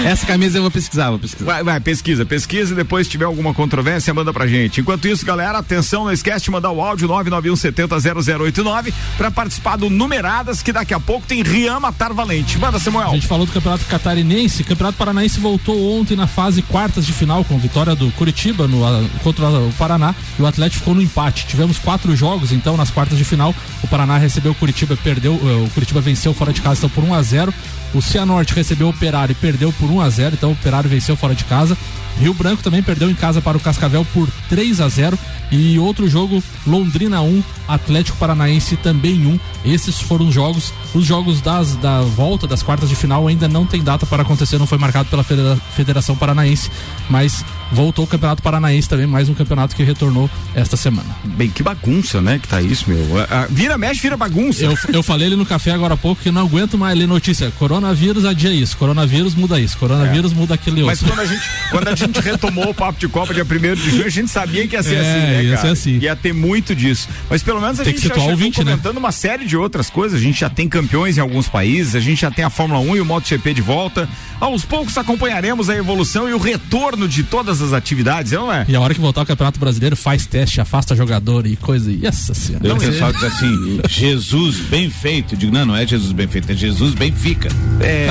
Essa 0.05 0.25
camisa 0.27 0.59
eu 0.59 0.63
vou 0.63 0.71
pesquisar, 0.71 1.11
vou 1.11 1.19
pesquisar. 1.19 1.45
Vai, 1.45 1.63
vai, 1.65 1.81
pesquisa, 1.81 2.25
pesquisa 2.25 2.73
e 2.73 2.77
depois 2.77 3.07
se 3.07 3.11
tiver 3.11 3.25
alguma 3.25 3.53
controvérsia, 3.53 4.15
manda 4.15 4.33
pra 4.33 4.47
gente. 4.47 4.81
Enquanto 4.81 5.09
isso, 5.09 5.27
galera, 5.27 5.59
atenção, 5.59 6.05
não 6.05 6.13
esquece 6.13 6.45
de 6.45 6.51
mandar 6.51 6.71
o 6.71 6.81
áudio 6.81 7.09
991700089 7.09 8.93
pra 9.17 9.31
participar 9.31 9.77
do 9.77 9.91
Numeradas, 9.91 10.63
que 10.63 10.73
daqui 10.73 10.95
a 10.95 11.01
pouco 11.01 11.27
tem 11.27 11.43
Rian 11.43 11.81
Matar 11.81 12.13
Valente. 12.13 12.59
Manda, 12.59 12.77
A 12.77 12.81
Samuel. 12.81 13.11
gente 13.11 13.27
falou 13.27 13.47
do 13.47 13.53
Campeonato 13.53 13.80
Catarinense. 13.87 14.65
Campeonato 14.65 14.99
Paranaense 14.99 15.41
voltou 15.41 15.99
ontem 15.99 16.17
na 16.17 16.27
fase 16.27 16.63
quartas 16.63 17.07
de 17.07 17.13
final 17.13 17.45
com 17.45 17.59
vitória 17.59 17.95
do 17.95 18.11
Curitiba 18.13 18.67
no, 18.67 18.85
ah, 18.85 19.05
contra 19.23 19.49
o 19.49 19.73
Paraná 19.79 20.15
e 20.39 20.43
o 20.43 20.47
Atlético 20.47 20.81
ficou 20.81 20.95
no 20.95 21.03
empate. 21.03 21.47
Tivemos 21.47 21.79
quatro 21.79 22.15
jogos 22.15 22.53
então 22.53 22.77
nas 22.77 22.91
quartas 22.91 23.17
de 23.17 23.25
final. 23.25 23.55
O 23.83 23.89
Paraná 23.89 24.19
recebeu 24.19 24.53
o 24.53 24.55
Curitiba, 24.55 24.97
perdeu, 24.97 25.35
eh, 25.35 25.67
o 25.67 25.71
Curitiba 25.71 26.01
venceu 26.01 26.35
fora 26.35 26.53
de 26.53 26.61
casa 26.61 26.79
então 26.79 26.91
por 26.91 27.05
1 27.05 27.15
a 27.15 27.23
0. 27.23 27.55
O 27.93 28.01
Cianorte 28.01 28.55
recebeu 28.55 28.87
o 28.87 28.91
Operário 28.91 29.33
e 29.33 29.35
perdeu 29.35 29.73
por 29.73 29.91
1 29.91 30.01
a 30.01 30.09
0, 30.09 30.35
então 30.35 30.51
o 30.51 30.53
Operário 30.53 30.89
venceu 30.89 31.17
fora 31.17 31.35
de 31.35 31.45
casa. 31.45 31.77
Rio 32.21 32.35
Branco 32.35 32.63
também 32.63 32.83
perdeu 32.83 33.11
em 33.11 33.15
casa 33.15 33.41
para 33.41 33.57
o 33.57 33.61
Cascavel 33.61 34.07
por 34.13 34.29
3 34.49 34.81
a 34.81 34.89
0 34.89 35.19
e 35.51 35.79
outro 35.79 36.09
jogo 36.09 36.43
Londrina 36.67 37.21
1, 37.23 37.43
Atlético 37.67 38.17
Paranaense 38.19 38.77
também 38.77 39.27
1. 39.27 39.41
Esses 39.65 40.01
foram 40.01 40.29
os 40.29 40.35
jogos. 40.35 40.73
Os 40.95 41.05
jogos 41.05 41.41
das, 41.41 41.75
da 41.77 42.03
volta 42.03 42.47
das 42.47 42.63
quartas 42.63 42.89
de 42.89 42.95
final 42.97 43.27
ainda 43.27 43.49
não 43.49 43.65
tem 43.67 43.83
data 43.83 44.07
para 44.07 44.23
acontecer, 44.23 44.59
não 44.59 44.67
foi 44.67 44.79
marcado 44.79 45.09
pela 45.09 45.25
Federa- 45.25 45.57
Federação 45.75 46.15
Paranaense, 46.17 46.71
mas 47.09 47.45
voltou 47.73 48.05
o 48.05 48.09
Campeonato 48.09 48.43
Paranaense 48.43 48.89
também, 48.89 49.07
mais 49.07 49.29
um 49.29 49.35
campeonato 49.35 49.75
que 49.75 49.83
retornou 49.83 50.29
esta 50.55 50.77
semana. 50.77 51.09
Bem, 51.25 51.49
que 51.51 51.63
bagunça, 51.63 52.21
né? 52.21 52.39
Que 52.39 52.49
tá 52.49 52.61
isso, 52.61 52.85
meu. 52.89 53.21
Ah, 53.21 53.27
ah, 53.31 53.47
Vira, 53.51 53.77
mexe, 53.79 54.01
vira 54.03 54.17
bagunça. 54.17 54.65
Eu, 54.65 54.77
eu 54.93 55.03
falei 55.03 55.27
ali 55.29 55.37
no 55.37 55.47
café 55.47 55.71
agora 55.73 55.95
há 55.95 55.97
pouco 55.97 56.23
que 56.23 56.31
não 56.31 56.43
aguento 56.43 56.77
mais 56.79 56.97
ler 56.99 57.07
notícia. 57.09 57.51
Coronavírus 57.59 58.25
adia 58.25 58.53
isso, 58.53 58.77
coronavírus 58.77 59.35
muda 59.35 59.59
isso, 59.61 59.77
coronavírus 59.79 60.33
muda 60.33 60.55
aquele 60.55 60.83
Mas 60.83 61.01
outro. 61.03 61.17
quando 61.17 61.21
a 61.25 61.27
gente, 61.33 61.43
quando 61.71 61.89
a 61.89 61.95
gente 61.95 62.10
retomou 62.19 62.71
o 62.71 62.75
papo 62.75 62.99
de 62.99 63.07
Copa 63.09 63.33
dia 63.33 63.45
1 63.45 63.75
de 63.75 63.91
junho, 63.91 64.07
a 64.07 64.11
gente 64.11 64.31
sabia 64.31 64.67
que 64.67 64.75
ia 64.75 64.83
ser 64.83 64.95
É, 64.97 65.01
assim, 65.01 65.21
né, 65.27 65.45
ia 65.45 65.51
cara? 65.57 65.61
ser 65.67 65.73
assim. 65.73 65.99
Ia 65.99 66.17
ter 66.17 66.33
muito 66.33 66.75
disso. 66.75 67.09
Mas 67.29 67.43
pelo 67.43 67.61
menos 67.61 67.79
a 67.81 67.85
Tem 67.85 67.97
gente 67.97 68.09
já 68.09 68.15
ouvinte, 68.23 68.59
né? 68.65 68.73
comentando 68.73 68.97
uma 68.99 69.13
série 69.13 69.45
de 69.45 69.57
outras 69.57 69.89
coisas. 69.91 70.19
A 70.19 70.23
gente 70.23 70.41
já 70.41 70.51
tem 70.51 70.69
campeões 70.69 71.17
em 71.19 71.21
alguns 71.21 71.49
países, 71.49 71.95
a 71.95 72.01
gente 72.01 72.21
já 72.21 72.31
tem 72.31 72.45
a 72.45 72.51
Fórmula 72.51 72.81
1 72.81 72.97
e 72.97 73.01
o 73.01 73.05
MotoGP 73.05 73.55
de 73.55 73.63
volta. 73.63 74.09
Aos 74.41 74.65
poucos 74.65 74.97
acompanharemos 74.97 75.69
a 75.69 75.77
evolução 75.77 76.29
e 76.29 76.33
o 76.33 76.39
retorno 76.39 77.07
de 77.07 77.23
todas 77.23 77.61
as 77.61 77.73
atividades, 77.75 78.33
não 78.33 78.51
é? 78.53 78.65
E 78.67 78.75
a 78.75 78.81
hora 78.81 78.95
que 78.95 79.01
voltar 79.01 79.21
o 79.23 79.27
Campeonato 79.27 79.61
Brasileiro, 79.61 79.95
faz 79.97 80.25
teste, 80.27 80.61
afasta 80.61 80.97
jogador 80.97 81.47
e 81.47 81.57
coisa. 81.57 81.91
E 81.93 82.07
essa 82.07 82.33
senhora. 82.33 82.65
Então, 82.65 82.77
o 82.79 82.81
pessoal 82.81 83.13
diz 83.13 83.23
assim, 83.23 83.81
Jesus 83.89 84.57
bem 84.61 84.89
feito. 84.89 85.35
Eu 85.35 85.39
digo, 85.39 85.53
não, 85.53 85.67
não 85.67 85.77
é 85.77 85.87
Jesus 85.87 86.13
bem 86.13 86.27
feito, 86.27 86.51
é 86.51 86.55
Jesus 86.55 86.95
bem 86.95 87.13
fica. 87.13 87.49
É, 87.81 88.11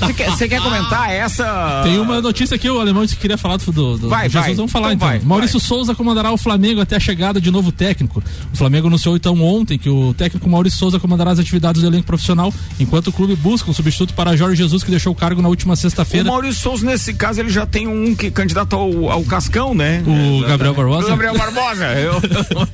Você 0.00 0.12
quer, 0.14 0.30
você 0.30 0.48
quer 0.48 0.62
comentar 0.62 1.10
essa? 1.10 1.82
Tem 1.84 1.98
uma 1.98 2.20
notícia 2.22 2.54
aqui, 2.54 2.68
o 2.70 2.80
alemão 2.80 3.04
disse 3.04 3.16
que 3.16 3.17
queria 3.18 3.36
falar 3.38 3.56
do, 3.58 3.72
do, 3.72 3.98
do 3.98 4.08
Vai, 4.08 4.24
Jesus. 4.28 4.44
vai. 4.46 4.54
Vamos 4.54 4.72
falar 4.72 4.92
Então 4.94 5.08
então. 5.08 5.18
vai, 5.20 5.26
Maurício 5.28 5.60
Souza 5.60 5.94
comandará 5.94 6.32
o 6.32 6.36
Flamengo 6.36 6.80
até 6.80 6.96
a 6.96 7.00
chegada 7.00 7.40
de 7.40 7.50
novo 7.50 7.70
técnico. 7.72 8.22
O 8.52 8.56
Flamengo 8.56 8.86
anunciou 8.88 9.16
então 9.16 9.40
ontem 9.42 9.78
que 9.78 9.88
o 9.88 10.14
técnico 10.14 10.48
Maurício 10.48 10.78
Souza 10.78 10.98
comandará 10.98 11.30
as 11.32 11.38
atividades 11.38 11.82
do 11.82 11.88
elenco 11.88 12.06
profissional, 12.06 12.52
enquanto 12.80 13.08
o 13.08 13.12
clube 13.12 13.34
busca 13.36 13.70
um 13.70 13.74
substituto 13.74 14.14
para 14.14 14.36
Jorge 14.36 14.56
Jesus, 14.56 14.82
que 14.82 14.90
deixou 14.90 15.12
o 15.12 15.16
cargo 15.16 15.42
na 15.42 15.48
última 15.48 15.74
O 15.74 15.76
sexta-feira. 15.76 16.28
Maurício 16.30 16.60
Souza, 16.62 16.86
nesse 16.86 17.12
caso, 17.14 17.40
ele 17.40 17.50
já 17.50 17.66
tem 17.66 17.86
um 17.86 18.14
que 18.14 18.30
candidato 18.30 18.74
ao, 18.76 19.10
ao 19.10 19.22
Cascão, 19.24 19.74
né? 19.74 20.02
O 20.06 20.40
Gabriel 20.46 20.74
Barbosa? 20.74 21.06
O 21.06 21.10
Gabriel 21.10 21.34
Barbosa, 21.36 21.84
eu- 21.98 22.20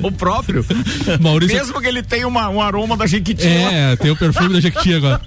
o 0.02 0.12
próprio. 0.12 0.64
Maurício- 1.20 1.56
Mesmo 1.56 1.80
que 1.80 1.86
ele 1.88 2.02
tenha 2.02 2.26
uma, 2.28 2.48
um 2.48 2.60
aroma 2.60 2.96
da 2.96 3.06
Jequitinha. 3.06 3.70
É, 3.70 3.96
tem 3.96 4.10
o 4.10 4.16
perfume 4.16 4.54
da 4.54 4.60
Jequiti 4.60 4.94
agora. 4.94 5.20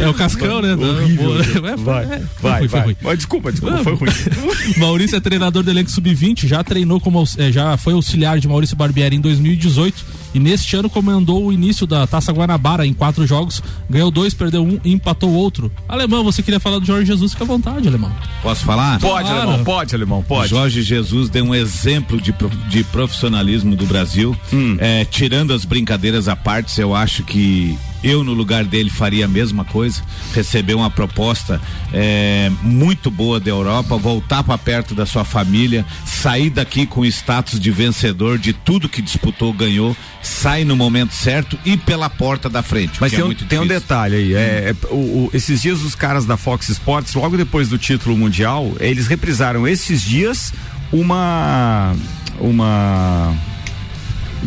É 0.00 0.08
o 0.08 0.14
Cascão, 0.14 0.60
né? 0.60 0.74
Horrível. 0.74 1.34
É, 1.40 1.76
Vai, 1.76 2.04
é, 2.04 2.08
foi 2.40 2.50
vai, 2.50 2.68
foi 2.68 2.96
vai. 3.02 3.16
desculpa, 3.16 3.50
desculpa, 3.52 3.78
foi 3.78 3.94
ruim. 3.94 4.10
Maurício 4.78 5.16
é 5.16 5.20
treinador 5.20 5.62
do 5.62 5.70
elenco 5.70 5.90
sub-20, 5.90 6.46
já 6.46 6.62
treinou 6.64 7.00
como 7.00 7.22
eh, 7.38 7.50
já 7.52 7.76
foi 7.76 7.92
auxiliar 7.94 8.38
de 8.38 8.48
Maurício 8.48 8.76
Barbieri 8.76 9.16
em 9.16 9.20
2018 9.20 10.04
e 10.34 10.38
neste 10.40 10.74
ano 10.76 10.90
comandou 10.90 11.46
o 11.46 11.52
início 11.52 11.86
da 11.86 12.06
Taça 12.06 12.32
Guanabara 12.32 12.86
em 12.86 12.92
quatro 12.92 13.26
jogos, 13.26 13.62
ganhou 13.88 14.10
dois, 14.10 14.34
perdeu 14.34 14.64
um 14.64 14.80
e 14.84 14.92
empatou 14.92 15.30
outro. 15.32 15.70
Alemão, 15.88 16.24
você 16.24 16.42
queria 16.42 16.58
falar 16.58 16.78
do 16.78 16.86
Jorge 16.86 17.06
Jesus, 17.06 17.32
fica 17.32 17.44
à 17.44 17.46
vontade, 17.46 17.86
alemão. 17.86 18.12
Posso 18.42 18.64
falar? 18.64 18.98
Pode, 18.98 19.28
Claro. 19.28 19.40
alemão, 19.48 19.64
pode, 19.64 19.94
alemão, 19.94 20.22
pode. 20.22 20.50
Jorge 20.50 20.82
Jesus 20.82 21.28
deu 21.28 21.44
um 21.44 21.54
exemplo 21.54 22.20
de, 22.20 22.34
de 22.68 22.82
profissionalismo 22.84 23.76
do 23.76 23.86
Brasil. 23.86 24.36
Hum. 24.52 24.76
É, 24.80 25.04
tirando 25.04 25.52
as 25.52 25.64
brincadeiras 25.64 26.26
à 26.28 26.34
parte, 26.34 26.80
eu 26.80 26.94
acho 26.94 27.22
que 27.22 27.78
eu, 28.04 28.22
no 28.22 28.32
lugar 28.32 28.64
dele, 28.64 28.90
faria 28.90 29.24
a 29.24 29.28
mesma 29.28 29.64
coisa. 29.64 30.02
Receber 30.34 30.74
uma 30.74 30.90
proposta 30.90 31.60
é, 31.92 32.50
muito 32.62 33.10
boa 33.10 33.40
da 33.40 33.50
Europa, 33.50 33.96
voltar 33.96 34.42
para 34.44 34.58
perto 34.58 34.94
da 34.94 35.06
sua 35.06 35.24
família, 35.24 35.84
sair 36.06 36.50
daqui 36.50 36.86
com 36.86 37.00
o 37.00 37.06
status 37.06 37.58
de 37.58 37.70
vencedor 37.70 38.38
de 38.38 38.52
tudo 38.52 38.88
que 38.88 39.00
disputou, 39.02 39.52
ganhou, 39.52 39.96
sai 40.22 40.64
no 40.64 40.76
momento 40.76 41.14
certo 41.14 41.58
e 41.64 41.76
pela 41.76 42.08
porta 42.10 42.48
da 42.50 42.62
frente. 42.62 42.98
Mas 43.00 43.10
tem, 43.12 43.20
é 43.20 43.24
um, 43.24 43.34
tem 43.34 43.58
um 43.58 43.66
detalhe 43.66 44.16
aí. 44.16 44.34
É, 44.34 44.38
é, 44.70 44.76
o- 44.90 44.94
o- 45.26 45.30
esses 45.32 45.62
dias 45.62 45.82
os 45.82 45.94
caras 45.94 46.24
da 46.26 46.36
Fox 46.36 46.68
Sports, 46.68 47.14
logo 47.14 47.36
depois 47.36 47.68
do 47.68 47.78
título 47.78 48.16
mundial, 48.16 48.72
eles 48.80 49.06
reprisaram 49.06 49.66
esses 49.66 50.02
dias 50.02 50.52
uma. 50.92 51.94
Uma. 52.38 53.34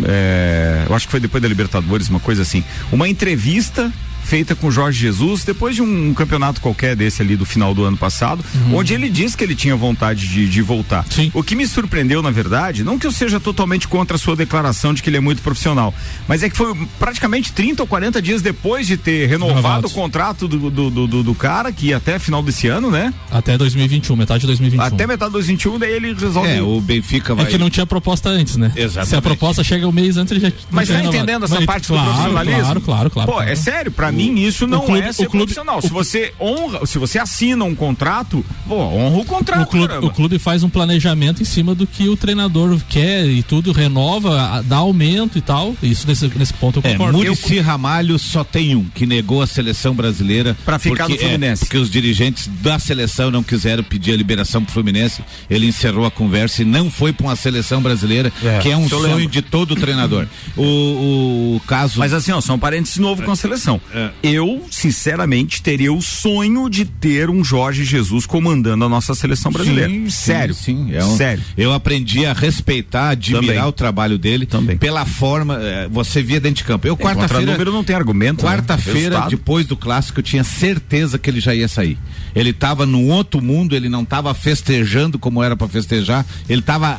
É, 0.05 0.85
eu 0.87 0.95
acho 0.95 1.05
que 1.07 1.11
foi 1.11 1.19
depois 1.19 1.41
da 1.41 1.47
Libertadores, 1.47 2.09
uma 2.09 2.19
coisa 2.19 2.41
assim. 2.41 2.63
Uma 2.91 3.07
entrevista 3.07 3.91
feita 4.27 4.53
com 4.55 4.69
Jorge 4.69 4.99
Jesus 4.99 5.43
depois 5.45 5.73
de 5.75 5.81
um, 5.81 6.13
campeonato 6.13 6.59
qualquer 6.59 6.95
desse 6.95 7.21
ali 7.21 7.35
do 7.37 7.45
final 7.45 7.73
do 7.73 7.83
ano 7.85 7.95
passado, 7.97 8.43
onde 8.73 8.93
ele 8.93 9.09
disse 9.09 9.37
que 9.37 9.43
ele 9.43 9.55
tinha 9.55 9.75
vontade 9.75 10.27
de, 10.27 10.47
de 10.49 10.61
voltar. 10.61 11.05
O 11.33 11.41
que 11.41 11.55
me 11.55 11.65
surpreendeu, 11.65 12.21
na 12.21 12.29
verdade, 12.31 12.83
não 12.83 12.99
que 12.99 13.07
eu 13.07 13.11
seja 13.11 13.39
totalmente 13.39 13.87
contra 13.87 14.15
a 14.15 14.19
sua 14.19 14.35
declaração 14.35 14.93
de 14.93 15.01
que 15.01 15.09
ele 15.09 15.17
é 15.17 15.21
muito 15.21 15.41
profissional, 15.41 15.93
mas 16.27 16.43
é 16.43 16.49
que 16.49 16.57
foi 16.57 16.75
praticamente 16.99 17.51
30 17.53 17.83
ou 17.83 17.87
40 17.87 18.21
dias 18.21 18.41
depois 18.41 18.85
de 18.85 18.97
ter 18.97 19.27
renovado 19.27 19.47
Renovado. 19.57 19.87
o 19.87 19.91
contrato 19.91 20.47
do, 20.47 20.69
do, 20.69 20.89
do, 21.07 21.23
do- 21.23 21.35
cara, 21.35 21.71
que 21.71 21.87
ia 21.87 21.97
até 21.97 22.19
final 22.19 22.41
desse 22.43 22.67
ano, 22.67 22.89
né? 22.91 23.13
Até 23.31 23.57
2021, 23.57 24.15
metade 24.15 24.41
de 24.41 24.47
2021. 24.47 24.85
Até 24.85 25.07
metade 25.07 25.29
de 25.29 25.33
2021, 25.33 25.79
daí 25.79 25.93
ele 25.93 26.13
resolve. 26.13 26.49
É, 26.49 26.61
o 26.61 26.81
Benfica 26.81 27.33
vai. 27.35 27.45
É 27.45 27.47
que 27.47 27.57
não 27.57 27.69
tinha 27.69 27.85
proposta 27.85 28.29
antes, 28.29 28.57
né? 28.57 28.71
Exatamente. 28.75 29.09
Se 29.09 29.15
a 29.15 29.21
proposta 29.21 29.63
chega 29.63 29.87
um 29.87 29.91
mês 29.91 30.17
antes, 30.17 30.31
ele 30.31 30.39
já. 30.41 30.51
Mas 30.71 30.87
tá 30.89 30.95
renovado. 30.95 31.15
entendendo 31.17 31.45
essa 31.45 31.55
Mas, 31.55 31.65
parte 31.65 31.87
claro, 31.87 32.03
do 32.03 32.09
profissionalismo? 32.09 32.61
Claro, 32.63 32.81
claro, 32.81 33.09
claro. 33.09 33.27
Pô, 33.31 33.35
claro. 33.37 33.49
é 33.49 33.55
sério, 33.55 33.91
pra 33.91 34.11
mim 34.17 34.39
isso 34.41 34.67
não 34.67 34.81
clube- 34.85 35.01
é 35.01 35.11
ser 35.13 35.23
clube- 35.27 35.37
profissional. 35.45 35.81
Se 35.81 35.89
você 35.89 36.33
honra, 36.39 36.85
se 36.85 36.97
você 36.97 37.19
assina 37.19 37.63
um 37.65 37.75
contrato, 37.75 38.43
pô, 38.67 38.75
honra 38.75 39.17
o 39.17 39.25
contrato, 39.25 39.61
O 39.63 39.67
clube, 39.67 39.93
o 40.05 40.09
clube 40.09 40.39
faz 40.39 40.63
um 40.63 40.69
planejamento 40.69 41.41
em 41.41 41.45
cima 41.45 41.73
do 41.75 41.85
que 41.87 42.07
o 42.09 42.17
treinador 42.17 42.79
quer 42.89 43.25
e 43.25 43.41
tudo, 43.43 43.71
renova, 43.71 44.63
dá 44.65 44.77
aumento 44.77 45.37
e 45.37 45.41
tal. 45.41 45.75
Isso 45.81 46.07
nesse, 46.07 46.27
nesse 46.35 46.53
ponto 46.53 46.79
eu 46.79 46.89
É, 46.89 46.93
concordo. 46.93 47.17
Murici 47.17 47.59
Ramalho 47.59 48.17
só 48.19 48.43
tem 48.43 48.75
um, 48.75 48.83
que 48.85 49.05
negou 49.05 49.41
a 49.41 49.47
seleção 49.47 49.93
brasileira. 49.93 50.55
Pra 50.65 50.79
ficar 50.79 51.05
porque, 51.05 51.13
no 51.13 51.19
Fluminense. 51.19 51.63
É, 51.63 51.65
porque 51.65 51.77
os 51.77 51.89
dirigentes 51.89 52.47
da 52.61 52.79
seleção 52.79 53.29
não 53.31 53.43
quiseram 53.43 53.83
pedir 53.83 54.13
a 54.13 54.17
liberação 54.17 54.63
pro 54.63 54.73
Fluminense. 54.73 55.21
Ele 55.49 55.67
encerrou 55.67 56.05
a 56.05 56.11
conversa 56.11 56.61
e 56.61 56.65
não 56.65 56.89
foi 56.89 57.13
pra 57.13 57.27
uma 57.27 57.35
seleção 57.35 57.81
brasileira, 57.81 58.31
É, 58.43 58.59
que 58.59 58.69
é 58.69 58.77
um 58.77 58.87
sonho 58.89 59.15
lembro. 59.17 59.31
de 59.31 59.41
todo 59.41 59.75
treinador. 59.75 60.27
O, 60.55 61.55
o 61.55 61.61
caso. 61.67 61.99
Mas 61.99 62.13
assim, 62.13 62.31
ó, 62.31 62.41
são 62.41 62.57
parênteses 62.59 62.97
novo 62.97 63.23
com 63.23 63.31
a 63.31 63.35
seleção. 63.35 63.79
É. 63.93 64.06
Eu, 64.23 64.63
sinceramente, 64.69 65.61
teria 65.61 65.91
o 65.93 66.01
sonho 66.01 66.69
de 66.69 66.85
ter 66.85 67.29
um 67.29 67.43
Jorge 67.43 67.83
Jesus 67.83 68.25
comandando 68.25 68.85
a 68.85 68.89
nossa 68.89 69.13
seleção 69.15 69.51
brasileira. 69.51 69.89
Sim, 69.89 70.03
sim, 70.05 70.09
Sério. 70.09 70.53
Sim, 70.55 70.93
é 70.93 71.03
um- 71.03 71.15
Sério. 71.17 71.43
Eu 71.57 71.73
aprendi 71.73 72.25
a 72.25 72.33
respeitar, 72.33 73.09
admirar 73.09 73.41
Também. 73.55 73.63
o 73.63 73.71
trabalho 73.71 74.17
dele 74.17 74.45
Também. 74.45 74.77
pela 74.77 75.05
forma. 75.05 75.57
eh, 75.61 75.87
você 75.91 76.21
via 76.21 76.39
dentro 76.39 76.57
de 76.57 76.63
campo. 76.63 76.87
Eu, 76.87 76.95
quarta-feira. 76.97 77.51
número 77.51 77.71
não 77.71 77.83
tem 77.83 77.95
argumento. 77.95 78.43
né? 78.43 78.51
Quarta-feira, 78.51 78.99
Resultado. 78.99 79.29
depois 79.29 79.65
do 79.65 79.75
clássico, 79.77 80.19
eu 80.19 80.23
tinha 80.23 80.43
certeza 80.43 81.17
que 81.17 81.29
ele 81.29 81.39
já 81.39 81.53
ia 81.55 81.67
sair. 81.67 81.97
Ele 82.35 82.49
estava 82.51 82.85
num 82.85 83.09
outro 83.09 83.41
mundo, 83.41 83.75
ele 83.75 83.89
não 83.89 84.03
estava 84.03 84.33
festejando 84.33 85.17
como 85.19 85.41
era 85.43 85.55
para 85.55 85.67
festejar, 85.67 86.25
ele 86.49 86.59
estava 86.59 86.97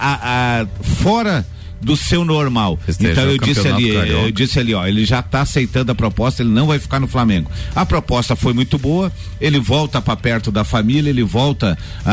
fora 1.02 1.46
do 1.80 1.96
seu 1.96 2.24
normal. 2.24 2.78
Festejar 2.84 3.12
então 3.12 3.24
eu 3.30 3.38
disse 3.38 3.68
ali, 3.68 3.92
Carioca. 3.92 4.22
eu 4.26 4.30
disse 4.32 4.58
ali, 4.58 4.74
ó, 4.74 4.86
ele 4.86 5.04
já 5.04 5.20
está 5.20 5.42
aceitando 5.42 5.92
a 5.92 5.94
proposta, 5.94 6.42
ele 6.42 6.50
não 6.50 6.66
vai 6.66 6.78
ficar 6.78 6.98
no 7.00 7.06
Flamengo. 7.06 7.50
A 7.74 7.86
proposta 7.86 8.34
foi 8.34 8.52
muito 8.52 8.78
boa, 8.78 9.12
ele 9.40 9.58
volta 9.60 10.00
para 10.02 10.16
perto 10.16 10.50
da 10.50 10.64
família, 10.64 11.08
ele 11.10 11.22
volta 11.22 11.78
a, 12.04 12.12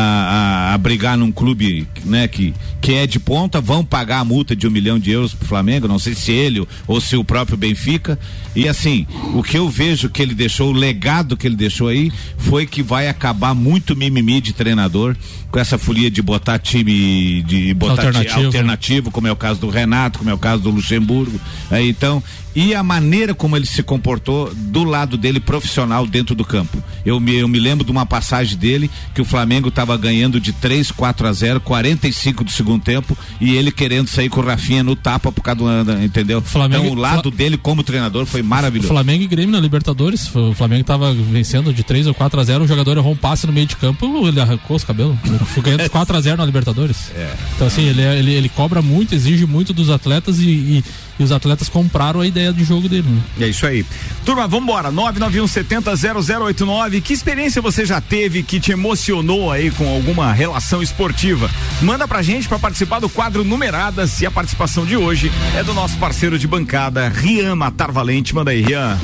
a, 0.70 0.74
a 0.74 0.78
brigar 0.78 1.18
num 1.18 1.32
clube, 1.32 1.88
né, 2.04 2.28
que, 2.28 2.54
que 2.82 2.94
é 2.94 3.08
de 3.08 3.20
ponta, 3.20 3.60
vão 3.60 3.84
pagar 3.84 4.20
a 4.20 4.26
multa 4.26 4.56
de 4.56 4.68
um 4.68 4.72
milhão 4.72 5.00
de 5.00 5.12
euros 5.12 5.34
pro 5.34 5.48
Flamengo, 5.48 5.88
não 5.88 6.00
sei 6.00 6.14
se 6.14 6.32
ele 6.32 6.66
ou 6.88 7.02
se 7.02 7.16
o 7.18 7.24
próprio 7.24 7.58
Benfica. 7.58 8.20
E 8.56 8.68
assim, 8.70 9.06
o 9.34 9.42
que 9.44 9.58
eu 9.58 9.68
vejo 9.70 10.10
que 10.10 10.22
ele 10.22 10.34
deixou, 10.36 10.70
o 10.70 10.74
legado 10.74 11.36
que 11.36 11.46
ele 11.48 11.56
deixou 11.56 11.88
aí, 11.88 12.12
foi 12.38 12.66
que 12.66 12.82
vai 12.84 13.08
acabar 13.10 13.54
muito 13.54 13.96
mimimi 13.96 14.40
de 14.40 14.54
treinador, 14.54 15.16
com 15.52 15.60
essa 15.60 15.78
folia 15.78 16.12
de 16.12 16.22
botar 16.22 16.60
time 16.60 17.42
de 17.44 17.74
botar 17.74 18.02
ti- 18.02 18.08
Alternativo. 18.08 18.46
alternativo, 18.46 19.12
como 19.12 19.28
é 19.28 19.32
o 19.32 19.36
caso 19.36 19.55
do 19.60 19.70
Renato, 19.70 20.20
como 20.20 20.30
é 20.30 20.34
o 20.34 20.38
caso 20.38 20.62
do 20.64 20.70
Luxemburgo. 20.70 21.40
É, 21.72 21.82
então, 21.86 22.22
e 22.56 22.74
a 22.74 22.82
maneira 22.82 23.34
como 23.34 23.58
ele 23.58 23.66
se 23.66 23.84
comportou 23.84 24.54
do 24.56 24.84
lado 24.86 25.18
dele 25.18 25.40
profissional 25.42 26.08
dentro 26.08 26.34
do 26.34 26.46
campo. 26.46 26.82
Eu 27.06 27.20
me, 27.20 27.36
eu 27.36 27.48
me 27.48 27.60
lembro 27.60 27.84
de 27.86 27.92
uma 27.92 28.06
passagem 28.06 28.58
dele 28.58 28.90
que 29.14 29.22
o 29.22 29.26
Flamengo 29.26 29.68
estava 29.68 29.96
ganhando 29.98 30.40
de 30.40 30.54
3, 30.54 30.90
4 30.92 31.28
a 31.28 31.34
0, 31.34 31.60
45 31.60 32.44
do 32.46 32.52
segundo 32.52 32.82
tempo 32.82 33.18
e 33.42 33.56
ele 33.56 33.72
querendo 33.72 34.08
sair 34.08 34.30
com 34.30 34.40
o 34.40 34.46
Rafinha 34.46 34.84
no 34.84 34.96
tapa 34.96 35.32
por 35.32 35.42
causa 35.42 35.84
do 35.84 36.04
entendeu? 36.04 36.42
Flamengo- 36.42 36.86
então 36.86 36.96
o 36.98 37.00
lado 37.00 37.30
dele 37.30 37.58
como 37.58 37.84
treinador 37.84 38.26
foi 38.26 38.42
maravilhoso. 38.42 38.88
Flamengo 38.88 39.24
e 39.24 39.28
Grêmio 39.28 39.52
na 39.52 39.60
Libertadores. 39.60 40.34
O 40.34 40.54
Flamengo 40.54 40.84
tava 40.86 41.14
vencendo 41.14 41.74
de 41.74 41.84
3 41.84 42.08
ou 42.08 42.14
4 42.14 42.40
a 42.40 42.44
0 42.44 42.64
o 42.64 42.68
jogador 42.68 42.96
errou 42.98 43.12
um 43.14 43.18
passe 43.18 43.46
no 43.46 43.52
meio 43.54 43.68
de 43.68 43.76
campo, 43.76 44.28
ele 44.28 44.40
arrancou 44.40 44.78
os 44.78 44.84
cabelos. 44.84 45.18
Foi 45.54 45.62
ganhando 45.62 45.84
de 45.84 45.90
4 45.90 46.16
a 46.16 46.22
0 46.22 46.38
na 46.38 46.46
Libertadores. 46.46 47.12
Então, 47.56 47.68
assim, 47.68 47.84
ele, 47.84 48.02
é- 48.02 48.18
ele, 48.18 48.32
ele 48.32 48.50
cobra 48.50 48.82
muito, 48.82 49.14
exige 49.14 49.45
muito 49.48 49.74
dos 49.74 49.90
atletas 49.90 50.40
e, 50.40 50.50
e- 50.50 50.84
e 51.20 51.24
os 51.24 51.32
atletas 51.32 51.70
compraram 51.70 52.20
a 52.22 52.28
ideia 52.28 52.52
de 52.52 52.64
jogo 52.64 52.90
dele. 52.90 53.08
né? 53.08 53.22
É 53.46 53.48
isso 53.48 53.66
aí. 53.66 53.86
Turma, 54.26 54.48
vambora. 54.48 54.92
991700089. 54.92 57.02
Que 57.02 57.14
experiência 57.14 57.62
você 57.62 57.86
já 57.86 58.02
teve 58.02 58.44
que 58.44 58.60
te 58.60 58.72
emocionou 58.72 59.52
aí 59.52 59.72
com 59.72 59.88
alguma 59.88 60.32
relação 60.34 60.82
esportiva? 60.84 61.50
Manda 61.82 62.08
pra 62.08 62.22
gente 62.22 62.48
pra 62.48 62.60
participar 62.60 63.00
do 63.00 63.10
quadro 63.10 63.44
Numeradas 63.44 64.22
e 64.22 64.26
a 64.26 64.32
participação 64.32 64.86
de 64.86 64.98
hoje 64.98 65.32
é 65.56 65.64
do 65.64 65.74
nosso 65.74 65.98
parceiro 65.98 66.38
de 66.38 66.48
bancada, 66.48 67.08
Rian 67.10 67.56
Matar 67.56 67.92
Valente. 67.92 68.36
Manda 68.36 68.52
aí, 68.52 68.62
Rian. 68.62 69.00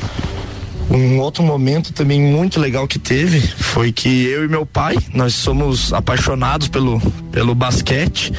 Um 0.94 1.18
outro 1.20 1.42
momento 1.42 1.90
também 1.90 2.20
muito 2.20 2.60
legal 2.60 2.86
que 2.86 2.98
teve 2.98 3.40
foi 3.40 3.90
que 3.90 4.26
eu 4.26 4.44
e 4.44 4.48
meu 4.48 4.66
pai, 4.66 4.94
nós 5.14 5.34
somos 5.34 5.90
apaixonados 5.90 6.68
pelo, 6.68 7.00
pelo 7.32 7.54
basquete, 7.54 8.30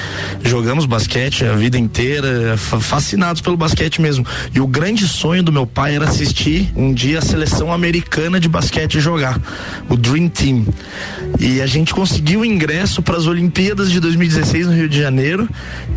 jogamos 0.44 0.86
basquete 0.86 1.46
a 1.46 1.54
vida 1.54 1.80
inteira, 1.80 2.56
fa- 2.56 2.80
fascinados 2.80 3.42
pelo 3.42 3.58
basquete 3.58 4.00
mesmo. 4.00 4.24
E 4.54 4.60
o 4.60 4.68
grande 4.68 5.08
sonho 5.08 5.42
do 5.42 5.52
meu 5.52 5.66
pai 5.66 5.96
era 5.96 6.06
assistir 6.06 6.72
um 6.76 6.94
dia 6.94 7.18
a 7.18 7.22
seleção 7.24 7.74
americana 7.74 8.40
de 8.40 8.48
basquete 8.48 9.00
jogar, 9.00 9.42
o 9.90 9.98
Dream 9.98 10.30
Team. 10.30 10.68
E 11.40 11.60
a 11.60 11.66
gente 11.66 11.92
conseguiu 11.92 12.46
ingresso 12.46 13.02
para 13.02 13.18
as 13.18 13.26
Olimpíadas 13.26 13.92
de 13.92 14.00
2016 14.00 14.68
no 14.68 14.74
Rio 14.74 14.88
de 14.88 15.00
Janeiro. 15.00 15.50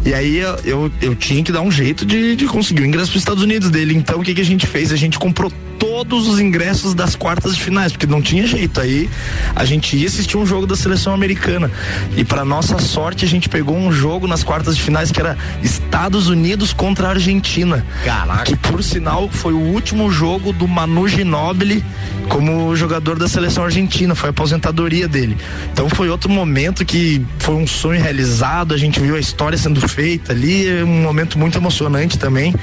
E 0.07 0.15
aí 0.15 0.39
eu, 0.39 0.57
eu, 0.65 0.93
eu 1.03 1.15
tinha 1.15 1.43
que 1.45 1.53
dar 1.53 1.61
um 1.61 1.71
jeito 1.71 2.07
de, 2.07 2.35
de 2.35 2.47
conseguir 2.47 2.81
o 2.81 2.87
ingresso 2.87 3.11
para 3.11 3.17
os 3.19 3.23
Estados 3.23 3.43
Unidos 3.43 3.69
dele. 3.69 3.95
Então 3.95 4.21
o 4.21 4.23
que, 4.23 4.33
que 4.35 4.41
a 4.41 4.45
gente 4.45 4.67
fez? 4.67 4.91
A 4.91 4.97
gente 4.97 5.19
comprou 5.19 5.53
todos 5.97 6.29
os 6.29 6.39
ingressos 6.39 6.93
das 6.93 7.17
quartas 7.17 7.55
de 7.57 7.63
finais, 7.63 7.93
porque 7.93 8.07
não 8.07 8.21
tinha 8.21 8.47
jeito. 8.47 8.81
Aí 8.81 9.09
a 9.55 9.65
gente 9.65 9.97
ia 9.97 10.07
assistir 10.07 10.37
um 10.37 10.45
jogo 10.45 10.67
da 10.67 10.77
seleção 10.77 11.15
americana. 11.15 11.71
E 12.17 12.25
para 12.25 12.45
nossa 12.45 12.79
sorte, 12.79 13.25
a 13.25 13.29
gente 13.29 13.49
pegou 13.49 13.77
um 13.77 13.91
jogo 13.91 14.27
nas 14.27 14.45
quartas 14.45 14.77
de 14.77 14.83
finais 14.83 15.11
que 15.11 15.21
era 15.21 15.39
Estados 15.63 16.29
Unidos 16.29 16.73
contra 16.73 17.09
a 17.09 17.11
Argentina. 17.11 17.85
Caraca. 18.05 18.45
Que 18.45 18.57
por 18.57 18.83
sinal 18.83 19.29
foi 19.31 19.55
o 19.55 19.59
último 19.61 20.11
jogo 20.11 20.53
do 20.53 20.69
Manu 20.69 21.09
Ginóbili 21.09 21.83
como 22.29 22.75
jogador 22.75 23.19
da 23.19 23.29
seleção 23.29 23.65
argentina, 23.65 24.15
foi 24.15 24.29
a 24.29 24.31
aposentadoria 24.31 25.09
dele. 25.09 25.37
Então 25.73 25.89
foi 25.89 26.09
outro 26.09 26.29
momento 26.29 26.85
que 26.85 27.25
foi 27.39 27.55
um 27.55 27.67
sonho 27.67 28.03
realizado, 28.03 28.75
a 28.75 28.77
gente 28.77 29.01
viu 29.01 29.17
a 29.17 29.21
história 29.21 29.57
sendo 29.57 29.87
feita 29.89 30.33
ali, 30.33 30.69
é 30.69 30.85
um 30.85 31.03
momento 31.03 31.39
muito 31.39 31.57
emocionante 31.57 32.19
também. 32.19 32.55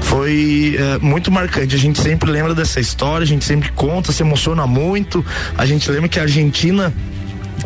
Foi 0.00 0.76
é, 0.78 0.98
muito 0.98 1.30
marcante. 1.30 1.74
A 1.74 1.78
gente 1.78 2.00
sempre 2.00 2.30
lembra 2.30 2.54
dessa 2.64 2.80
história, 2.80 3.24
a 3.24 3.26
gente 3.26 3.44
sempre 3.44 3.70
conta, 3.72 4.10
se 4.10 4.22
emociona 4.22 4.66
muito. 4.66 5.24
A 5.56 5.66
gente 5.66 5.88
lembra 5.90 6.08
que 6.08 6.18
a 6.18 6.22
Argentina 6.22 6.92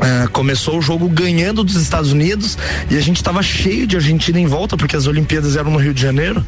ah, 0.00 0.28
começou 0.32 0.78
o 0.78 0.82
jogo 0.82 1.08
ganhando 1.08 1.62
dos 1.62 1.76
Estados 1.76 2.12
Unidos 2.12 2.58
e 2.90 2.96
a 2.96 3.00
gente 3.00 3.16
estava 3.16 3.42
cheio 3.42 3.86
de 3.86 3.96
Argentina 3.96 4.38
em 4.38 4.46
volta, 4.46 4.76
porque 4.76 4.96
as 4.96 5.06
Olimpíadas 5.06 5.56
eram 5.56 5.70
no 5.70 5.78
Rio 5.78 5.94
de 5.94 6.02
Janeiro, 6.02 6.44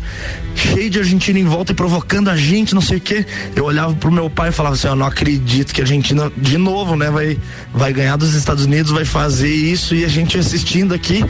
cheio 0.55 0.91
de 0.91 0.99
Argentina 0.99 1.39
em 1.39 1.45
volta 1.45 1.71
e 1.71 1.75
provocando 1.75 2.29
a 2.29 2.37
gente, 2.37 2.75
não 2.75 2.83
sei 2.83 2.99
o 2.99 3.01
quê. 3.01 3.25
Eu 3.55 3.65
olhava 3.65 3.95
pro 3.95 4.11
meu 4.11 4.29
pai 4.29 4.49
e 4.49 4.53
falava 4.53 4.75
assim: 4.75 4.89
Eu 4.89 4.97
não 4.97 5.07
acredito 5.07 5.73
que 5.73 5.81
a 5.81 5.85
Argentina, 5.85 6.31
de 6.37 6.59
novo, 6.59 6.97
né, 6.97 7.09
vai, 7.09 7.39
vai 7.73 7.93
ganhar 7.93 8.17
dos 8.17 8.35
Estados 8.35 8.65
Unidos, 8.65 8.91
vai 8.91 9.05
fazer 9.05 9.53
isso 9.53 9.95
e 9.95 10.05
a 10.05 10.09
gente 10.09 10.37
assistindo 10.37 10.93
aqui. 10.93 11.25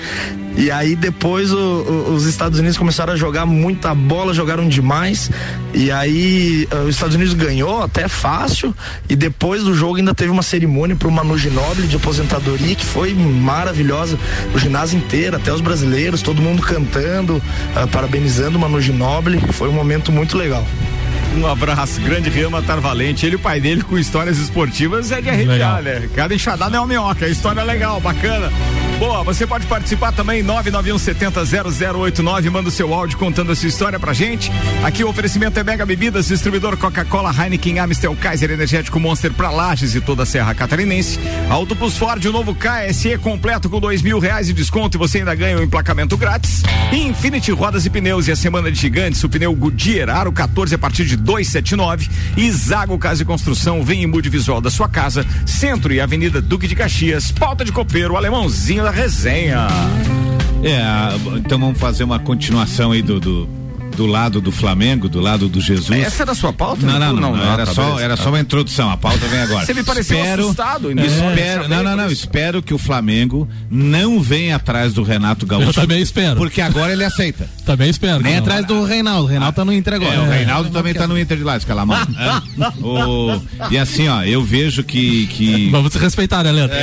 E 0.57 0.71
aí 0.71 0.97
depois 0.97 1.53
o- 1.53 1.57
o- 1.57 2.15
os 2.15 2.27
Estados 2.27 2.59
Unidos 2.59 2.77
começaram 2.77 3.13
a 3.13 3.17
jogar 3.17 3.47
muita 3.47 3.95
bola, 3.95 4.35
jogaram 4.35 4.69
demais. 4.69 5.31
E 5.73 5.91
aí 5.91 6.67
eh, 6.71 6.77
os 6.77 6.91
Estados 6.91 7.15
Unidos 7.15 7.35
ganhou 7.35 7.83
até 7.83 8.09
fácil. 8.09 8.75
E 9.09 9.15
depois 9.17 9.63
do 9.63 9.75
jogo 9.75 9.97
ainda 9.97 10.13
teve 10.15 10.31
uma 10.31 10.43
cerimônia 10.43 10.97
pro 10.97 11.11
Manu 11.11 11.39
Ginóbili 11.39 11.87
de 11.87 11.97
aposentadoria 11.97 12.75
que 12.75 12.85
foi 12.85 13.15
maravilhosa. 13.15 14.19
O 14.55 14.59
ginásio 14.59 14.99
inteiro, 14.99 15.37
até 15.37 15.53
os 15.53 15.61
brasileiros, 15.61 16.21
todo 16.21 16.43
mundo 16.43 16.63
cantando, 16.63 17.41
ah, 17.75 17.87
parabenizando 17.87 18.59
o 18.59 18.61
Manu 18.61 18.81
Ginóbili. 18.81 19.41
Foi 19.53 19.69
um 19.69 19.73
momento 19.73 20.11
muito 20.13 20.37
legal. 20.37 20.67
Um 21.37 21.47
abraço, 21.47 22.01
grande 22.01 22.29
Rian 22.29 22.51
Matar 22.51 22.81
Valente. 22.81 23.25
Ele 23.25 23.35
e 23.35 23.37
o 23.37 23.39
pai 23.39 23.61
dele 23.61 23.83
com 23.83 23.97
histórias 23.97 24.37
esportivas 24.39 25.13
é 25.13 25.21
de 25.23 25.31
arrepiar, 25.31 25.81
Legal. 25.81 25.83
né? 25.83 26.09
Cada 26.15 26.35
enxadada 26.35 26.77
é 26.77 26.81
uma 26.81 26.89
minhoca. 26.89 27.29
História 27.29 27.63
legal, 27.63 28.01
bacana. 28.01 28.51
Boa, 29.01 29.25
você 29.25 29.47
pode 29.47 29.67
participar 29.67 30.13
também, 30.13 30.45
991700089. 30.45 32.51
Manda 32.51 32.69
o 32.69 32.71
seu 32.71 32.93
áudio 32.93 33.17
contando 33.17 33.51
a 33.51 33.57
sua 33.57 33.71
história 33.71 33.99
pra 33.99 34.13
gente. 34.13 34.53
Aqui 34.85 35.03
o 35.03 35.09
oferecimento 35.09 35.59
é 35.59 35.65
Mega 35.65 35.87
Bebidas, 35.87 36.29
distribuidor 36.29 36.77
Coca-Cola, 36.77 37.35
Heineken, 37.35 37.79
Amstel, 37.79 38.15
Kaiser, 38.15 38.51
Energético 38.51 39.01
Monster 39.01 39.33
pra 39.33 39.49
Lages 39.49 39.95
e 39.95 40.03
toda 40.03 40.25
a 40.25 40.27
Serra 40.27 40.55
Catarinense. 40.55 41.19
Auto 41.49 41.75
Plus 41.75 41.97
Ford, 41.97 42.23
o 42.27 42.31
novo 42.31 42.55
KSE 42.55 43.17
completo 43.17 43.71
com 43.71 43.81
dois 43.81 44.03
mil 44.03 44.19
reais 44.19 44.49
de 44.49 44.53
desconto 44.53 44.99
e 44.99 45.01
você 45.01 45.21
ainda 45.21 45.35
ganha 45.35 45.57
o 45.57 45.63
emplacamento 45.63 46.15
grátis. 46.19 46.63
Infinity 46.93 47.53
Rodas 47.53 47.87
e 47.87 47.91
Pneus 47.91 48.29
e 48.29 48.33
a 48.33 48.37
Semana 48.37 48.71
de 48.71 48.79
Gigantes, 48.79 49.25
o 49.25 49.31
pneu 49.31 49.55
Goodyear 49.55 50.11
Aro 50.11 50.31
14 50.31 50.75
a 50.75 50.79
partir 50.79 51.07
de 51.07 51.17
279. 51.17 52.07
E 52.37 52.53
Zago 52.53 52.99
Casa 52.99 53.23
e 53.23 53.25
Construção, 53.25 53.83
vem 53.83 54.03
e 54.03 54.07
mude 54.07 54.29
visual 54.29 54.61
da 54.61 54.69
sua 54.69 54.91
casa. 54.91 55.25
Centro 55.47 55.91
e 55.91 56.03
Avenida 56.03 56.43
Duque 56.43 56.69
de 56.69 56.77
Caxias, 56.77 57.33
pauta 57.33 57.65
de 57.65 57.73
copeiro, 57.73 58.15
alemãozinho 58.15 58.83
da 58.83 58.89
resenha. 58.91 59.66
É, 60.62 61.38
então 61.38 61.59
vamos 61.59 61.78
fazer 61.78 62.05
uma 62.05 62.18
continuação 62.18 62.93
aí 62.93 63.01
do, 63.01 63.18
do, 63.18 63.60
do 63.97 64.07
lado 64.07 64.41
do 64.41 64.51
Flamengo, 64.53 65.09
do 65.09 65.20
lado 65.20 65.49
do 65.49 65.61
Jesus. 65.61 65.91
Essa 65.99 66.22
era 66.22 66.32
a 66.32 66.34
sua 66.34 66.53
pauta? 66.53 66.86
Não, 66.86 66.99
não, 66.99 67.12
não, 67.12 67.20
Não, 67.32 67.36
não, 67.36 67.53
era, 67.53 67.66
tá, 67.66 67.74
só, 67.74 67.99
era 68.01 68.16
só 68.16 68.28
uma 68.30 68.41
introdução, 68.41 68.91
a 68.91 68.97
pauta 68.97 69.26
vem 69.26 69.41
agora. 69.41 69.64
Você 69.66 69.74
me 69.74 69.82
pareceu 69.82 70.22
assustado, 70.22 70.88
ainda. 70.88 71.05
espero, 71.05 71.64
É, 71.64 71.68
não, 71.68 71.82
não, 71.82 71.97
não, 71.97 72.07
espero 72.11 72.62
que 72.62 72.72
o 72.72 72.78
Flamengo 72.78 73.49
não 73.70 74.20
venha 74.20 74.57
atrás 74.57 74.95
do 74.95 75.03
Renato 75.03 75.45
Gaúcho. 75.47 75.68
Eu 75.70 75.74
também 75.74 76.01
espero. 76.01 76.36
Porque 76.36 76.61
agora 76.61 76.93
ele 76.93 77.05
aceita. 77.05 77.49
Também 77.70 77.88
espero. 77.88 78.20
Nem 78.20 78.32
Não. 78.34 78.41
atrás 78.43 78.66
do 78.66 78.82
Reinaldo. 78.82 79.24
O 79.24 79.26
Reinaldo 79.28 79.55
tá 79.55 79.64
no 79.64 79.72
Inter 79.72 79.95
agora. 79.95 80.14
É, 80.14 80.18
o 80.18 80.24
Reinaldo 80.28 80.70
também 80.70 80.93
tá 80.93 81.07
no 81.07 81.16
Inter 81.16 81.36
de 81.38 81.45
lá, 81.45 81.57
escalamão. 81.57 81.97
É. 82.18 82.84
O- 82.84 83.41
E 83.70 83.78
assim, 83.78 84.09
ó, 84.09 84.22
eu 84.24 84.43
vejo 84.43 84.82
que. 84.82 85.26
que 85.28 85.68
Vamos 85.70 85.95
respeitar, 85.95 86.43
né, 86.43 86.51
Leandro? 86.51 86.76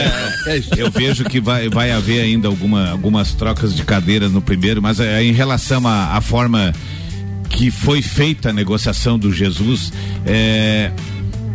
eu 0.77 0.89
vejo 0.89 1.25
que 1.25 1.41
vai, 1.41 1.67
vai 1.69 1.91
haver 1.91 2.21
ainda 2.21 2.47
alguma, 2.47 2.91
algumas 2.91 3.33
trocas 3.33 3.75
de 3.75 3.83
cadeiras 3.83 4.31
no 4.31 4.41
primeiro, 4.41 4.81
mas 4.81 4.99
é, 5.01 5.21
em 5.23 5.33
relação 5.33 5.85
à 5.85 6.21
forma 6.21 6.73
que 7.57 7.71
foi 7.71 8.03
feita 8.03 8.51
a 8.51 8.53
negociação 8.53 9.17
do 9.17 9.33
Jesus, 9.33 9.91
é, 10.27 10.91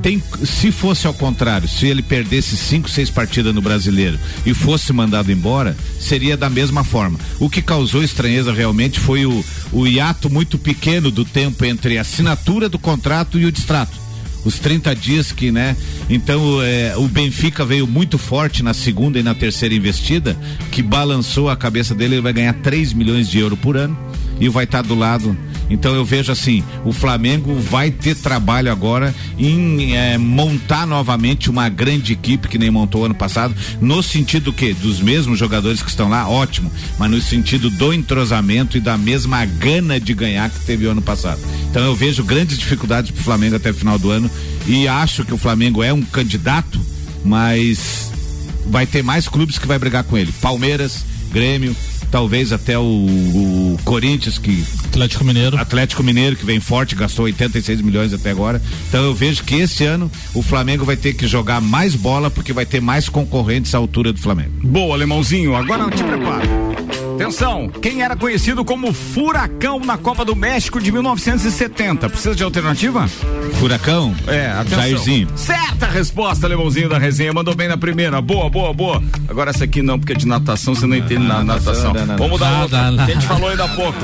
tem, 0.03 0.21
se 0.45 0.73
fosse 0.73 1.07
ao 1.07 1.15
contrário, 1.15 1.69
se 1.69 1.87
ele 1.87 2.03
perdesse 2.03 2.57
cinco, 2.57 2.91
seis 2.91 3.09
partidas 3.09 3.55
no 3.55 3.63
brasileiro 3.63 4.19
e 4.45 4.53
fosse 4.53 4.93
mandado 4.93 5.31
embora, 5.31 5.77
seria 6.01 6.37
da 6.37 6.51
mesma 6.51 6.83
forma. 6.83 7.21
O 7.39 7.49
que 7.49 7.63
causou 7.63 8.03
estranheza 8.03 8.53
realmente 8.53 8.99
foi 8.99 9.25
o, 9.25 9.45
o 9.73 9.87
hiato 9.87 10.29
muito 10.29 10.59
pequeno 10.59 11.09
do 11.09 11.25
tempo 11.25 11.65
entre 11.65 11.97
a 11.97 12.01
assinatura 12.01 12.69
do 12.69 12.81
contrato 12.81 13.39
e 13.39 13.47
o 13.47 13.53
distrato 13.53 14.03
os 14.45 14.59
30 14.59 14.97
dias 14.97 15.31
que, 15.31 15.53
né? 15.53 15.77
Então 16.11 16.61
é, 16.61 16.97
o 16.97 17.07
Benfica 17.07 17.65
veio 17.65 17.87
muito 17.87 18.19
forte 18.19 18.61
na 18.61 18.75
segunda 18.75 19.17
e 19.17 19.23
na 19.23 19.37
terceira 19.37 19.73
investida, 19.73 20.37
que 20.73 20.83
balançou 20.83 21.49
a 21.49 21.57
cabeça 21.57 21.95
dele, 21.95 22.17
ele 22.17 22.23
vai 22.23 22.33
ganhar 22.33 22.55
3 22.55 22.93
milhões 22.93 23.29
de 23.29 23.39
euros 23.39 23.57
por 23.57 23.77
ano 23.77 23.97
e 24.41 24.49
vai 24.49 24.65
estar 24.65 24.83
do 24.83 24.97
lado. 24.97 25.37
Então 25.73 25.95
eu 25.95 26.05
vejo 26.05 26.31
assim, 26.31 26.63
o 26.85 26.93
Flamengo 26.93 27.55
vai 27.55 27.91
ter 27.91 28.15
trabalho 28.15 28.71
agora 28.71 29.15
em 29.39 29.97
eh, 29.97 30.19
montar 30.19 30.87
novamente 30.87 31.49
uma 31.49 31.69
grande 31.69 32.13
equipe 32.13 32.47
que 32.47 32.59
nem 32.59 32.71
montou 32.71 33.07
ano 33.07 33.15
passado, 33.15 33.55
no 33.81 34.03
sentido 34.03 34.53
que 34.53 34.75
dos 34.75 35.01
mesmos 35.01 35.39
jogadores 35.39 35.83
que 35.83 35.89
estão 35.89 36.09
lá, 36.09 36.29
ótimo, 36.29 36.71
mas 36.99 37.11
no 37.11 37.21
sentido 37.21 37.71
do 37.71 37.93
entrosamento 37.93 38.77
e 38.77 38.81
da 38.81 38.99
mesma 38.99 39.45
gana 39.47 39.99
de 39.99 40.13
ganhar 40.13 40.51
que 40.51 40.61
teve 40.61 40.87
o 40.87 40.91
ano 40.91 41.03
passado. 41.03 41.41
Então 41.71 41.83
eu 41.83 41.97
vejo 41.97 42.23
grandes 42.23 42.59
dificuldades 42.59 43.11
para 43.11 43.21
o 43.21 43.25
Flamengo 43.25 43.57
até 43.57 43.71
o 43.71 43.75
final 43.75 43.99
do 43.99 44.11
ano 44.11 44.31
e 44.67 44.87
acho 44.87 45.25
que 45.25 45.33
o 45.33 45.39
Flamengo 45.39 45.83
é 45.83 45.93
um 45.93 46.03
candidato, 46.03 46.79
mas 47.25 48.13
vai 48.67 48.87
ter 48.87 49.03
mais 49.03 49.27
clubes 49.27 49.59
que 49.59 49.67
vai 49.67 49.79
brigar 49.79 50.05
com 50.05 50.19
ele. 50.19 50.33
Palmeiras, 50.41 51.05
Grêmio, 51.33 51.75
talvez 52.13 52.53
até 52.53 52.79
o, 52.79 52.83
o 52.83 53.79
Corinthians 53.85 54.37
que 54.37 54.63
Atlético 54.85 55.25
Mineiro. 55.25 55.57
Atlético 55.57 56.03
Mineiro 56.03 56.37
que 56.37 56.45
vem 56.45 56.61
forte, 56.61 56.95
gastou 56.95 57.25
86 57.25 57.81
milhões 57.81 58.13
até 58.13 58.31
agora. 58.31 58.63
Então 58.89 59.03
eu 59.03 59.15
vejo 59.15 59.43
que 59.43 59.55
esse 59.57 59.85
ano 59.85 60.13
o 60.35 60.43
Flamengo 60.43 60.85
vai 60.85 60.97
ter 60.97 61.15
que 61.15 61.27
jogar 61.27 61.61
mais 61.63 61.97
bola 61.97 62.31
porque 62.31 62.53
vai 62.53 62.67
ter 62.67 62.81
mais 62.81 63.09
concorrentes 63.09 63.75
à 63.75 63.79
altura 63.79 64.13
do 64.13 64.21
Flamengo. 64.21 64.53
Boa, 64.63 64.95
alemãozinho. 64.95 65.57
Agora 65.57 65.91
te 65.91 66.05
prepara. 66.05 67.02
Atenção, 67.15 67.69
quem 67.69 68.03
era 68.03 68.17
conhecido 68.17 68.65
como 68.65 68.93
Furacão 68.93 69.79
na 69.81 69.97
Copa 69.97 70.25
do 70.25 70.35
México 70.35 70.81
de 70.81 70.91
1970? 70.91 72.09
Precisa 72.09 72.35
de 72.35 72.43
alternativa? 72.43 73.07
Furacão? 73.59 74.15
É, 74.27 74.51
atenção. 74.51 74.79
Jairzinho. 74.79 75.29
Certa 75.37 75.87
resposta, 75.87 76.47
alemãozinho 76.47 76.89
da 76.89 76.99
resenha. 76.99 77.33
Mandou 77.33 77.55
bem 77.55 77.69
na 77.69 77.77
primeira. 77.77 78.21
Boa, 78.21 78.49
boa, 78.49 78.73
boa. 78.73 79.03
Agora 79.29 79.51
essa 79.51 79.65
aqui 79.65 79.83
não, 79.83 79.99
porque 79.99 80.13
é 80.13 80.17
de 80.17 80.27
natação, 80.27 80.75
você 80.75 80.87
não 80.87 80.97
entende 80.97 81.27
na 81.27 81.45
natação. 81.45 81.93
Vamos 82.19 82.41
dar 82.41 82.63
outra. 82.63 82.89
a 82.89 83.07
gente 83.07 83.27
falou 83.27 83.49
ainda 83.49 83.65
há 83.65 83.69
pouco. 83.69 83.99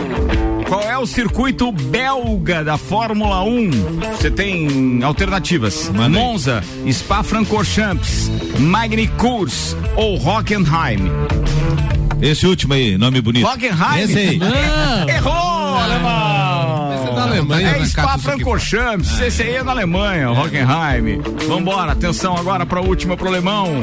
Qual 0.68 0.82
é 0.82 0.98
o 0.98 1.06
circuito 1.06 1.72
belga 1.72 2.62
da 2.62 2.76
Fórmula 2.76 3.42
1? 3.42 3.70
Você 4.16 4.30
tem 4.30 5.02
alternativas. 5.02 5.90
Monza, 6.10 6.62
Spa-Francorchamps, 6.90 8.30
Magny-Cours 8.58 9.74
ou 9.96 10.16
Hockenheim? 10.16 11.10
Esse 12.20 12.46
último 12.46 12.74
aí, 12.74 12.98
nome 12.98 13.20
bonito. 13.20 13.46
Hockenheim? 13.46 14.02
Esse 14.02 14.18
aí. 14.18 14.40
Errou, 15.08 15.32
alemão! 15.78 16.94
Esse 16.94 17.08
é 17.08 17.14
da 17.14 17.22
Alemanha, 17.22 17.68
É 17.68 17.78
né, 17.78 17.86
Spa-Francorchamps, 17.86 19.20
esse 19.20 19.42
aí 19.42 19.54
é 19.54 19.62
na 19.62 19.70
Alemanha, 19.72 20.30
Hockenheim. 20.32 21.20
Vambora, 21.46 21.92
atenção 21.92 22.36
agora 22.36 22.66
pra 22.66 22.80
última 22.80 23.16
pro 23.16 23.28
alemão. 23.28 23.80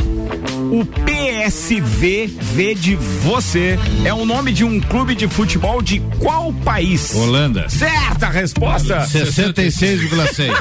O 0.71 0.83
PSV 0.85 2.27
V 2.41 2.75
de 2.75 2.95
você 2.95 3.77
é 4.03 4.13
o 4.13 4.25
nome 4.25 4.51
de 4.51 4.63
um 4.63 4.79
clube 4.79 5.15
de 5.15 5.27
futebol 5.27 5.81
de 5.81 5.99
qual 6.19 6.51
país? 6.51 7.13
Holanda. 7.15 7.67
Certa 7.69 8.29
resposta! 8.29 9.05
66,6. 9.05 10.53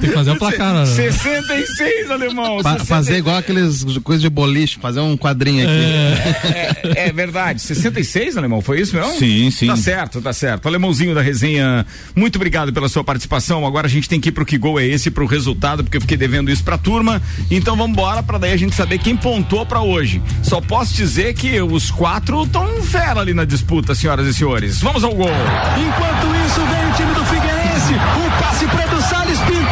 Tem 0.00 0.08
que 0.10 0.14
fazer 0.14 0.30
o 0.32 0.36
placar, 0.36 0.72
né? 0.74 0.86
66, 0.86 2.10
alemão. 2.10 2.62
Fa- 2.62 2.72
60 2.72 2.84
fazer 2.86 3.16
igual 3.18 3.36
aqueles 3.36 3.84
coisas 4.02 4.22
de 4.22 4.30
boliche, 4.30 4.78
fazer 4.80 5.00
um 5.00 5.16
quadrinho 5.16 5.62
aqui. 5.64 6.88
É, 6.94 7.08
é 7.08 7.12
verdade. 7.12 7.60
66, 7.60 8.36
alemão, 8.36 8.60
foi 8.60 8.80
isso 8.80 8.94
mesmo? 8.96 9.12
Sim, 9.18 9.50
sim. 9.50 9.66
Tá 9.66 9.76
certo, 9.76 10.20
tá 10.20 10.32
certo. 10.32 10.66
Alemãozinho 10.66 11.14
da 11.14 11.22
resenha, 11.22 11.84
muito 12.14 12.36
obrigado 12.36 12.72
pela 12.72 12.88
sua 12.88 13.04
participação. 13.04 13.66
Agora 13.66 13.86
a 13.86 13.90
gente 13.90 14.08
tem 14.08 14.20
que 14.20 14.30
ir 14.30 14.32
pro 14.32 14.46
que 14.46 14.56
gol 14.58 14.80
é 14.80 14.86
esse, 14.86 15.10
pro 15.10 15.26
resultado, 15.26 15.84
porque 15.84 15.96
eu 15.96 16.00
fiquei 16.00 16.16
devendo 16.16 16.50
isso 16.50 16.64
pra 16.64 16.78
turma. 16.78 17.20
Então 17.50 17.76
vamos 17.76 17.92
embora 17.92 18.22
pra 18.22 18.38
daí 18.38 18.47
a 18.52 18.56
gente 18.56 18.74
saber 18.74 18.98
quem 18.98 19.16
pontuou 19.16 19.64
pra 19.66 19.80
hoje. 19.80 20.22
Só 20.42 20.60
posso 20.60 20.94
dizer 20.94 21.34
que 21.34 21.60
os 21.60 21.90
quatro 21.90 22.42
estão 22.44 22.82
fera 22.82 23.20
ali 23.20 23.34
na 23.34 23.44
disputa, 23.44 23.94
senhoras 23.94 24.26
e 24.26 24.34
senhores. 24.34 24.80
Vamos 24.80 25.04
ao 25.04 25.14
gol. 25.14 25.28
Enquanto 25.28 26.46
isso, 26.46 26.60
vem 26.60 26.90
o 26.90 26.94
time 26.94 27.14
do 27.14 27.24
Figueirense. 27.24 27.94
O 27.94 28.42
passe 28.42 28.66
para 28.66 28.84
Edu 28.84 29.02
Salles 29.02 29.38
pintou. 29.40 29.67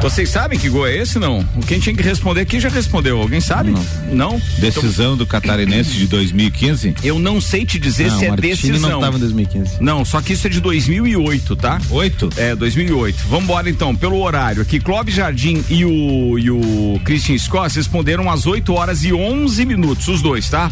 Vocês 0.00 0.28
sabem 0.30 0.56
que 0.58 0.68
gol 0.68 0.86
é 0.86 0.96
esse, 0.96 1.18
não? 1.18 1.44
Quem 1.66 1.80
tinha 1.80 1.94
que 1.94 2.02
responder 2.02 2.42
aqui 2.42 2.60
já 2.60 2.68
respondeu. 2.68 3.20
Alguém 3.20 3.40
sabe? 3.40 3.74
Não. 4.12 4.40
Decisão 4.58 5.16
do 5.16 5.26
Catarinense 5.26 5.90
de 5.90 6.06
2015? 6.06 6.94
Eu 7.02 7.18
não 7.18 7.40
sei 7.40 7.66
te 7.66 7.80
dizer 7.80 8.08
Não, 8.08 8.18
se 8.18 8.24
é 8.24 8.28
Martini 8.28 8.50
decisão. 8.54 8.90
não 8.90 9.00
tava 9.00 9.16
em 9.16 9.20
2015. 9.20 9.82
Não, 9.82 10.04
só 10.04 10.20
que 10.20 10.34
isso 10.34 10.46
é 10.46 10.50
de 10.50 10.60
2008, 10.60 11.56
tá? 11.56 11.80
8? 11.90 12.30
É, 12.36 12.54
2008. 12.54 13.24
Vamos 13.28 13.44
embora 13.44 13.68
então, 13.68 13.94
pelo 13.94 14.20
horário 14.20 14.62
aqui. 14.62 14.78
Clóvis 14.78 15.14
Jardim 15.14 15.64
e 15.68 15.84
o, 15.84 16.38
e 16.38 16.48
o 16.50 17.00
Christian 17.04 17.36
Scott 17.36 17.74
respondem 17.74 18.14
às 18.28 18.46
8 18.46 18.72
horas 18.72 19.04
e 19.04 19.12
11 19.12 19.66
minutos, 19.66 20.06
os 20.08 20.22
dois, 20.22 20.48
tá? 20.48 20.70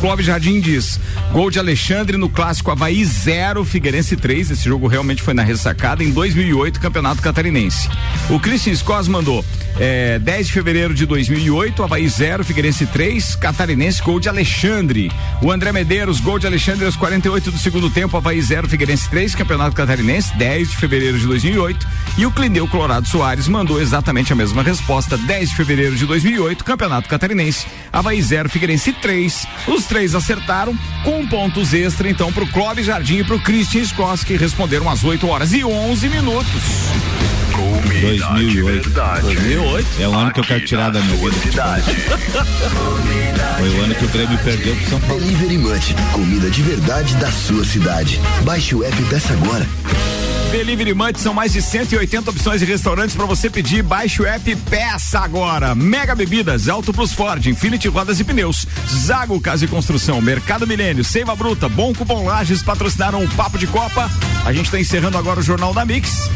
Clóvis 0.00 0.26
Jardim 0.26 0.60
diz: 0.60 1.00
gol 1.32 1.50
de 1.50 1.58
Alexandre 1.58 2.16
no 2.16 2.28
clássico 2.28 2.70
Havaí 2.70 3.04
0, 3.04 3.64
Figueirense 3.64 4.16
3. 4.16 4.50
Esse 4.50 4.64
jogo 4.64 4.86
realmente 4.86 5.22
foi 5.22 5.34
na 5.34 5.42
ressacada 5.42 6.04
em 6.04 6.10
2008, 6.10 6.80
Campeonato 6.80 7.22
Catarinense. 7.22 7.88
O 8.28 8.38
Christian 8.38 8.74
Scott 8.74 9.08
mandou: 9.08 9.44
é, 9.78 10.18
10 10.18 10.46
de 10.46 10.52
fevereiro 10.52 10.94
de 10.94 11.06
2008, 11.06 11.82
Havaí 11.82 12.08
0, 12.08 12.44
Figueirense 12.44 12.86
3, 12.86 13.36
Catarinense, 13.36 14.02
gol 14.02 14.20
de 14.20 14.28
Alexandre. 14.28 15.10
O 15.42 15.50
André 15.50 15.72
Medeiros, 15.72 16.20
gol 16.20 16.38
de 16.38 16.46
Alexandre 16.46 16.84
aos 16.86 16.96
48 16.96 17.50
do 17.50 17.58
segundo 17.58 17.90
tempo, 17.90 18.16
Havaí 18.16 18.40
0, 18.40 18.68
Figueirense 18.68 19.08
3, 19.10 19.34
Campeonato 19.34 19.74
Catarinense, 19.74 20.36
10 20.36 20.70
de 20.70 20.76
fevereiro 20.76 21.18
de 21.18 21.26
2008. 21.26 21.86
E 22.16 22.26
o 22.26 22.30
Clineu 22.30 22.68
Colorado 22.68 23.08
Soares 23.08 23.48
mandou 23.48 23.80
exatamente 23.80 24.32
a 24.32 24.36
mesma 24.36 24.62
resposta, 24.62 25.16
10 25.18 25.50
de 25.50 25.56
fevereiro 25.56 25.96
de 25.96 26.06
2008, 26.06 26.64
Campeonato 26.64 27.08
Catarinense, 27.08 27.66
Havaí 27.92 28.22
0, 28.22 28.48
Figueirense 28.48 28.92
3. 28.92 29.46
Os 29.74 29.86
três 29.86 30.14
acertaram 30.14 30.76
com 31.02 31.26
pontos 31.26 31.74
extra, 31.74 32.08
então, 32.08 32.32
pro 32.32 32.46
Clóvis 32.46 32.86
Jardim 32.86 33.18
e 33.18 33.24
pro 33.24 33.40
Christian 33.40 33.84
Scott, 33.84 34.24
que 34.24 34.36
responderam 34.36 34.88
às 34.88 35.02
8 35.02 35.26
horas 35.26 35.52
e 35.52 35.64
11 35.64 36.08
minutos. 36.08 36.62
2008. 38.00 38.90
2008. 38.90 39.88
É 40.00 40.08
o 40.08 40.14
ano 40.14 40.32
que 40.32 40.40
eu 40.40 40.44
quero 40.44 40.64
tirar 40.64 40.90
da 40.90 41.00
minha 41.00 41.16
vida. 41.16 41.82
Foi 43.58 43.68
o 43.68 43.82
ano 43.82 43.94
que 43.96 44.04
o 44.04 44.08
Grêmio 44.08 44.38
perdeu 44.38 44.76
pro 44.76 44.86
São 44.86 45.00
Paulo. 45.00 45.20
Delivery 45.20 45.58
Munch, 45.58 45.94
comida 46.12 46.48
de 46.48 46.62
verdade 46.62 47.16
da 47.16 47.30
sua 47.32 47.64
cidade. 47.64 48.20
Baixe 48.44 48.76
o 48.76 48.84
app 48.84 49.00
e 49.00 49.04
peça 49.06 49.32
agora. 49.32 49.66
Delivery 50.54 50.94
Munch 50.94 51.18
são 51.18 51.34
mais 51.34 51.52
de 51.52 51.60
180 51.60 52.30
opções 52.30 52.60
de 52.60 52.64
restaurantes 52.64 53.16
para 53.16 53.26
você 53.26 53.50
pedir. 53.50 53.82
Baixe 53.82 54.22
o 54.22 54.24
app 54.24 54.54
peça 54.70 55.18
agora. 55.18 55.74
Mega 55.74 56.14
Bebidas, 56.14 56.68
Auto 56.68 56.92
Plus 56.92 57.12
Ford, 57.12 57.44
Infinity 57.44 57.88
Rodas 57.88 58.20
e 58.20 58.24
Pneus, 58.24 58.64
Zago 58.88 59.40
Casa 59.40 59.64
e 59.64 59.68
Construção, 59.68 60.20
Mercado 60.22 60.64
Milênio, 60.64 61.02
Seiva 61.02 61.34
Bruta, 61.34 61.68
Bom 61.68 61.92
Cupom 61.92 62.24
Lages 62.24 62.62
patrocinaram 62.62 63.24
o 63.24 63.28
Papo 63.30 63.58
de 63.58 63.66
Copa. 63.66 64.08
A 64.44 64.52
gente 64.52 64.66
está 64.66 64.78
encerrando 64.78 65.16
agora 65.16 65.40
o 65.40 65.42
Jornal 65.42 65.72
da 65.72 65.84
Mix. 65.84 66.28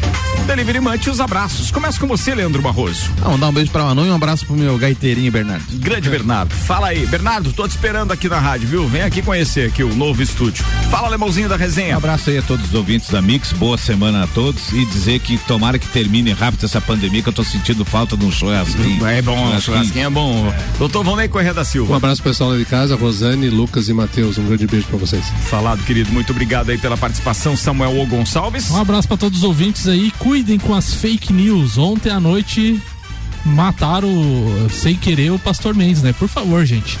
Delivery 0.47 0.79
Munch, 0.79 1.07
os 1.11 1.19
abraços. 1.19 1.69
Começa 1.69 1.99
com 1.99 2.07
você, 2.07 2.33
Leandro 2.33 2.59
Barroso. 2.61 3.11
Ah, 3.19 3.25
vamos 3.25 3.39
dar 3.39 3.49
um 3.49 3.53
beijo 3.53 3.69
pra 3.71 3.83
Manu 3.83 4.03
e 4.05 4.09
um 4.09 4.15
abraço 4.15 4.47
pro 4.47 4.55
meu 4.55 4.75
gaiteirinho, 4.79 5.31
Bernardo. 5.31 5.63
Grande 5.73 6.09
Bernardo. 6.09 6.51
Fala 6.51 6.87
aí. 6.87 7.05
Bernardo, 7.05 7.53
tô 7.53 7.67
te 7.67 7.71
esperando 7.71 8.11
aqui 8.11 8.27
na 8.27 8.39
rádio, 8.39 8.67
viu? 8.67 8.87
Vem 8.87 9.03
aqui 9.03 9.21
conhecer 9.21 9.67
aqui 9.69 9.83
o 9.83 9.93
novo 9.93 10.23
estúdio. 10.23 10.65
Fala, 10.89 11.05
Alemãozinho 11.07 11.47
da 11.47 11.53
Um 11.55 11.57
resenha. 11.59 11.97
abraço 11.97 12.31
aí 12.31 12.39
a 12.39 12.41
todos 12.41 12.65
os 12.69 12.73
ouvintes 12.73 13.09
da 13.11 13.21
Mix, 13.21 13.51
boa 13.53 13.77
semana 13.77 14.23
a 14.23 14.27
todos 14.27 14.71
e 14.71 14.85
dizer 14.85 15.19
que 15.19 15.37
tomara 15.39 15.77
que 15.77 15.87
termine 15.87 16.31
rápido 16.31 16.65
essa 16.65 16.81
pandemia 16.81 17.21
que 17.21 17.29
eu 17.29 17.33
tô 17.33 17.43
sentindo 17.43 17.85
falta 17.85 18.17
de 18.17 18.25
um 18.25 18.31
churrasquinho. 18.31 19.05
É 19.05 19.21
bom, 19.21 19.59
churrasquinho 19.61 20.07
é 20.07 20.09
bom. 20.09 20.51
Doutor 20.79 21.03
Vonei 21.03 21.27
Corrêa 21.27 21.53
da 21.53 21.61
Um 21.61 21.65
Silva. 21.65 21.97
abraço 21.97 22.23
pro 22.23 22.31
pessoal 22.31 22.51
lá 22.51 22.57
de 22.57 22.65
casa, 22.65 22.95
Rosane, 22.95 23.49
Lucas 23.49 23.87
e 23.87 23.93
Matheus. 23.93 24.39
Um 24.39 24.45
grande 24.47 24.65
beijo 24.65 24.87
pra 24.87 24.97
vocês. 24.97 25.23
Falado, 25.47 25.83
querido. 25.83 26.11
Muito 26.11 26.31
obrigado 26.31 26.71
aí 26.71 26.77
pela 26.79 26.97
participação, 26.97 27.55
Samuel 27.55 27.98
O 27.99 28.05
Gonçalves. 28.05 28.71
Um 28.71 28.79
abraço 28.79 29.09
para 29.09 29.17
todos 29.17 29.39
os 29.39 29.43
ouvintes 29.43 29.85
aí. 29.85 30.09
Cuidem 30.11 30.57
com 30.57 30.73
as 30.73 30.93
fake 30.93 31.33
news. 31.33 31.77
Ontem 31.77 32.09
à 32.09 32.19
noite 32.19 32.81
mataram 33.43 34.09
sem 34.71 34.95
querer 34.95 35.31
o 35.31 35.39
Pastor 35.39 35.75
Mendes, 35.75 36.01
né? 36.01 36.13
Por 36.13 36.29
favor, 36.29 36.65
gente. 36.65 36.97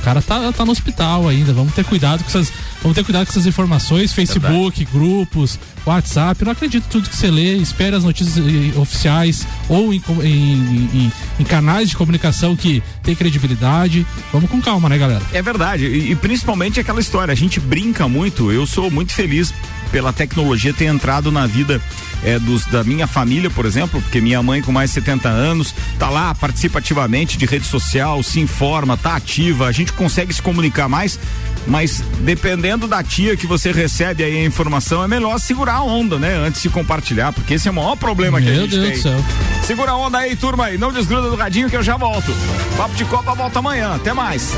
O 0.00 0.04
cara 0.04 0.20
tá, 0.20 0.52
tá 0.52 0.64
no 0.64 0.72
hospital 0.72 1.28
ainda. 1.28 1.54
Vamos 1.54 1.72
ter 1.72 1.82
cuidado 1.84 2.22
com 2.22 2.28
essas, 2.28 2.52
vamos 2.84 2.94
ter 2.94 3.02
cuidado 3.02 3.24
com 3.26 3.32
essas 3.32 3.46
informações, 3.46 4.12
Facebook, 4.12 4.84
grupos, 4.92 5.58
WhatsApp. 5.84 6.44
Não 6.44 6.52
acredito 6.52 6.84
em 6.84 6.88
tudo 6.88 7.10
que 7.10 7.16
você 7.16 7.30
lê. 7.30 7.56
Espere 7.56 7.96
as 7.96 8.04
notícias 8.04 8.36
eh, 8.38 8.78
oficiais 8.78 9.44
ou 9.68 9.92
em, 9.92 10.00
em- 10.22 10.90
em- 11.06 11.12
em 11.40 11.44
canais 11.44 11.88
de 11.90 11.96
comunicação 11.96 12.54
que 12.54 12.80
tem 13.02 13.14
credibilidade. 13.16 14.06
Vamos 14.32 14.48
com 14.48 14.60
calma, 14.60 14.88
né, 14.88 14.96
galera? 14.98 15.22
É 15.32 15.42
verdade, 15.42 15.86
e, 15.86 16.12
e 16.12 16.14
principalmente 16.14 16.78
aquela 16.78 17.00
história, 17.00 17.32
a 17.32 17.34
gente 17.34 17.58
brinca 17.58 18.06
muito, 18.06 18.52
eu 18.52 18.66
sou 18.66 18.90
muito 18.90 19.12
feliz 19.12 19.52
pela 19.90 20.12
tecnologia 20.12 20.72
ter 20.72 20.86
entrado 20.86 21.30
na 21.32 21.46
vida 21.46 21.80
é, 22.24 22.38
dos, 22.38 22.64
da 22.66 22.82
minha 22.82 23.06
família, 23.06 23.48
por 23.50 23.64
exemplo, 23.64 24.00
porque 24.02 24.20
minha 24.20 24.42
mãe 24.42 24.60
com 24.60 24.72
mais 24.72 24.90
de 24.90 24.94
70 24.94 25.28
anos 25.28 25.74
tá 25.98 26.08
lá, 26.10 26.34
participa 26.34 26.78
ativamente 26.80 27.36
de 27.38 27.46
rede 27.46 27.66
social, 27.66 28.22
se 28.22 28.40
informa, 28.40 28.96
tá 28.96 29.14
ativa, 29.16 29.66
a 29.68 29.72
gente 29.72 29.92
consegue 29.92 30.32
se 30.34 30.42
comunicar 30.42 30.88
mais 30.88 31.18
Mas 31.66 32.02
dependendo 32.20 32.86
da 32.86 33.02
tia 33.02 33.36
que 33.36 33.46
você 33.46 33.72
recebe 33.72 34.22
aí 34.22 34.36
a 34.38 34.44
informação, 34.44 35.02
é 35.02 35.08
melhor 35.08 35.38
segurar 35.38 35.76
a 35.76 35.82
onda, 35.82 36.18
né? 36.18 36.34
Antes 36.36 36.62
de 36.62 36.68
compartilhar, 36.68 37.32
porque 37.32 37.54
esse 37.54 37.68
é 37.68 37.70
o 37.70 37.74
maior 37.74 37.96
problema 37.96 38.40
que 38.40 38.48
a 38.48 38.52
Meu 38.52 38.62
gente 38.62 38.78
Deus 38.78 38.84
tem. 38.84 38.92
do 38.96 39.02
céu. 39.02 39.24
Segura 39.64 39.92
a 39.92 39.96
onda 39.96 40.18
aí, 40.18 40.36
turma 40.36 40.66
aí. 40.66 40.76
Não 40.78 40.92
desgruda 40.92 41.30
do 41.30 41.36
radinho 41.36 41.70
que 41.70 41.76
eu 41.76 41.82
já 41.82 41.96
volto. 41.96 42.32
Papo 42.76 42.94
de 42.94 43.04
Copa 43.06 43.34
volta 43.34 43.58
amanhã. 43.60 43.94
Até 43.94 44.12
mais. 44.12 44.52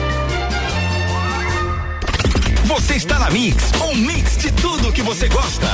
Você 2.64 2.94
está 2.94 3.18
na 3.18 3.30
Mix, 3.30 3.70
um 3.88 3.94
mix 3.94 4.36
de 4.38 4.50
tudo 4.50 4.92
que 4.92 5.02
você 5.02 5.28
gosta. 5.28 5.66